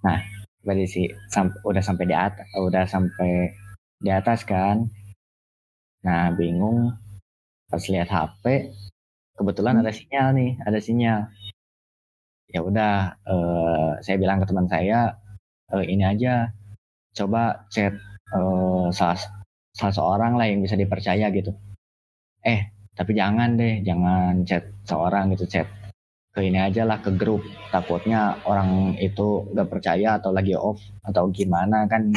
nah 0.00 0.24
berarti 0.64 0.86
sih 0.94 1.06
sam- 1.34 1.56
udah 1.68 1.82
sampai 1.88 2.04
di 2.10 2.16
atas 2.26 2.46
udah 2.68 2.84
sampai 2.94 3.30
di 4.04 4.10
atas 4.20 4.40
kan? 4.52 4.76
Nah 6.06 6.24
bingung. 6.38 6.80
Pas 7.70 7.84
lihat 7.92 8.08
HP 8.14 8.44
kebetulan 9.38 9.74
Hmm. 9.78 9.82
ada 9.84 9.92
sinyal 9.98 10.28
nih 10.38 10.50
ada 10.68 10.78
sinyal. 10.86 11.20
Ya 12.54 12.60
udah 12.68 12.92
eh, 13.32 13.90
saya 14.04 14.16
bilang 14.22 14.38
ke 14.42 14.46
teman 14.50 14.66
saya 14.74 15.00
eh, 15.74 15.84
ini 15.92 16.04
aja 16.12 16.34
coba 17.18 17.42
chat 17.74 17.94
eh, 18.36 18.86
salah 18.98 19.18
salah 19.78 19.94
seorang 19.98 20.32
lah 20.38 20.46
yang 20.50 20.60
bisa 20.66 20.76
dipercaya 20.82 21.26
gitu. 21.38 21.52
Eh 22.54 22.60
tapi 22.98 23.12
jangan 23.20 23.50
deh 23.60 23.74
jangan 23.88 24.32
chat 24.48 24.64
seorang 24.90 25.24
gitu 25.34 25.46
chat 25.54 25.68
ke 26.30 26.40
ini 26.46 26.58
aja 26.62 26.86
lah 26.86 27.02
ke 27.02 27.10
grup. 27.14 27.42
Takutnya 27.74 28.38
orang 28.46 28.94
itu 29.02 29.50
gak 29.54 29.70
percaya 29.70 30.18
atau 30.18 30.30
lagi 30.30 30.54
off 30.54 30.78
atau 31.02 31.26
gimana 31.30 31.90
kan 31.90 32.14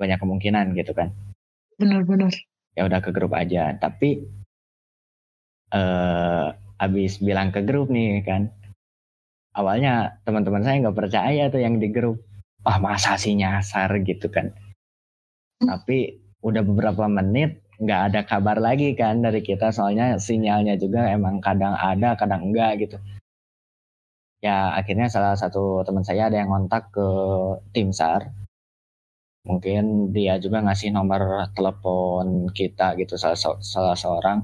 banyak 0.00 0.18
kemungkinan 0.18 0.74
gitu 0.74 0.92
kan. 0.96 1.12
Bener-bener. 1.78 2.32
ya 2.78 2.86
udah 2.86 3.02
ke 3.02 3.10
grup 3.10 3.34
aja. 3.34 3.74
Tapi 3.76 4.24
eh 5.70 6.46
abis 6.80 7.20
bilang 7.22 7.54
ke 7.54 7.62
grup 7.62 7.92
nih 7.92 8.24
kan 8.24 8.50
awalnya 9.54 10.18
teman-teman 10.24 10.64
saya 10.64 10.80
nggak 10.82 10.98
percaya 10.98 11.52
tuh 11.52 11.60
yang 11.62 11.78
di 11.78 11.90
grup. 11.90 12.18
Ah 12.66 12.76
masa 12.76 13.16
sih 13.16 13.32
nyasar 13.38 13.90
gitu 14.04 14.28
kan. 14.28 14.52
Tapi 15.60 16.20
udah 16.40 16.62
beberapa 16.64 17.04
menit 17.08 17.60
nggak 17.80 18.00
ada 18.12 18.20
kabar 18.28 18.56
lagi 18.60 18.92
kan 19.00 19.24
dari 19.24 19.40
kita 19.40 19.72
soalnya 19.72 20.20
sinyalnya 20.20 20.74
juga 20.76 21.08
emang 21.16 21.40
kadang 21.40 21.74
ada 21.74 22.12
kadang 22.20 22.52
enggak 22.52 22.72
gitu. 22.84 22.96
Ya 24.44 24.72
akhirnya 24.78 25.08
salah 25.14 25.36
satu 25.36 25.84
teman 25.86 26.04
saya 26.04 26.28
ada 26.28 26.36
yang 26.40 26.50
kontak 26.52 26.92
ke 26.96 27.08
tim 27.72 27.88
SAR 27.92 28.22
mungkin 29.48 30.12
dia 30.12 30.36
juga 30.36 30.60
ngasih 30.60 30.92
nomor 30.92 31.48
telepon 31.56 32.52
kita 32.52 32.92
gitu 33.00 33.16
salah 33.16 33.38
salah 33.72 33.96
seorang. 33.96 34.38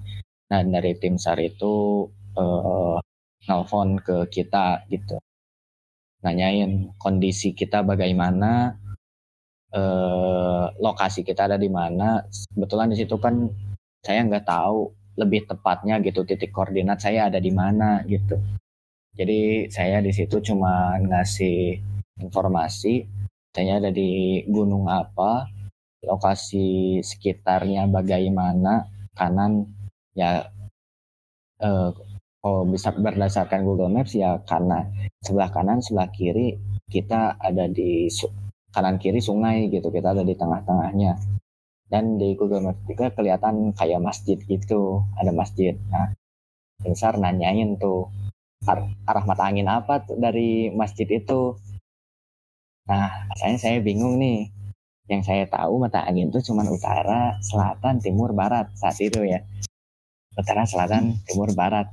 Dan 0.50 0.70
dari 0.74 0.92
tim 1.00 1.14
SAR 1.20 1.38
itu 1.42 2.06
eh, 2.38 2.96
nelfon 3.48 4.00
ke 4.06 4.16
kita 4.34 4.86
gitu. 4.92 5.16
Nanyain 6.24 6.96
kondisi 7.02 7.52
kita 7.52 7.82
bagaimana 7.86 8.74
eh, 9.76 10.64
lokasi 10.80 11.20
kita 11.22 11.44
ada 11.52 11.58
di 11.60 11.68
mana. 11.68 12.24
Kebetulan 12.54 12.88
di 12.92 12.96
situ 12.96 13.16
kan 13.20 13.44
saya 14.00 14.24
nggak 14.24 14.46
tahu 14.48 14.90
lebih 15.20 15.48
tepatnya 15.48 16.00
gitu 16.04 16.24
titik 16.28 16.52
koordinat 16.52 17.00
saya 17.00 17.28
ada 17.28 17.40
di 17.40 17.52
mana 17.52 18.00
gitu. 18.08 18.36
Jadi 19.16 19.68
saya 19.72 20.00
di 20.04 20.12
situ 20.12 20.40
cuma 20.44 20.96
ngasih 21.00 21.80
informasi 22.20 23.04
saya 23.56 23.80
ada 23.80 23.88
di 23.88 24.44
gunung 24.44 24.84
apa 24.92 25.48
lokasi 26.04 27.00
sekitarnya 27.00 27.88
bagaimana 27.88 28.84
kanan 29.16 29.64
ya 30.12 30.44
eh, 31.64 31.90
kalau 32.44 32.62
bisa 32.68 32.92
berdasarkan 32.92 33.64
Google 33.64 33.90
Maps 33.90 34.12
ya 34.12 34.36
karena 34.44 34.84
sebelah 35.24 35.48
kanan 35.48 35.80
sebelah 35.80 36.12
kiri 36.12 36.60
kita 36.92 37.40
ada 37.40 37.64
di 37.66 38.06
kanan 38.76 39.00
kiri 39.00 39.24
sungai 39.24 39.72
gitu 39.72 39.88
kita 39.88 40.12
ada 40.12 40.20
di 40.20 40.36
tengah-tengahnya. 40.36 41.16
Dan 41.88 42.20
di 42.20 42.36
Google 42.36 42.60
Maps 42.60 42.84
juga 42.84 43.08
kelihatan 43.08 43.72
kayak 43.72 44.04
masjid 44.04 44.36
gitu 44.36 45.00
ada 45.16 45.32
masjid. 45.32 45.72
Nah 45.88 46.12
besar 46.84 47.16
nanyain 47.16 47.80
tuh 47.80 48.12
ar- 48.68 48.92
arah 49.08 49.24
mata 49.24 49.48
angin 49.48 49.64
apa 49.64 50.04
tuh 50.04 50.20
dari 50.20 50.68
masjid 50.76 51.08
itu? 51.08 51.56
Nah 52.84 53.32
saya 53.40 53.56
saya 53.56 53.80
bingung 53.80 54.20
nih. 54.20 54.52
Yang 55.06 55.22
saya 55.30 55.44
tahu 55.46 55.78
mata 55.78 56.02
angin 56.04 56.28
itu 56.28 56.52
cuma 56.52 56.66
utara 56.66 57.38
selatan 57.40 58.02
timur 58.02 58.34
barat 58.36 58.68
saat 58.76 58.98
itu 59.00 59.24
ya. 59.24 59.40
Utara 60.36 60.68
selatan 60.68 61.16
timur 61.24 61.48
barat. 61.56 61.88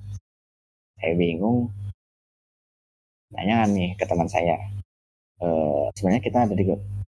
Saya 0.99 1.13
bingung. 1.15 1.71
Nanya 3.31 3.69
nih 3.69 3.93
ke 3.95 4.03
teman 4.09 4.25
saya 4.25 4.72
eh 5.43 5.85
sebenarnya 5.91 6.23
kita 6.23 6.37
ada 6.47 6.55
di 6.55 6.65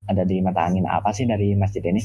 ada 0.06 0.22
di 0.22 0.36
mata 0.38 0.60
angin 0.66 0.86
apa 0.86 1.10
sih 1.10 1.26
dari 1.26 1.54
masjid 1.58 1.82
ini? 1.82 2.02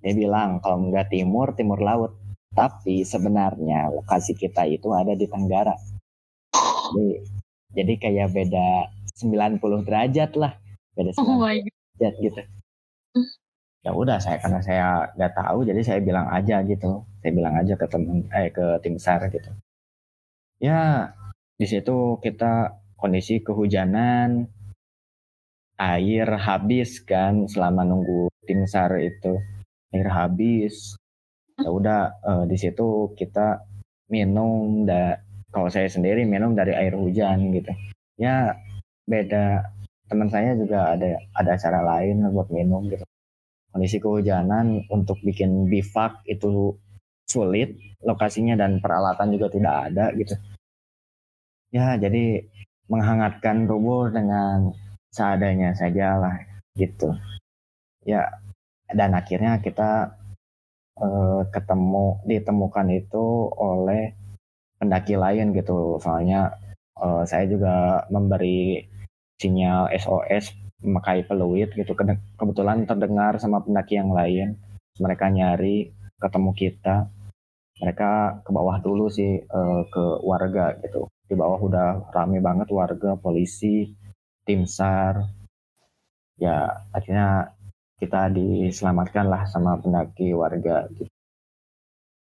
Dia 0.00 0.12
bilang 0.16 0.62
kalau 0.62 0.88
nggak 0.88 1.12
timur 1.12 1.52
timur 1.58 1.82
laut. 1.82 2.12
Tapi 2.50 3.06
sebenarnya 3.06 3.94
lokasi 3.94 4.34
kita 4.34 4.66
itu 4.66 4.90
ada 4.90 5.14
di 5.14 5.22
tenggara. 5.30 5.70
Jadi, 6.90 7.22
jadi 7.70 7.92
kayak 7.94 8.28
beda 8.34 8.90
90 9.14 9.86
derajat 9.86 10.34
lah. 10.34 10.58
Beda 10.98 11.14
90 11.14 11.30
Oh 11.30 11.46
derajat 11.46 12.14
gitu. 12.18 12.40
Ya 13.86 13.94
udah 13.94 14.18
saya 14.18 14.42
karena 14.42 14.60
saya 14.60 15.14
nggak 15.14 15.32
tahu 15.38 15.62
jadi 15.62 15.80
saya 15.86 16.00
bilang 16.02 16.26
aja 16.26 16.58
gitu. 16.66 17.06
Saya 17.22 17.32
bilang 17.32 17.54
aja 17.54 17.78
ke 17.78 17.86
temen 17.86 18.26
eh 18.34 18.50
ke 18.50 18.82
tim 18.82 18.98
sar 18.98 19.22
gitu. 19.30 19.50
Ya 20.58 21.14
di 21.54 21.70
situ 21.70 22.18
kita 22.18 22.79
kondisi 23.00 23.40
kehujanan 23.40 24.46
air 25.80 26.28
habis 26.36 27.00
kan 27.00 27.48
selama 27.48 27.82
nunggu 27.88 28.28
tim 28.44 28.68
sar 28.68 28.92
itu. 29.00 29.40
Air 29.96 30.08
habis. 30.12 30.94
Ya 31.56 31.68
udah 31.72 32.00
eh, 32.20 32.44
di 32.46 32.56
situ 32.60 33.16
kita 33.16 33.64
minum 34.12 34.84
da 34.84 35.16
kalau 35.50 35.72
saya 35.72 35.88
sendiri 35.88 36.22
minum 36.28 36.52
dari 36.52 36.76
air 36.76 36.92
hujan 36.94 37.50
gitu. 37.56 37.72
Ya 38.20 38.54
beda. 39.08 39.64
Teman 40.10 40.28
saya 40.28 40.52
juga 40.58 40.94
ada 40.94 41.16
ada 41.32 41.52
cara 41.56 41.80
lain 41.96 42.28
buat 42.34 42.52
minum 42.52 42.84
gitu. 42.92 43.06
Kondisi 43.70 44.02
kehujanan 44.02 44.90
untuk 44.90 45.22
bikin 45.22 45.70
bivak 45.70 46.26
itu 46.26 46.74
sulit 47.30 47.78
lokasinya 48.02 48.58
dan 48.58 48.82
peralatan 48.82 49.30
juga 49.30 49.46
tidak 49.54 49.74
ada 49.90 50.10
gitu. 50.18 50.34
Ya 51.70 51.94
jadi 51.94 52.42
menghangatkan 52.90 53.64
tubuh 53.70 54.10
dengan 54.10 54.74
seadanya 55.14 55.70
saja 55.78 56.18
lah 56.18 56.36
gitu 56.74 57.14
ya 58.02 58.26
dan 58.90 59.14
akhirnya 59.14 59.62
kita 59.62 60.10
eh, 60.98 61.42
ketemu 61.54 62.18
ditemukan 62.26 62.88
itu 62.90 63.26
oleh 63.54 64.12
pendaki 64.82 65.14
lain 65.14 65.54
gitu 65.54 66.02
soalnya 66.02 66.58
eh, 66.98 67.22
saya 67.30 67.46
juga 67.46 68.04
memberi 68.10 68.82
sinyal 69.40 69.88
SOS 69.96 70.52
memakai 70.84 71.24
peluit 71.24 71.72
gitu. 71.72 71.92
Kebetulan 72.36 72.84
terdengar 72.88 73.36
sama 73.40 73.64
pendaki 73.64 73.96
yang 73.96 74.12
lain. 74.12 74.56
Mereka 75.00 75.32
nyari, 75.32 75.92
ketemu 76.20 76.50
kita. 76.56 77.08
Mereka 77.80 78.44
ke 78.44 78.50
bawah 78.52 78.76
dulu 78.84 79.08
sih 79.08 79.40
eh, 79.40 79.82
ke 79.88 80.04
warga 80.24 80.76
gitu. 80.84 81.08
Di 81.30 81.38
bawah 81.38 81.62
udah 81.62 82.10
rame 82.10 82.42
banget 82.42 82.66
warga, 82.74 83.14
polisi, 83.14 83.86
tim 84.42 84.66
SAR. 84.66 85.22
Ya 86.34 86.82
akhirnya 86.90 87.54
kita 88.02 88.34
diselamatkan 88.34 89.30
lah 89.30 89.46
sama 89.46 89.78
pendaki 89.78 90.34
warga 90.34 90.90
gitu. 90.98 91.06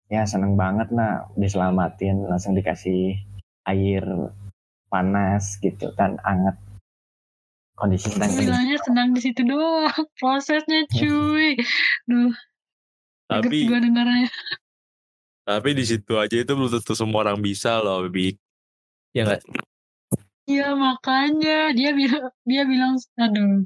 Ya 0.09 0.25
seneng 0.25 0.57
banget 0.57 0.89
lah 0.95 1.29
diselamatin 1.37 2.25
langsung 2.25 2.57
dikasih 2.57 3.21
air 3.69 4.05
panas 4.89 5.59
gitu 5.59 5.91
kan 5.99 6.17
anget 6.23 6.55
kondisi 7.75 8.07
sedang 8.15 8.31
Gue 8.31 8.47
bilangnya 8.47 8.79
senang 8.87 9.09
di 9.11 9.21
situ 9.21 9.43
doang 9.43 9.91
prosesnya 10.23 10.87
cuy. 10.89 11.59
Duh, 12.07 12.31
Tapi 13.27 13.67
gue 13.67 13.79
dengarnya. 13.83 14.31
tapi 15.45 15.77
di 15.77 15.85
situ 15.85 16.17
aja 16.17 16.41
itu 16.41 16.53
belum 16.57 16.73
tentu 16.73 16.97
semua 16.97 17.21
orang 17.27 17.43
bisa 17.43 17.77
loh, 17.83 18.07
Bi. 18.09 18.33
Ya 19.15 19.23
nggak? 19.23 19.43
Iya 20.51 20.75
makanya. 20.75 21.71
Dia 21.73 21.91
bilang 21.95 22.27
dia 22.45 22.63
bilang 22.67 22.99
aduh 23.17 23.65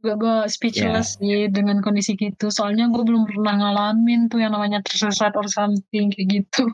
gue 0.00 0.14
gue 0.16 0.36
speechless 0.48 1.20
sih 1.20 1.46
dengan 1.52 1.78
kondisi 1.84 2.18
gitu. 2.18 2.50
Soalnya 2.50 2.90
gue 2.90 3.04
belum 3.06 3.28
pernah 3.28 3.54
ngalamin 3.56 4.26
tuh 4.26 4.42
yang 4.42 4.56
namanya 4.56 4.82
tersesat 4.82 5.36
or 5.38 5.46
something 5.46 6.10
kayak 6.12 6.42
gitu. 6.42 6.64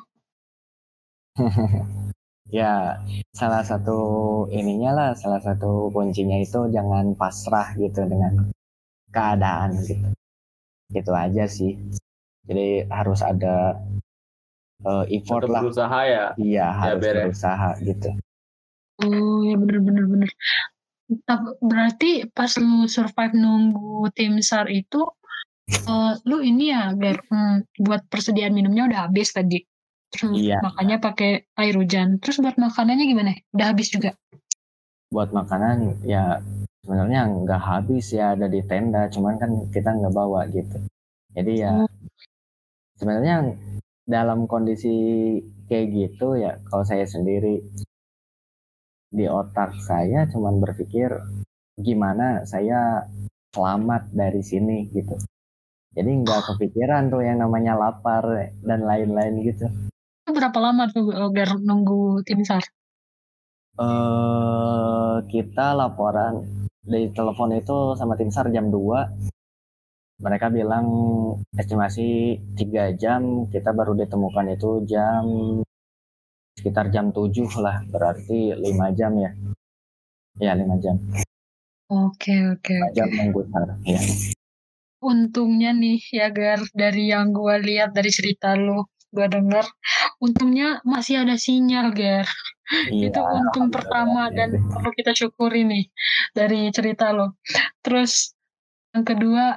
Ya 2.47 3.03
salah 3.35 3.67
satu 3.67 3.99
ininya 4.55 4.95
lah 4.95 5.11
salah 5.19 5.43
satu 5.43 5.91
kuncinya 5.91 6.39
itu 6.39 6.71
jangan 6.71 7.19
pasrah 7.19 7.75
gitu 7.75 8.07
dengan 8.07 8.55
keadaan 9.11 9.83
gitu. 9.83 10.15
Gitu 10.95 11.11
aja 11.11 11.51
sih. 11.51 11.75
Jadi 12.47 12.87
harus 12.87 13.27
ada 13.27 13.83
eh, 14.83 15.05
effort 15.17 15.43
Tetap 15.47 15.53
lah. 15.55 15.61
berusaha 15.65 15.99
ya. 16.05 16.25
iya 16.37 16.67
harus 16.73 17.01
Ber 17.01 17.15
ya. 17.15 17.25
berusaha 17.31 17.69
gitu. 17.81 18.11
Oh 19.01 19.39
ya 19.45 19.55
bener 19.57 19.79
bener 19.81 20.05
bener. 20.09 20.31
Tapi 21.23 21.49
berarti 21.63 22.11
pas 22.33 22.51
lu 22.59 22.91
survive 22.91 23.35
nunggu 23.37 24.11
tim 24.17 24.41
sar 24.43 24.67
itu 24.67 25.07
eh, 25.71 26.13
lu 26.25 26.43
ini 26.43 26.71
ya 26.71 26.91
Ger, 26.95 27.21
hmm, 27.27 27.81
buat 27.83 28.03
persediaan 28.11 28.53
minumnya 28.53 28.87
udah 28.89 29.01
habis 29.09 29.31
tadi. 29.31 29.63
Terus 30.07 30.39
Iya. 30.39 30.63
makanya 30.63 30.97
pakai 31.03 31.45
air 31.59 31.75
hujan. 31.75 32.23
Terus 32.23 32.39
buat 32.39 32.57
makanannya 32.57 33.05
gimana? 33.05 33.31
Udah 33.53 33.67
habis 33.75 33.91
juga? 33.91 34.15
Buat 35.11 35.31
makanan 35.31 36.03
ya 36.03 36.39
sebenarnya 36.83 37.27
nggak 37.43 37.63
habis 37.63 38.15
ya 38.15 38.35
ada 38.35 38.47
di 38.47 38.63
tenda. 38.65 39.11
Cuman 39.11 39.35
kan 39.37 39.51
kita 39.71 39.91
nggak 39.93 40.15
bawa 40.15 40.47
gitu. 40.51 40.79
Jadi 41.35 41.53
ya 41.61 41.85
Oh. 41.85 41.91
sebenarnya 42.97 43.53
dalam 44.07 44.47
kondisi 44.47 44.95
kayak 45.67 45.87
gitu 45.91 46.39
ya 46.39 46.63
kalau 46.71 46.87
saya 46.87 47.03
sendiri 47.05 47.59
di 49.11 49.27
otak 49.27 49.75
saya 49.83 50.31
cuman 50.31 50.63
berpikir 50.63 51.11
gimana 51.75 52.47
saya 52.47 53.03
selamat 53.51 54.13
dari 54.13 54.43
sini? 54.45 54.87
gitu. 54.93 55.17
Jadi 55.97 56.11
nggak 56.23 56.55
kepikiran 56.55 57.09
tuh 57.09 57.25
yang 57.25 57.41
namanya 57.41 57.73
lapar 57.73 58.53
dan 58.61 58.81
lain-lain 58.85 59.41
gitu. 59.41 59.67
Itu 60.23 60.31
berapa 60.37 60.59
lama 60.61 60.93
tuh 60.93 61.09
eh, 61.09 61.31
Ger 61.33 61.57
nunggu 61.57 62.21
tim 62.29 62.45
sar? 62.45 62.65
Eh 63.81 65.17
kita 65.33 65.73
laporan 65.73 66.45
di 66.85 67.09
telepon 67.11 67.51
itu 67.57 67.97
sama 67.97 68.15
tim 68.15 68.31
SAR 68.31 68.53
jam 68.53 68.69
2 68.69 69.36
mereka 70.17 70.49
bilang 70.49 70.87
estimasi 71.53 72.41
3 72.57 72.97
jam 72.97 73.45
kita 73.53 73.77
baru 73.77 73.93
ditemukan 73.93 74.57
itu 74.57 74.81
jam 74.89 75.25
sekitar 76.57 76.89
jam 76.89 77.13
7 77.13 77.37
lah 77.61 77.85
berarti 77.93 78.57
5 78.57 78.97
jam 78.99 79.13
ya. 79.21 79.31
Ya 80.41 80.53
5 80.57 80.85
jam. 80.85 80.97
Oke 81.93 82.35
oke 82.57 82.75
5 82.93 82.97
jam 82.97 83.09
nunggu 83.13 83.41
SAR 83.53 83.71
ya. 83.85 84.01
Untungnya 85.05 85.77
nih 85.77 86.01
ya 86.09 86.33
Gar 86.33 86.65
dari 86.73 87.13
yang 87.13 87.37
gua 87.37 87.61
lihat 87.61 87.93
dari 87.93 88.09
cerita 88.09 88.57
lu 88.57 88.89
gua 89.13 89.29
denger 89.31 89.65
untungnya 90.21 90.81
masih 90.83 91.25
ada 91.25 91.37
sinyal 91.37 91.93
Gar 91.95 92.27
iya 92.91 93.09
itu 93.09 93.21
untung 93.23 93.71
pertama 93.71 94.29
dan 94.35 94.59
perlu 94.59 94.91
kita 94.93 95.15
syukuri 95.15 95.63
nih 95.63 95.85
dari 96.35 96.69
cerita 96.75 97.15
lo 97.15 97.39
terus 97.81 98.35
yang 98.93 99.07
kedua 99.07 99.57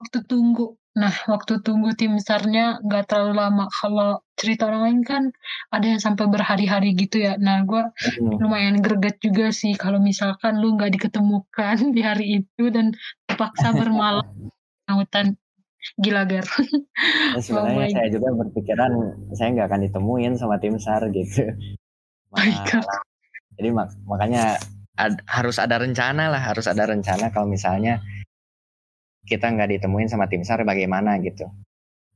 waktu 0.00 0.18
tunggu. 0.24 0.74
Nah 0.90 1.14
waktu 1.30 1.62
tunggu 1.62 1.94
tim 1.94 2.18
sarnya 2.18 2.82
nggak 2.82 3.06
terlalu 3.06 3.38
lama. 3.38 3.64
Kalau 3.70 4.24
cerita 4.34 4.66
orang 4.66 4.82
lain 4.90 5.00
kan 5.06 5.22
ada 5.70 5.86
yang 5.86 6.02
sampai 6.02 6.26
berhari-hari 6.26 6.96
gitu 6.98 7.22
ya. 7.22 7.38
Nah 7.38 7.62
Hmm. 7.62 8.40
lumayan 8.42 8.80
greget 8.80 9.20
juga 9.22 9.52
sih 9.54 9.76
kalau 9.76 10.02
misalkan 10.02 10.58
lu 10.58 10.74
nggak 10.74 10.96
diketemukan 10.98 11.76
di 11.96 12.00
hari 12.02 12.42
itu 12.42 12.64
dan 12.72 12.90
terpaksa 13.28 13.70
bermalam 13.78 14.26
di 14.88 14.90
hutan. 14.90 15.36
Gila 15.96 16.28
Gar. 16.28 16.44
Ya, 16.44 17.40
sebenarnya 17.40 17.88
Oh 17.88 17.92
saya 17.96 18.08
juga 18.12 18.28
berpikiran 18.36 18.92
saya 19.32 19.48
nggak 19.56 19.66
akan 19.72 19.80
ditemuin 19.88 20.32
sama 20.36 20.60
tim 20.60 20.76
SAR 20.76 21.08
gitu. 21.08 21.56
God. 22.68 22.84
Malah- 22.84 23.00
jadi 23.56 23.68
mak- 23.72 23.96
makanya 24.04 24.60
ad- 25.00 25.24
harus 25.24 25.56
ada 25.56 25.80
rencana 25.80 26.28
lah, 26.28 26.40
harus 26.52 26.68
ada 26.68 26.84
rencana 26.84 27.32
kalau 27.32 27.48
misalnya 27.48 28.04
kita 29.30 29.46
nggak 29.46 29.78
ditemuin 29.78 30.10
sama 30.10 30.26
tim 30.26 30.42
SAR 30.42 30.66
bagaimana 30.66 31.22
gitu. 31.22 31.46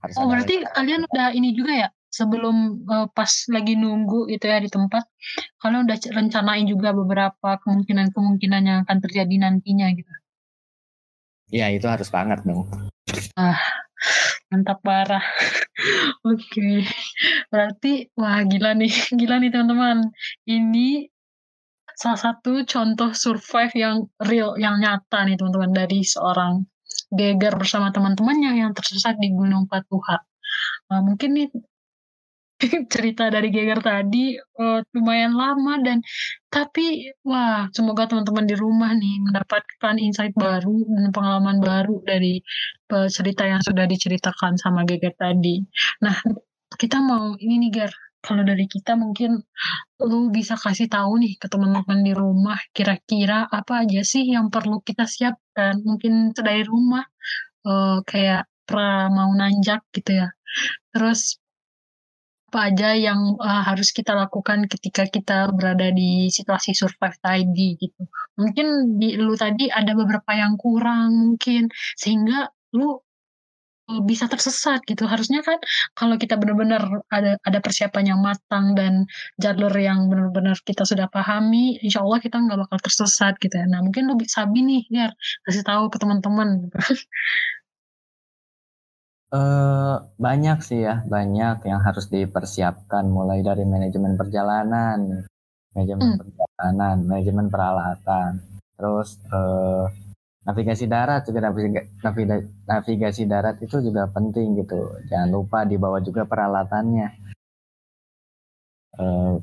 Harus 0.03 0.19
Oh 0.19 0.27
berarti 0.27 0.67
kalian 0.75 1.07
udah 1.07 1.31
ini 1.31 1.55
juga 1.55 1.87
ya 1.87 1.89
sebelum 2.11 2.83
eh, 2.87 3.07
pas 3.15 3.31
lagi 3.51 3.75
nunggu 3.79 4.27
gitu 4.31 4.51
ya 4.51 4.59
di 4.59 4.71
tempat 4.71 5.07
kalian 5.63 5.87
udah 5.87 5.99
rencanain 6.11 6.67
juga 6.67 6.91
beberapa 6.91 7.59
kemungkinan-kemungkinan 7.63 8.63
yang 8.67 8.79
akan 8.83 8.99
terjadi 8.99 9.35
nantinya 9.39 9.87
gitu. 9.95 10.13
Ya 11.55 11.71
itu 11.71 11.87
harus 11.87 12.11
banget 12.11 12.43
dong. 12.43 12.67
Mantap 14.51 14.83
parah. 14.87 15.23
Oke. 16.31 16.87
Berarti 17.51 18.11
wah 18.15 18.43
gila 18.47 18.75
nih, 18.79 18.93
gila 19.19 19.43
nih 19.43 19.51
teman-teman. 19.51 20.15
Ini 20.47 21.11
salah 21.95 22.21
satu 22.21 22.67
contoh 22.67 23.15
survive 23.15 23.75
yang 23.75 23.97
real, 24.23 24.59
yang 24.59 24.83
nyata 24.83 25.27
nih 25.27 25.39
teman-teman 25.39 25.73
dari 25.75 26.03
seorang 26.03 26.63
Geger 27.15 27.55
bersama 27.57 27.91
teman-temannya 27.95 28.61
yang 28.61 28.73
tersesat 28.77 29.17
di 29.23 29.31
Gunung 29.33 29.71
Patuha. 29.71 30.19
Nah, 30.91 31.01
mungkin 31.03 31.31
nih 31.39 31.49
cerita 32.93 33.29
dari 33.29 33.51
Geger 33.51 33.81
tadi 33.83 34.39
eh, 34.39 34.81
lumayan 34.95 35.35
lama 35.35 35.75
dan 35.83 35.99
tapi 36.47 37.11
wah 37.27 37.67
semoga 37.75 38.07
teman-teman 38.07 38.47
di 38.47 38.55
rumah 38.55 38.95
nih 38.95 39.21
mendapatkan 39.27 39.95
insight 39.99 40.33
baru 40.39 40.87
dan 40.87 41.11
pengalaman 41.11 41.59
baru 41.59 41.99
dari 42.07 42.39
eh, 42.95 43.09
cerita 43.11 43.43
yang 43.47 43.61
sudah 43.63 43.85
diceritakan 43.91 44.55
sama 44.55 44.87
Geger 44.87 45.15
tadi. 45.19 45.61
Nah 46.05 46.15
kita 46.79 46.99
mau 47.03 47.35
ini 47.39 47.69
nih 47.69 47.71
Ger 47.75 47.93
kalau 48.25 48.41
dari 48.41 48.65
kita 48.65 48.97
mungkin 48.97 49.37
lu 50.01 50.33
bisa 50.33 50.57
kasih 50.57 50.89
tahu 50.89 51.21
nih 51.21 51.37
ke 51.37 51.47
teman-teman 51.53 52.01
di 52.01 52.13
rumah 52.17 52.57
kira-kira 52.73 53.45
apa 53.53 53.85
aja 53.85 54.01
sih 54.01 54.25
yang 54.25 54.49
perlu 54.49 54.81
kita 54.81 55.05
siapkan 55.55 55.75
mungkin 55.87 56.35
dari 56.35 56.63
rumah 56.67 57.07
eh, 57.67 57.99
kayak 58.11 58.43
pra 58.67 59.07
mau 59.15 59.31
nanjak 59.39 59.81
gitu 59.95 60.11
ya. 60.21 60.29
Terus 60.93 61.39
apa 62.51 62.71
aja 62.71 62.89
yang 62.95 63.21
eh, 63.39 63.63
harus 63.69 63.91
kita 63.91 64.13
lakukan 64.15 64.67
ketika 64.71 65.07
kita 65.11 65.51
berada 65.55 65.91
di 65.95 66.31
situasi 66.31 66.71
survive 66.75 67.19
tadi 67.23 67.79
gitu. 67.79 68.03
Mungkin 68.39 68.99
di 68.99 69.15
lu 69.19 69.35
tadi 69.39 69.71
ada 69.71 69.95
beberapa 69.95 70.31
yang 70.35 70.55
kurang 70.59 71.11
mungkin 71.15 71.71
sehingga 71.99 72.51
lu 72.79 72.99
bisa 74.07 74.31
tersesat 74.31 74.81
gitu 74.89 75.05
harusnya 75.05 75.43
kan 75.45 75.59
kalau 75.99 76.17
kita 76.17 76.39
benar-benar 76.41 77.05
ada 77.13 77.37
ada 77.45 77.59
persiapan 77.61 78.17
yang 78.17 78.21
matang 78.23 78.73
dan 78.79 79.05
jalur 79.37 79.73
yang 79.77 80.09
benar-benar 80.09 80.57
kita 80.65 80.89
sudah 80.89 81.11
pahami 81.13 81.77
insya 81.85 82.01
Allah 82.01 82.21
kita 82.23 82.41
nggak 82.41 82.59
bakal 82.65 82.79
tersesat 82.81 83.37
gitu 83.43 83.55
ya 83.61 83.67
nah 83.69 83.81
mungkin 83.85 84.07
lu 84.09 84.15
bisa 84.21 84.45
Sabi 84.45 84.61
nih 84.67 84.83
biar 84.91 85.11
kasih 85.47 85.65
tahu 85.65 85.85
ke 85.89 85.97
teman-teman. 86.03 86.69
Eh 89.35 89.95
banyak 90.27 90.59
sih 90.69 90.79
ya, 90.87 91.03
banyak 91.15 91.57
yang 91.71 91.81
harus 91.87 92.07
dipersiapkan 92.15 93.05
mulai 93.17 93.43
dari 93.43 93.65
manajemen 93.67 94.15
perjalanan, 94.21 95.27
manajemen 95.75 96.07
Hmm. 96.15 96.19
perjalanan, 96.23 96.97
manajemen 97.11 97.47
peralatan, 97.51 98.31
terus 98.79 99.09
eh, 99.35 99.85
navigasi 100.45 100.85
darat 100.89 101.25
juga 101.29 101.41
naviga- 101.49 101.89
navida- 102.05 102.49
navigasi 102.69 103.23
darat 103.25 103.57
itu 103.65 103.77
juga 103.81 104.09
penting 104.13 104.61
gitu. 104.61 104.81
Jangan 105.09 105.29
lupa 105.33 105.59
dibawa 105.65 105.99
juga 106.05 106.23
peralatannya. 106.29 107.09
Eh, 108.95 109.35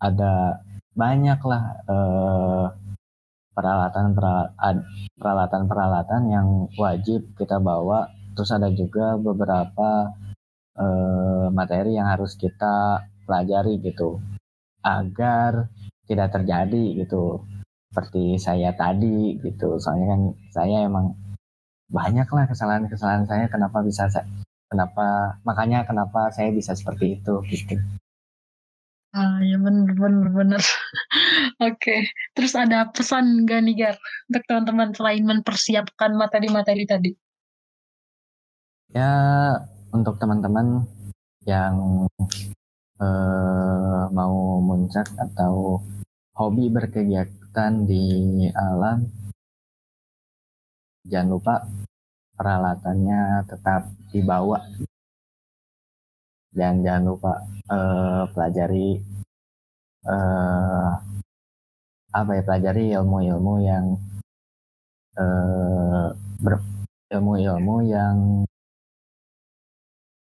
ada 0.00 0.32
banyak 0.92 1.40
lah 1.50 1.64
eh, 1.88 2.66
peralatan 3.56 4.06
peralatan 5.20 5.62
peralatan 5.70 6.22
yang 6.28 6.48
wajib 6.76 7.20
kita 7.38 7.56
bawa 7.60 8.08
terus 8.34 8.50
ada 8.56 8.68
juga 8.72 9.16
beberapa 9.20 10.12
eh, 10.78 11.46
materi 11.52 11.96
yang 11.98 12.08
harus 12.12 12.34
kita 12.36 13.04
pelajari 13.26 13.78
gitu 13.84 14.18
agar 14.84 15.68
tidak 16.08 16.28
terjadi 16.34 16.84
gitu 17.04 17.44
seperti 17.90 18.38
saya 18.38 18.70
tadi 18.78 19.34
gitu 19.42 19.76
soalnya 19.82 20.14
kan 20.14 20.22
saya 20.54 20.86
emang 20.86 21.10
banyak 21.90 22.28
lah 22.30 22.46
kesalahan-kesalahan 22.46 23.26
saya 23.26 23.50
kenapa 23.50 23.82
bisa 23.82 24.06
saya, 24.06 24.22
kenapa 24.70 25.34
makanya 25.42 25.82
kenapa 25.82 26.30
saya 26.30 26.54
bisa 26.54 26.70
seperti 26.78 27.18
itu 27.18 27.34
gitu 27.50 27.74
Ah 29.10 29.42
ya 29.42 29.58
bener 29.58 29.90
bener 29.98 30.30
bener. 30.38 30.62
Oke, 31.58 32.06
terus 32.30 32.54
ada 32.54 32.86
pesan 32.94 33.42
gak 33.42 33.66
nih 33.66 33.74
Gar 33.74 33.96
untuk 34.30 34.42
teman-teman 34.46 34.88
selain 34.94 35.24
mempersiapkan 35.26 36.14
materi-materi 36.14 36.86
tadi? 36.86 37.10
Ya 38.94 39.10
untuk 39.90 40.14
teman-teman 40.22 40.86
yang 41.42 42.06
eh, 43.02 44.02
mau 44.14 44.62
muncak 44.62 45.10
atau 45.18 45.82
hobi 46.40 46.72
berkegiatan 46.72 47.72
di 47.84 48.48
alam, 48.56 49.04
jangan 51.04 51.28
lupa 51.36 51.54
peralatannya 52.32 53.44
tetap 53.44 53.92
dibawa. 54.08 54.56
Dan 56.48 56.80
jangan 56.80 57.04
lupa 57.12 57.32
uh, 57.68 58.24
pelajari 58.32 58.98
uh, 60.08 60.90
apa 62.10 62.30
ya 62.34 62.42
pelajari 62.42 62.84
ilmu-ilmu 62.96 63.54
yang 63.62 63.84
uh, 65.20 66.08
ilmu-ilmu 67.12 67.76
yang 67.84 68.16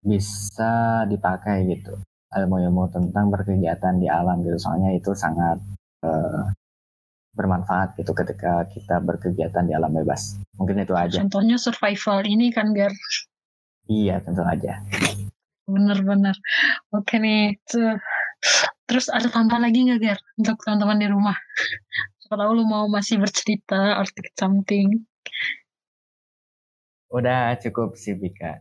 bisa 0.03 1.07
dipakai 1.07 1.64
gitu. 1.70 1.94
Ilmu-ilmu 2.34 2.90
tentang 2.90 3.30
berkegiatan 3.30 4.03
di 4.03 4.11
alam 4.11 4.42
gitu. 4.42 4.59
Soalnya 4.59 4.92
itu 4.92 5.14
sangat 5.16 5.62
uh, 6.03 6.50
bermanfaat 7.32 7.96
gitu 7.96 8.12
ketika 8.12 8.68
kita 8.68 9.00
berkegiatan 9.00 9.64
di 9.64 9.72
alam 9.72 9.96
bebas. 9.96 10.36
Mungkin 10.61 10.84
itu 10.84 10.92
aja. 10.92 11.24
Contohnya 11.24 11.57
survival 11.57 12.28
ini 12.28 12.53
kan 12.53 12.76
Gar? 12.76 12.92
Iya 13.88 14.20
tentu 14.20 14.44
aja. 14.44 14.84
Bener-bener 15.64 16.36
oke 16.92 17.16
nih 17.16 17.57
tuh. 17.66 17.98
terus 18.90 19.07
ada 19.07 19.30
tambah 19.30 19.57
lagi 19.57 19.86
nggak 19.86 20.00
Ger 20.03 20.18
untuk 20.36 20.59
teman-teman 20.66 20.98
di 20.98 21.09
rumah? 21.09 21.38
Siapa 22.20 22.34
tahu 22.36 22.50
lu 22.59 22.66
mau 22.66 22.90
masih 22.90 23.22
bercerita 23.22 24.03
or 24.03 24.07
something. 24.36 25.07
Udah 27.09 27.55
cukup 27.62 27.94
sih 27.96 28.18
Bika 28.18 28.61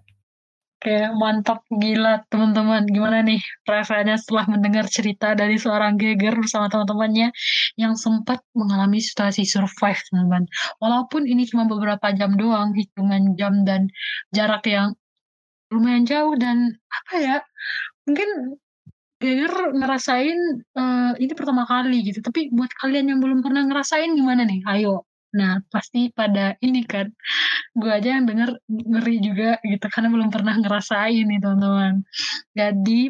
Oke, 0.81 0.97
mantap 1.13 1.61
gila 1.69 2.25
teman-teman. 2.33 2.89
Gimana 2.89 3.21
nih 3.21 3.37
perasaannya 3.69 4.17
setelah 4.17 4.49
mendengar 4.49 4.89
cerita 4.89 5.37
dari 5.37 5.61
seorang 5.61 5.93
Geger 5.93 6.33
bersama 6.33 6.73
teman-temannya 6.73 7.29
yang 7.77 7.93
sempat 7.93 8.41
mengalami 8.57 8.97
situasi 8.97 9.45
survive, 9.45 10.01
teman-teman. 10.09 10.49
Walaupun 10.81 11.29
ini 11.29 11.45
cuma 11.45 11.69
beberapa 11.69 12.09
jam 12.17 12.33
doang, 12.33 12.73
hitungan 12.73 13.37
jam 13.37 13.61
dan 13.61 13.93
jarak 14.33 14.65
yang 14.65 14.97
lumayan 15.69 16.03
jauh 16.03 16.33
dan 16.35 16.73
apa 16.89 17.13
ya 17.21 17.37
mungkin 18.09 18.59
Geger 19.21 19.53
ngerasain 19.77 20.65
uh, 20.73 21.13
ini 21.21 21.31
pertama 21.37 21.63
kali 21.69 22.09
gitu 22.09 22.25
tapi 22.25 22.49
buat 22.49 22.73
kalian 22.81 23.13
yang 23.13 23.19
belum 23.21 23.45
pernah 23.45 23.69
ngerasain 23.69 24.17
gimana 24.17 24.49
nih 24.49 24.65
ayo 24.65 25.05
nah 25.31 25.63
pasti 25.71 26.11
pada 26.11 26.59
ini 26.59 26.83
kan 26.83 27.07
gue 27.71 27.91
aja 27.91 28.19
yang 28.19 28.27
denger 28.27 28.49
ngeri 28.67 29.15
juga 29.23 29.51
gitu 29.63 29.85
karena 29.87 30.09
belum 30.11 30.29
pernah 30.29 30.55
ngerasain 30.59 31.25
nih 31.27 31.39
teman-teman. 31.39 32.03
Jadi 32.55 33.01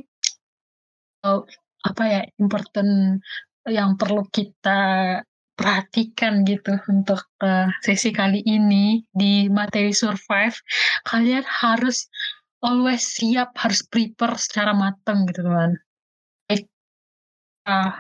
uh, 1.26 1.41
apa 1.82 2.03
ya 2.05 2.22
important 2.38 3.22
yang 3.65 3.97
perlu 3.97 4.26
kita 4.30 4.82
perhatikan 5.57 6.41
gitu 6.45 6.78
untuk 6.89 7.22
uh, 7.45 7.69
sesi 7.86 8.09
kali 8.09 8.41
ini 8.45 9.05
di 9.13 9.45
materi 9.49 9.93
survive 9.93 10.57
kalian 11.05 11.45
harus 11.45 12.09
always 12.65 13.05
siap 13.05 13.53
harus 13.57 13.86
prepare 13.86 14.38
secara 14.41 14.74
matang 14.74 15.30
gitu 15.30 15.45
teman 15.45 15.78
uh, 17.67 17.91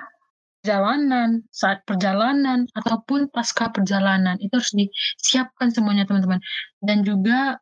perjalanan 0.61 1.41
saat 1.49 1.81
perjalanan 1.89 2.69
ataupun 2.77 3.33
pasca 3.33 3.73
perjalanan. 3.73 4.37
Itu 4.37 4.61
harus 4.61 4.77
disiapkan 4.77 5.73
semuanya 5.73 6.05
teman-teman. 6.05 6.37
Dan 6.77 7.01
juga 7.01 7.57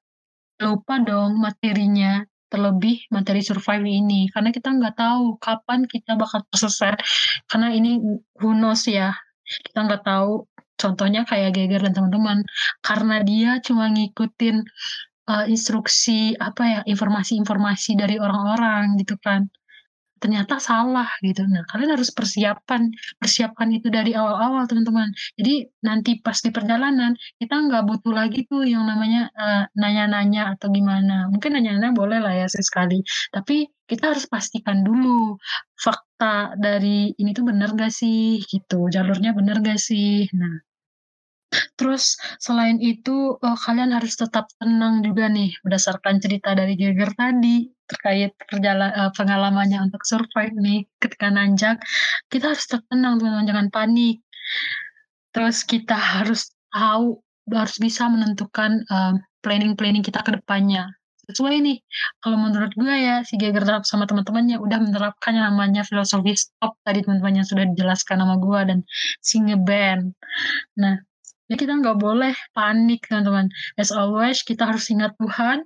lupa 0.59 0.99
dong 0.99 1.39
materinya 1.39 2.27
terlebih 2.51 3.07
materi 3.07 3.39
survive 3.39 3.87
ini. 3.87 4.27
Karena 4.35 4.51
kita 4.51 4.75
nggak 4.75 4.99
tahu 4.99 5.39
kapan 5.39 5.87
kita 5.87 6.19
bakal 6.19 6.43
tersesat. 6.51 6.99
Karena 7.47 7.71
ini 7.71 8.03
who 8.43 8.51
knows 8.51 8.83
ya. 8.83 9.15
Kita 9.47 9.87
nggak 9.87 10.03
tahu. 10.03 10.43
Contohnya 10.79 11.23
kayak 11.23 11.55
Geger 11.55 11.79
dan 11.87 11.95
teman-teman. 11.95 12.43
Karena 12.83 13.23
dia 13.23 13.63
cuma 13.63 13.87
ngikutin 13.87 14.59
uh, 15.31 15.45
instruksi 15.47 16.35
apa 16.35 16.63
ya 16.67 16.79
informasi-informasi 16.83 17.95
dari 17.95 18.19
orang-orang 18.19 18.99
gitu 18.99 19.15
kan 19.23 19.47
ternyata 20.21 20.59
salah 20.59 21.09
gitu. 21.25 21.41
Nah, 21.47 21.63
kalian 21.71 21.95
harus 21.95 22.11
persiapan, 22.13 22.91
persiapkan 23.17 23.69
itu 23.73 23.87
dari 23.89 24.11
awal-awal 24.13 24.67
teman-teman. 24.69 25.09
Jadi 25.39 25.65
nanti 25.83 26.19
pas 26.19 26.37
di 26.39 26.51
perjalanan 26.53 27.15
kita 27.41 27.55
nggak 27.55 27.83
butuh 27.89 28.13
lagi 28.13 28.45
tuh 28.45 28.63
yang 28.67 28.83
namanya 28.85 29.31
uh, 29.35 29.63
nanya-nanya 29.79 30.55
atau 30.55 30.67
gimana. 30.69 31.31
Mungkin 31.33 31.55
nanya-nanya 31.55 31.95
boleh 31.95 32.19
lah 32.21 32.33
ya 32.35 32.47
sekali. 32.51 33.01
Tapi 33.33 33.65
kita 33.89 34.13
harus 34.13 34.29
pastikan 34.29 34.85
dulu 34.85 35.39
fakta 35.73 36.53
dari 36.61 37.15
ini 37.17 37.31
tuh 37.33 37.49
benar 37.49 37.73
gak 37.73 37.89
sih 37.89 38.37
gitu, 38.45 38.85
jalurnya 38.93 39.33
benar 39.33 39.65
gak 39.65 39.81
sih. 39.81 40.29
Nah, 40.37 40.61
Terus 41.79 42.13
selain 42.37 42.77
itu 42.77 43.41
uh, 43.41 43.57
kalian 43.65 43.89
harus 43.97 44.13
tetap 44.13 44.45
tenang 44.61 45.01
juga 45.01 45.25
nih 45.31 45.49
berdasarkan 45.65 46.21
cerita 46.21 46.53
dari 46.53 46.77
Geger 46.77 47.11
tadi 47.17 47.65
terkait 47.89 48.31
perjala 48.45 48.93
uh, 48.93 49.11
pengalamannya 49.17 49.81
untuk 49.89 50.05
survive 50.05 50.53
nih 50.55 50.85
ketika 51.01 51.27
nanjak. 51.33 51.81
Kita 52.29 52.53
harus 52.53 52.65
tenang 52.69 53.17
teman-teman 53.17 53.49
jangan 53.49 53.67
panik. 53.73 54.21
Terus 55.33 55.65
kita 55.65 55.97
harus 55.97 56.53
tahu 56.69 57.21
harus 57.49 57.77
bisa 57.81 58.05
menentukan 58.05 58.85
planning 58.85 59.25
planning-planning 59.41 60.03
kita 60.05 60.21
ke 60.21 60.37
depannya. 60.37 60.85
Sesuai 61.29 61.61
nih, 61.61 61.77
kalau 62.25 62.41
menurut 62.41 62.73
gue 62.73 62.89
ya 62.89 63.21
si 63.21 63.37
Geger 63.37 63.61
sama 63.85 64.09
teman-temannya 64.09 64.57
udah 64.57 64.81
menerapkan 64.81 65.37
yang 65.37 65.53
namanya 65.53 65.85
filosofi 65.85 66.33
stop 66.33 66.77
tadi 66.81 67.05
teman-teman 67.05 67.41
yang 67.41 67.47
sudah 67.47 67.65
dijelaskan 67.69 68.17
sama 68.21 68.35
gue 68.41 68.59
dan 68.65 68.79
si 69.21 69.37
ngeband. 69.37 70.13
Nah, 70.81 70.97
Ya 71.49 71.57
kita 71.57 71.73
nggak 71.81 71.97
boleh 71.97 72.37
panik 72.53 73.09
teman-teman. 73.09 73.49
As 73.73 73.89
always 73.89 74.45
kita 74.45 74.69
harus 74.69 74.85
ingat 74.93 75.17
Tuhan 75.17 75.65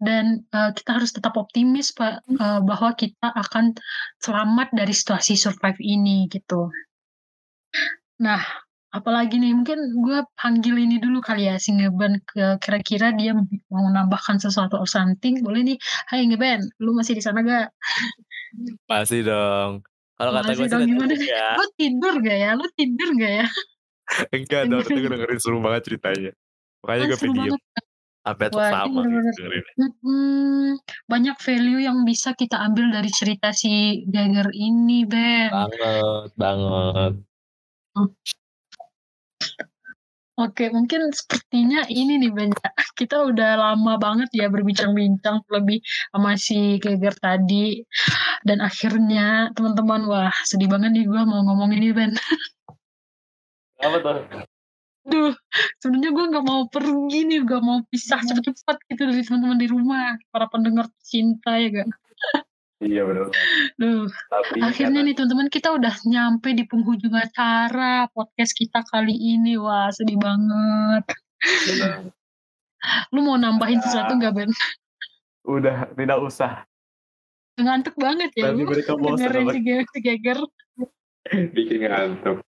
dan 0.00 0.46
uh, 0.54 0.72
kita 0.72 0.96
harus 0.96 1.12
tetap 1.12 1.36
optimis 1.36 1.92
Pak 1.92 2.24
uh, 2.40 2.60
bahwa 2.64 2.96
kita 2.96 3.28
akan 3.28 3.76
selamat 4.22 4.72
dari 4.72 4.94
situasi 4.94 5.36
survive 5.36 5.76
ini 5.82 6.30
gitu. 6.32 6.72
Nah, 8.22 8.40
apalagi 8.92 9.40
nih 9.40 9.52
mungkin 9.56 9.80
gue 10.00 10.24
panggil 10.38 10.76
ini 10.78 10.96
dulu 11.02 11.18
kali 11.24 11.48
ya 11.48 11.56
si 11.56 11.72
Ngeben 11.74 12.22
kira-kira 12.60 13.10
dia 13.16 13.32
mau 13.34 13.82
menambahkan 13.88 14.38
sesuatu 14.38 14.78
or 14.78 14.88
something. 14.88 15.40
Boleh 15.42 15.74
nih. 15.74 15.76
Hai 16.08 16.24
Ngeben 16.28 16.62
lu 16.80 16.94
masih 16.96 17.18
di 17.18 17.22
sana 17.24 17.42
gak 17.42 17.68
masih 18.86 19.24
dong. 19.24 19.82
Kalau 20.20 20.30
kata 20.38 20.54
gue 20.54 20.68
sih 20.70 20.86
gimana? 20.86 21.14
ya. 21.18 21.58
lu 21.58 21.66
tidur 21.74 22.14
gak 22.22 22.38
ya? 22.38 22.50
Lu 22.54 22.66
tidur 22.78 23.08
gak 23.18 23.32
ya? 23.42 23.46
Enggak 24.30 24.62
dong, 24.68 24.84
tapi 24.84 24.98
gue 25.00 25.10
dengerin 25.10 25.40
seru 25.40 25.58
banget 25.58 25.82
ceritanya. 25.88 26.32
Makanya 26.84 27.04
gue 27.10 27.18
video. 27.26 27.52
Apa 28.22 28.46
itu 28.46 28.58
sama 28.58 29.02
dengerin. 29.02 29.64
banyak 31.10 31.36
value 31.42 31.82
yang 31.82 32.06
bisa 32.06 32.30
kita 32.38 32.54
ambil 32.54 32.94
dari 32.94 33.10
cerita 33.10 33.50
si 33.50 34.06
Gager 34.06 34.46
ini, 34.54 35.02
Ben. 35.02 35.50
Banget, 35.50 36.30
banget. 36.38 37.12
Hmm. 37.98 38.10
Oke, 40.40 40.72
mungkin 40.72 41.12
sepertinya 41.12 41.84
ini 41.92 42.16
nih 42.22 42.30
Ben. 42.30 42.50
Kita 42.98 43.26
udah 43.26 43.58
lama 43.58 44.00
banget 44.00 44.30
ya 44.32 44.48
berbincang-bincang 44.48 45.44
lebih 45.52 45.84
sama 46.14 46.38
si 46.38 46.78
Geger 46.78 47.12
tadi. 47.20 47.84
Dan 48.46 48.64
akhirnya 48.64 49.50
teman-teman, 49.52 50.08
wah 50.08 50.34
sedih 50.48 50.72
banget 50.72 50.94
nih 50.94 51.04
gue 51.04 51.22
mau 51.26 51.42
ngomong 51.42 51.74
ini 51.76 51.90
Ben. 51.92 52.14
Apa 53.84 53.98
tuh? 53.98 54.46
Duh, 55.02 55.34
sebenarnya 55.78 56.10
gue 56.10 56.24
nggak 56.30 56.46
mau 56.46 56.62
pergi 56.70 57.26
nih, 57.26 57.42
gak 57.42 57.58
mau 57.58 57.82
pisah 57.90 58.22
cepet-cepet 58.22 58.76
gitu 58.86 59.02
dari 59.02 59.22
teman-teman 59.22 59.58
di 59.58 59.66
rumah, 59.66 60.14
para 60.30 60.46
pendengar 60.46 60.86
cinta 61.02 61.58
ya 61.58 61.74
gak? 61.74 61.90
Iya 62.78 63.02
benar. 63.06 63.30
Duh, 63.78 64.06
Tapi 64.06 64.58
akhirnya 64.58 65.02
karena- 65.02 65.06
nih 65.06 65.14
teman-teman 65.14 65.48
kita 65.50 65.68
udah 65.70 65.94
nyampe 66.02 66.50
di 66.50 66.66
penghujung 66.66 67.14
acara 67.14 68.10
podcast 68.10 68.54
kita 68.54 68.82
kali 68.86 69.14
ini. 69.14 69.54
Wah, 69.54 69.90
sedih 69.90 70.18
banget. 70.18 71.02
Benar. 71.42 72.10
Lu 73.10 73.22
mau 73.22 73.38
nambahin 73.38 73.78
Ya. 73.78 73.84
sesuatu 73.86 74.18
nggak, 74.18 74.34
Ben? 74.34 74.50
udah 75.42 75.90
tidak 75.98 76.18
usah 76.22 76.62
Ngantuk 77.58 77.98
banget 77.98 78.30
ya 78.38 78.54
nanti 78.54 78.62
lu. 78.62 78.70
Dengerin 78.70 79.46
si 79.90 79.98
Geger. 79.98 80.38
bikin 81.54 81.78
ngantuk. 81.82 82.42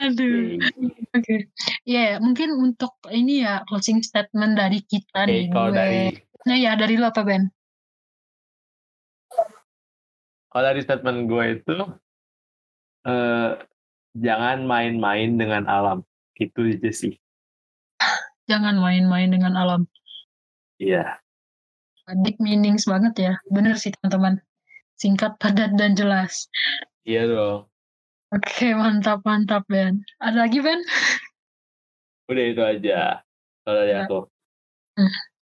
Aduh. 0.00 0.56
Oke. 1.12 1.52
Ya, 1.84 2.16
mungkin 2.16 2.56
untuk 2.56 2.96
ini 3.12 3.44
ya 3.44 3.60
closing 3.68 4.00
statement 4.00 4.56
dari 4.56 4.80
kita 4.80 5.28
Oke, 5.28 5.28
nih 5.28 5.44
kalau 5.52 5.70
gue. 5.70 5.76
dari 5.76 6.02
Nah 6.48 6.56
ya 6.56 6.72
dari 6.72 6.96
lu 6.96 7.04
apa 7.04 7.20
Ben? 7.20 7.52
kalau 10.50 10.66
dari 10.66 10.82
statement 10.82 11.30
gue 11.30 11.44
itu 11.62 11.76
eh 13.06 13.50
jangan 14.18 14.66
main-main 14.66 15.38
dengan 15.38 15.68
alam. 15.70 16.02
Itu 16.34 16.66
aja 16.66 16.90
sih. 16.90 17.14
Jangan 18.50 18.82
main-main 18.82 19.30
dengan 19.30 19.54
alam. 19.54 19.86
Iya. 20.82 21.22
Deep 22.26 22.42
meanings 22.42 22.88
banget 22.88 23.14
ya. 23.30 23.32
Bener 23.46 23.78
sih 23.78 23.94
teman-teman. 23.94 24.42
Singkat, 24.98 25.38
padat, 25.38 25.78
dan 25.78 25.94
jelas. 25.94 26.50
Iya 27.06 27.30
dong. 27.30 27.69
Oke, 28.30 28.70
mantap, 28.78 29.26
mantap 29.26 29.66
Ben. 29.66 30.06
Ada 30.22 30.46
lagi 30.46 30.62
Ben? 30.62 30.78
Udah 32.30 32.44
itu 32.46 32.62
aja. 32.62 33.26
Kalau 33.66 33.80
dari 33.82 33.94
Ya. 33.94 34.06
aku. 34.06 34.30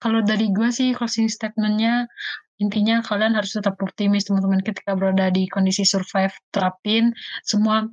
Kalau 0.01 0.25
dari 0.25 0.49
gue 0.49 0.69
sih 0.73 0.97
closing 0.97 1.29
statementnya 1.29 2.09
intinya 2.57 3.05
kalian 3.05 3.37
harus 3.37 3.53
tetap 3.53 3.77
optimis 3.81 4.25
teman-teman 4.25 4.61
ketika 4.65 4.97
berada 4.97 5.29
di 5.29 5.45
kondisi 5.45 5.85
survive 5.85 6.33
terapin 6.49 7.13
semua 7.45 7.85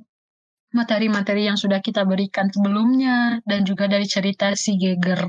materi-materi 0.73 1.49
yang 1.49 1.57
sudah 1.57 1.81
kita 1.81 2.05
berikan 2.05 2.49
sebelumnya 2.49 3.41
dan 3.45 3.65
juga 3.65 3.89
dari 3.89 4.05
cerita 4.05 4.53
si 4.53 4.77
Geger. 4.77 5.25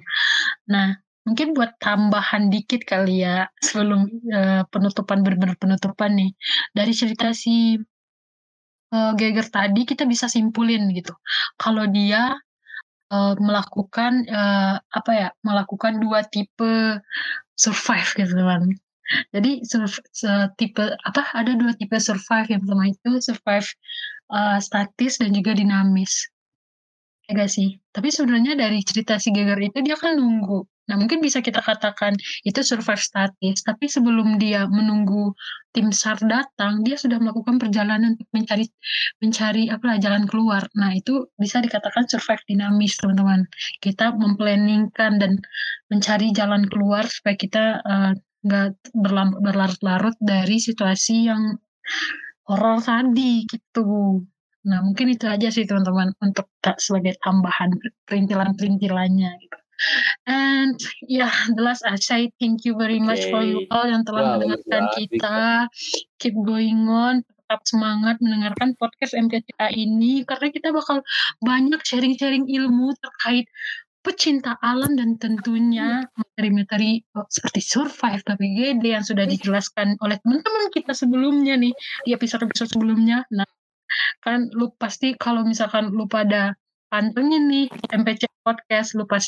Nah, 0.69 0.93
mungkin 1.25 1.53
buat 1.57 1.77
tambahan 1.81 2.53
dikit 2.53 2.85
kali 2.85 3.25
ya 3.25 3.49
sebelum 3.61 4.09
eh, 4.29 4.63
penutupan 4.69 5.21
benar-benar 5.25 5.57
penutupan 5.61 6.17
nih 6.17 6.33
dari 6.77 6.93
cerita 6.93 7.33
si 7.37 7.77
eh, 8.95 9.13
Geger 9.19 9.47
tadi 9.51 9.83
kita 9.89 10.05
bisa 10.07 10.27
simpulin 10.31 10.91
gitu. 10.95 11.15
Kalau 11.61 11.85
dia 11.89 12.35
eh, 13.13 13.35
melakukan 13.39 14.13
eh, 14.29 14.75
apa 14.79 15.11
ya 15.15 15.29
melakukan 15.47 15.99
dua 16.03 16.27
tipe 16.27 17.01
survive 17.59 18.11
gitu 18.17 18.35
kan 18.41 18.65
jadi 19.35 19.51
tipe 20.55 20.85
apa 21.03 21.23
ada 21.35 21.53
dua 21.59 21.75
tipe 21.75 21.99
survive 21.99 22.47
yang 22.47 22.63
pertama 22.63 22.87
itu 22.89 23.11
survive 23.19 23.69
eh, 24.33 24.59
statis 24.63 25.19
dan 25.19 25.31
juga 25.35 25.53
dinamis 25.59 26.31
ya 27.31 27.47
gak 27.47 27.51
sih 27.55 27.79
tapi 27.95 28.11
sebenarnya 28.11 28.59
dari 28.59 28.83
cerita 28.83 29.15
si 29.23 29.31
Geger 29.31 29.59
itu 29.63 29.79
dia 29.87 29.95
kan 29.95 30.19
nunggu. 30.19 30.67
Nah 30.91 30.99
mungkin 30.99 31.23
bisa 31.23 31.39
kita 31.39 31.63
katakan 31.63 32.19
itu 32.43 32.59
survive 32.67 32.99
statis 32.99 33.63
tapi 33.63 33.87
sebelum 33.87 34.43
dia 34.43 34.67
menunggu 34.67 35.31
tim 35.71 35.95
SAR 35.95 36.19
datang 36.27 36.83
dia 36.83 36.99
sudah 36.99 37.23
melakukan 37.23 37.63
perjalanan 37.63 38.19
untuk 38.19 38.27
mencari 38.35 38.67
mencari 39.23 39.71
apa 39.71 40.03
jalan 40.03 40.27
keluar. 40.27 40.67
Nah 40.75 40.91
itu 40.95 41.31
bisa 41.39 41.63
dikatakan 41.63 42.11
survive 42.11 42.43
dinamis 42.51 42.99
teman-teman. 42.99 43.47
Kita 43.79 44.11
memplanningkan 44.19 45.23
dan 45.23 45.39
mencari 45.91 46.35
jalan 46.35 46.67
keluar 46.67 47.07
supaya 47.07 47.39
kita 47.39 47.65
eh, 47.87 48.13
nggak 48.43 48.69
berlam- 48.99 49.39
berlarut-larut 49.39 50.19
dari 50.19 50.59
situasi 50.59 51.31
yang 51.31 51.55
horor 52.51 52.83
tadi 52.83 53.47
gitu. 53.47 54.27
Nah 54.67 54.85
mungkin 54.85 55.13
itu 55.13 55.25
aja 55.25 55.49
sih 55.49 55.65
teman-teman 55.65 56.13
untuk 56.21 56.51
ta- 56.61 56.77
sebagai 56.77 57.17
tambahan 57.21 57.73
perintilan-perintilannya 58.05 59.31
gitu. 59.41 59.59
And 60.29 60.77
yeah, 61.09 61.33
the 61.57 61.65
last 61.65 61.89
I 61.89 61.97
say 61.97 62.29
thank 62.37 62.69
you 62.69 62.77
very 62.77 63.01
much 63.01 63.25
for 63.33 63.41
you 63.41 63.65
all 63.73 63.89
yang 63.89 64.05
telah 64.05 64.23
Wah, 64.23 64.31
mendengarkan 64.37 64.93
banget, 64.93 65.09
kita. 65.09 65.41
Keep 66.21 66.37
going 66.45 66.85
on, 66.85 67.25
tetap 67.25 67.65
semangat 67.65 68.21
mendengarkan 68.21 68.77
podcast 68.77 69.17
MTCA 69.17 69.73
ini 69.73 70.29
karena 70.29 70.53
kita 70.53 70.69
bakal 70.71 71.01
banyak 71.41 71.81
sharing-sharing 71.81 72.45
ilmu 72.45 72.93
terkait 73.01 73.49
pecinta 74.01 74.57
alam 74.65 74.97
dan 74.97 75.21
tentunya 75.21 76.05
materi-materi 76.17 77.05
oh, 77.17 77.29
seperti 77.29 77.61
survive 77.61 78.25
PPGD 78.25 78.85
yang 78.85 79.05
sudah 79.05 79.29
dijelaskan 79.29 80.01
oleh 80.01 80.17
teman-teman 80.25 80.73
kita 80.73 80.97
sebelumnya 80.97 81.57
nih 81.61 81.73
di 82.05 82.11
episode-episode 82.17 82.71
sebelumnya. 82.73 83.29
Nah, 83.35 83.45
kan 84.25 84.49
lu 84.55 84.73
pasti 84.77 85.15
kalau 85.17 85.43
misalkan 85.47 85.91
lu 85.93 86.07
pada 86.11 86.55
pantengin 86.91 87.47
nih 87.47 87.67
MPC 87.95 88.27
podcast 88.43 88.99
lu 88.99 89.07
pas 89.07 89.23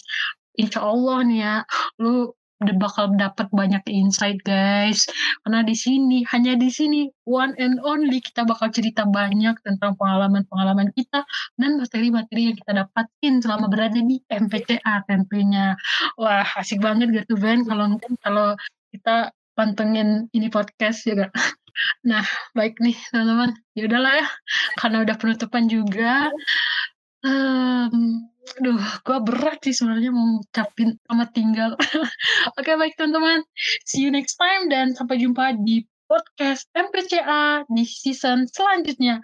insya 0.58 0.82
Allah 0.84 1.18
nih 1.24 1.38
ya 1.42 1.54
lu 2.02 2.34
udah 2.62 2.76
bakal 2.78 3.10
dapat 3.18 3.50
banyak 3.50 3.82
insight 3.90 4.38
guys. 4.46 5.10
Karena 5.42 5.66
di 5.66 5.74
sini 5.74 6.22
hanya 6.30 6.54
di 6.54 6.70
sini 6.70 7.10
one 7.26 7.58
and 7.58 7.82
only 7.82 8.22
kita 8.22 8.46
bakal 8.46 8.70
cerita 8.70 9.02
banyak 9.02 9.58
tentang 9.66 9.98
pengalaman-pengalaman 9.98 10.94
kita 10.94 11.26
dan 11.58 11.70
materi-materi 11.82 12.54
yang 12.54 12.56
kita 12.56 12.72
dapatin 12.86 13.42
selama 13.42 13.66
berada 13.66 13.98
di 13.98 14.22
MPCA 14.30 15.02
tentunya 15.10 15.74
wah 16.14 16.46
asik 16.62 16.78
banget 16.78 17.10
gitu 17.10 17.34
Ben. 17.34 17.66
Kalau 17.66 17.98
kalau 18.22 18.54
kita 18.94 19.34
pantengin 19.52 20.30
ini 20.32 20.48
podcast 20.48 21.04
juga 21.04 21.28
nah 22.04 22.26
baik 22.52 22.78
nih 22.78 22.96
teman-teman 23.10 23.56
ya 23.72 23.88
udahlah 23.88 24.14
ya 24.20 24.26
karena 24.80 24.96
udah 25.04 25.16
penutupan 25.16 25.64
juga 25.66 26.28
Em, 27.22 28.26
Duh, 28.58 28.82
gua 29.06 29.22
berat 29.22 29.62
sih 29.62 29.70
sebenarnya 29.70 30.10
mau 30.10 30.26
ngucapin 30.42 30.98
sama 31.06 31.30
tinggal. 31.30 31.78
Oke, 32.58 32.74
baik 32.74 32.98
teman-teman. 32.98 33.46
See 33.86 34.02
you 34.02 34.10
next 34.10 34.34
time 34.34 34.66
dan 34.66 34.98
sampai 34.98 35.22
jumpa 35.22 35.62
di 35.62 35.86
podcast 36.10 36.66
MPCA 36.74 37.62
di 37.70 37.86
season 37.86 38.50
selanjutnya. 38.50 39.22